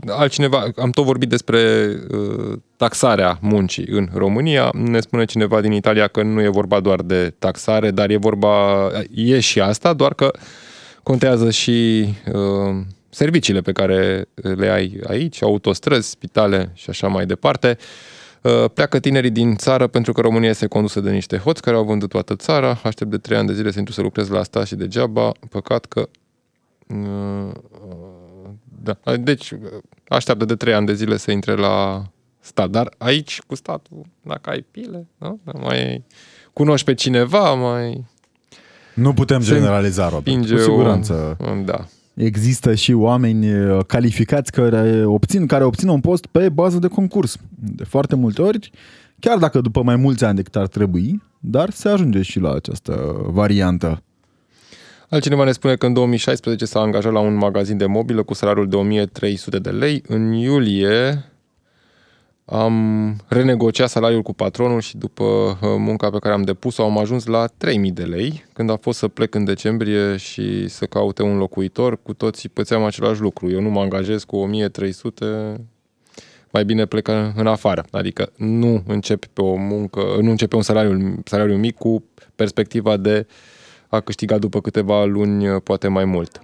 Altcineva, 0.08 0.64
am 0.76 0.90
tot 0.90 1.04
vorbit 1.04 1.28
despre 1.28 1.58
uh, 2.10 2.58
taxarea 2.76 3.38
muncii 3.40 3.86
în 3.90 4.08
România. 4.14 4.70
Ne 4.72 5.00
spune 5.00 5.24
cineva 5.24 5.60
din 5.60 5.72
Italia 5.72 6.06
că 6.06 6.22
nu 6.22 6.42
e 6.42 6.48
vorba 6.48 6.80
doar 6.80 7.02
de 7.02 7.34
taxare, 7.38 7.90
dar 7.90 8.10
e 8.10 8.16
vorba, 8.16 8.86
e 9.14 9.40
și 9.40 9.60
asta, 9.60 9.92
doar 9.92 10.14
că 10.14 10.30
contează 11.02 11.50
și 11.50 12.08
uh, 12.32 12.76
serviciile 13.08 13.60
pe 13.60 13.72
care 13.72 14.28
le 14.34 14.68
ai 14.68 15.00
aici, 15.08 15.42
autostrăzi, 15.42 16.10
spitale 16.10 16.70
și 16.74 16.90
așa 16.90 17.08
mai 17.08 17.26
departe. 17.26 17.76
Uh, 18.42 18.64
Pleacă 18.74 18.98
tinerii 18.98 19.30
din 19.30 19.56
țară 19.56 19.86
pentru 19.86 20.12
că 20.12 20.20
România 20.20 20.48
este 20.48 20.66
condusă 20.66 21.00
de 21.00 21.10
niște 21.10 21.36
hoți 21.36 21.62
care 21.62 21.76
au 21.76 21.84
vândut 21.84 22.08
toată 22.08 22.36
țara. 22.36 22.80
Aștept 22.82 23.10
de 23.10 23.18
trei 23.18 23.36
ani 23.36 23.46
de 23.46 23.54
zile 23.54 23.70
să 23.70 23.78
intru 23.78 23.94
să 23.94 24.00
lucrez 24.00 24.28
la 24.28 24.38
asta 24.38 24.64
și 24.64 24.74
degeaba. 24.74 25.32
Păcat 25.50 25.84
că... 25.84 26.08
uh, 26.86 27.52
Da. 28.82 29.16
Deci 29.16 29.52
așteaptă 30.08 30.44
de 30.44 30.54
trei 30.54 30.74
ani 30.74 30.86
de 30.86 30.94
zile 30.94 31.16
să 31.16 31.30
intre 31.30 31.54
la 31.54 32.06
stat. 32.46 32.70
Dar 32.70 32.94
aici 32.98 33.40
cu 33.46 33.54
statul, 33.54 34.02
dacă 34.22 34.50
ai 34.50 34.66
pile, 34.70 35.06
nu? 35.18 35.40
mai 35.60 36.04
cunoști 36.52 36.86
pe 36.86 36.94
cineva, 36.94 37.54
mai 37.54 38.04
Nu 38.94 39.12
putem 39.12 39.40
Se 39.40 39.54
generaliza, 39.54 40.04
Robert. 40.04 40.24
pinge 40.24 40.54
Cu 40.54 40.60
siguranță. 40.60 41.36
O... 41.40 41.64
Da. 41.64 41.84
Există 42.14 42.74
și 42.74 42.92
oameni 42.92 43.54
uh, 43.54 43.84
calificați 43.86 44.52
care 44.52 45.04
obțin, 45.04 45.46
care 45.46 45.64
obțin 45.64 45.88
un 45.88 46.00
post 46.00 46.26
pe 46.26 46.48
bază 46.48 46.78
de 46.78 46.88
concurs. 46.88 47.36
De 47.48 47.84
foarte 47.84 48.14
multe 48.14 48.42
ori, 48.42 48.70
chiar 49.18 49.38
dacă 49.38 49.60
după 49.60 49.82
mai 49.82 49.96
mulți 49.96 50.24
ani 50.24 50.36
decât 50.36 50.56
ar 50.56 50.66
trebui, 50.66 51.22
dar 51.40 51.70
se 51.70 51.88
ajunge 51.88 52.22
și 52.22 52.40
la 52.40 52.52
această 52.52 53.22
variantă. 53.26 54.02
Altcineva 55.08 55.44
ne 55.44 55.52
spune 55.52 55.76
că 55.76 55.86
în 55.86 55.92
2016 55.92 56.64
s-a 56.64 56.80
angajat 56.80 57.12
la 57.12 57.18
un 57.18 57.34
magazin 57.34 57.76
de 57.76 57.86
mobilă 57.86 58.22
cu 58.22 58.34
salariul 58.34 58.68
de 58.68 58.76
1300 58.76 59.58
de 59.58 59.70
lei. 59.70 60.02
În 60.06 60.32
iulie 60.32 61.24
am 62.48 63.16
renegociat 63.28 63.88
salariul 63.88 64.22
cu 64.22 64.32
patronul 64.32 64.80
și 64.80 64.96
după 64.96 65.24
uh, 65.24 65.56
munca 65.60 66.10
pe 66.10 66.18
care 66.18 66.34
am 66.34 66.42
depus-o 66.42 66.84
am 66.84 66.98
ajuns 66.98 67.26
la 67.26 67.46
3000 67.46 67.92
de 67.92 68.02
lei. 68.02 68.44
Când 68.52 68.70
a 68.70 68.76
fost 68.76 68.98
să 68.98 69.08
plec 69.08 69.34
în 69.34 69.44
decembrie 69.44 70.16
și 70.16 70.68
să 70.68 70.84
caute 70.84 71.22
un 71.22 71.36
locuitor, 71.36 72.02
cu 72.02 72.14
toții 72.14 72.48
pățeam 72.48 72.84
același 72.84 73.20
lucru. 73.20 73.50
Eu 73.50 73.60
nu 73.60 73.70
mă 73.70 73.80
angajez 73.80 74.24
cu 74.24 74.36
1300, 74.36 75.24
mai 76.50 76.64
bine 76.64 76.86
plec 76.86 77.08
în 77.34 77.46
afară. 77.46 77.84
Adică 77.90 78.32
nu 78.36 78.82
începi 78.86 79.28
pe 79.32 79.40
o 79.40 79.54
muncă, 79.54 80.00
nu 80.20 80.30
începi 80.30 80.50
pe 80.50 80.56
un 80.56 80.62
salariu, 80.62 81.20
salariu 81.24 81.56
mic 81.56 81.76
cu 81.76 82.04
perspectiva 82.34 82.96
de 82.96 83.26
a 83.88 84.00
câștiga 84.00 84.38
după 84.38 84.60
câteva 84.60 85.04
luni 85.04 85.60
poate 85.60 85.88
mai 85.88 86.04
mult. 86.04 86.40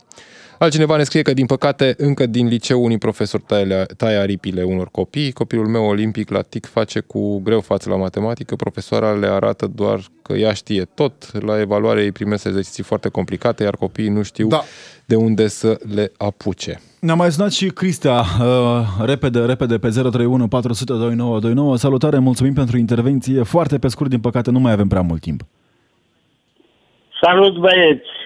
Altcineva 0.63 0.97
ne 0.97 1.03
scrie 1.03 1.23
că, 1.23 1.33
din 1.33 1.47
păcate, 1.47 1.95
încă 1.99 2.27
din 2.27 2.47
liceu 2.47 2.85
unii 2.85 2.99
profesori 2.99 3.43
taie, 3.47 3.87
taie 3.97 4.17
aripile 4.17 4.63
unor 4.63 4.89
copii. 4.91 5.33
Copilul 5.33 5.67
meu 5.67 5.85
olimpic 5.85 6.31
la 6.31 6.43
TIC 6.43 6.67
face 6.67 7.01
cu 7.01 7.41
greu 7.41 7.61
față 7.61 7.91
la 7.91 7.97
matematică. 7.97 8.57
Profesoara 8.57 9.13
le 9.13 9.27
arată 9.27 9.67
doar 9.75 10.01
că 10.23 10.33
ea 10.33 10.53
știe 10.53 10.85
tot. 10.85 11.43
La 11.43 11.61
evaluare 11.61 12.03
îi 12.03 12.13
primesc 12.13 12.45
exerciții 12.45 12.83
foarte 12.83 13.09
complicate, 13.09 13.63
iar 13.63 13.77
copiii 13.77 14.09
nu 14.09 14.23
știu 14.23 14.49
Da. 14.49 14.63
de 15.05 15.15
unde 15.15 15.49
să 15.49 15.79
le 15.95 16.13
apuce. 16.19 16.81
Ne-a 17.01 17.15
mai 17.15 17.33
sunat 17.33 17.53
și 17.53 17.67
Cristea, 17.67 18.21
uh, 18.21 19.05
repede, 19.05 19.45
repede, 19.45 19.79
pe 19.79 19.89
031 19.89 20.49
400 20.49 20.93
2929. 20.93 21.77
Salutare, 21.77 22.19
mulțumim 22.19 22.55
pentru 22.55 22.79
intervenție. 22.79 23.43
Foarte 23.43 23.79
pe 23.79 23.89
scurt, 23.89 24.11
din 24.11 24.21
păcate, 24.21 24.51
nu 24.51 24.59
mai 24.59 24.73
avem 24.73 24.89
prea 24.89 25.03
mult 25.03 25.21
timp. 25.21 25.41
Salut 27.21 27.59
băieți! 27.59 28.23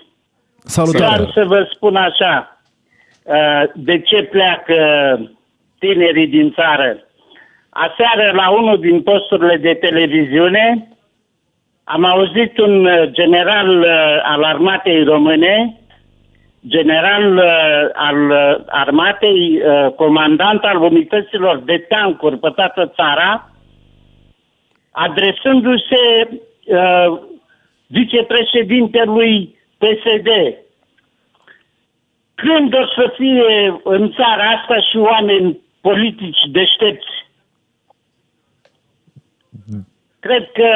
Salutare! 0.67 1.15
Vreau 1.15 1.31
să 1.31 1.45
vă 1.45 1.69
spun 1.75 1.97
așa, 1.97 2.61
uh, 3.23 3.63
de 3.75 4.01
ce 4.01 4.23
pleacă 4.23 4.77
tinerii 5.79 6.27
din 6.27 6.53
țară. 6.53 6.99
Aseară 7.69 8.33
la 8.35 8.51
unul 8.51 8.81
din 8.81 9.03
posturile 9.03 9.57
de 9.57 9.75
televiziune 9.75 10.89
am 11.85 12.05
auzit 12.05 12.59
un 12.59 12.85
uh, 12.85 13.11
general 13.11 13.81
uh, 13.81 14.21
al 14.23 14.43
armatei 14.43 15.05
române, 15.05 15.81
general 16.67 17.37
uh, 17.37 17.91
al 17.93 18.31
uh, 18.31 18.65
armatei, 18.67 19.63
uh, 19.63 19.93
comandant 19.93 20.63
al 20.63 20.83
unităților 20.83 21.59
de 21.59 21.79
tancuri 21.89 22.39
pe 22.39 22.51
toată 22.55 22.93
țara, 22.95 23.51
adresându-se 24.91 26.29
uh, 26.65 27.19
vicepreședintelui 27.87 29.56
PSD. 29.79 30.29
Când 32.35 32.75
o 32.75 32.87
să 32.87 33.13
fie 33.17 33.81
în 33.85 34.13
țara 34.13 34.51
asta 34.51 34.81
și 34.91 34.97
oameni 34.97 35.59
politici 35.81 36.43
deștepți? 36.53 37.15
Cred 40.21 40.51
că 40.53 40.71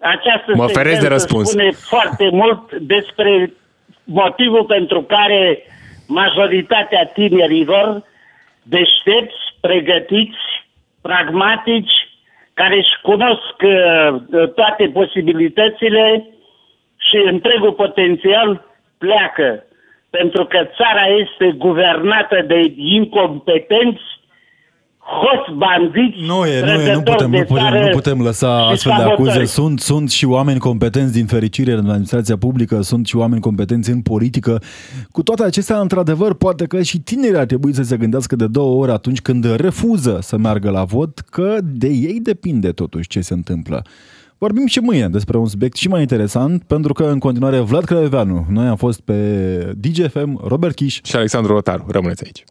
această 0.00 0.52
Mă 0.54 0.66
feresc 0.66 1.00
de 1.00 1.06
sentență 1.08 1.08
răspuns. 1.08 1.48
spune 1.48 1.70
foarte 1.70 2.28
mult 2.32 2.72
despre 2.72 3.52
motivul 4.04 4.64
pentru 4.64 5.02
care 5.02 5.62
majoritatea 6.06 7.04
tinerilor 7.04 8.02
deștepți, 8.62 9.40
pregătiți, 9.60 10.38
pragmatici, 11.00 12.08
care 12.54 12.76
își 12.76 13.00
cunosc 13.02 13.54
uh, 13.62 14.48
toate 14.54 14.90
posibilitățile 14.92 16.26
și 17.10 17.18
întregul 17.32 17.72
potențial 17.72 18.48
pleacă. 18.98 19.64
Pentru 20.10 20.44
că 20.44 20.58
țara 20.78 21.04
este 21.22 21.46
guvernată 21.58 22.44
de 22.46 22.74
incompetenți, 22.76 24.08
hoți 25.20 25.50
bandiți, 25.56 26.18
Nu 26.26 26.46
e, 26.46 26.64
nu 26.64 26.72
e, 26.72 26.94
nu 26.94 27.02
trădători 27.02 27.16
putem, 27.16 27.30
de 27.30 27.38
nu 27.38 27.44
putem, 27.44 27.64
țară 27.64 27.84
nu 27.84 27.90
putem 27.90 28.22
lăsa 28.22 28.66
și 28.66 28.72
astfel 28.72 28.92
de 28.96 29.02
sabotori. 29.02 29.30
acuze. 29.30 29.44
Sunt, 29.44 29.80
sunt 29.80 30.10
și 30.10 30.24
oameni 30.26 30.58
competenți 30.58 31.12
din 31.12 31.26
fericire 31.26 31.72
în 31.72 31.88
administrația 31.88 32.36
publică, 32.36 32.80
sunt 32.80 33.06
și 33.06 33.16
oameni 33.16 33.40
competenți 33.40 33.90
în 33.90 34.02
politică. 34.02 34.62
Cu 35.12 35.22
toate 35.22 35.42
acestea, 35.42 35.78
într-adevăr, 35.78 36.34
poate 36.34 36.66
că 36.66 36.82
și 36.82 37.00
tinerii 37.00 37.38
ar 37.38 37.44
trebui 37.44 37.74
să 37.74 37.82
se 37.82 37.96
gândească 37.96 38.36
de 38.36 38.46
două 38.46 38.82
ori 38.82 38.90
atunci 38.90 39.20
când 39.20 39.56
refuză 39.56 40.18
să 40.20 40.36
meargă 40.36 40.70
la 40.70 40.84
vot, 40.84 41.18
că 41.18 41.56
de 41.62 41.88
ei 41.88 42.20
depinde 42.22 42.70
totuși 42.70 43.08
ce 43.08 43.20
se 43.20 43.34
întâmplă. 43.34 43.82
Vorbim 44.40 44.66
și 44.66 44.78
mâine 44.78 45.08
despre 45.08 45.36
un 45.36 45.46
subiect 45.46 45.76
și 45.76 45.88
mai 45.88 46.00
interesant, 46.00 46.62
pentru 46.62 46.92
că 46.92 47.04
în 47.04 47.18
continuare 47.18 47.60
Vlad 47.60 47.84
Craioveanu, 47.84 48.46
noi 48.48 48.66
am 48.66 48.76
fost 48.76 49.00
pe 49.00 49.14
DGFM, 49.76 50.40
Robert 50.46 50.74
Kiș, 50.74 51.00
Și 51.02 51.16
Alexandru 51.16 51.52
Rotaru, 51.52 51.86
rămâneți 51.88 52.24
aici. 52.24 52.44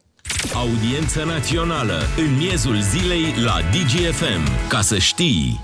Audiență 0.54 1.24
națională 1.24 1.98
în 2.16 2.36
miezul 2.36 2.80
zilei 2.80 3.24
la 3.44 3.56
DGFM. 3.70 4.68
Ca 4.68 4.80
să 4.80 4.98
știi... 4.98 5.60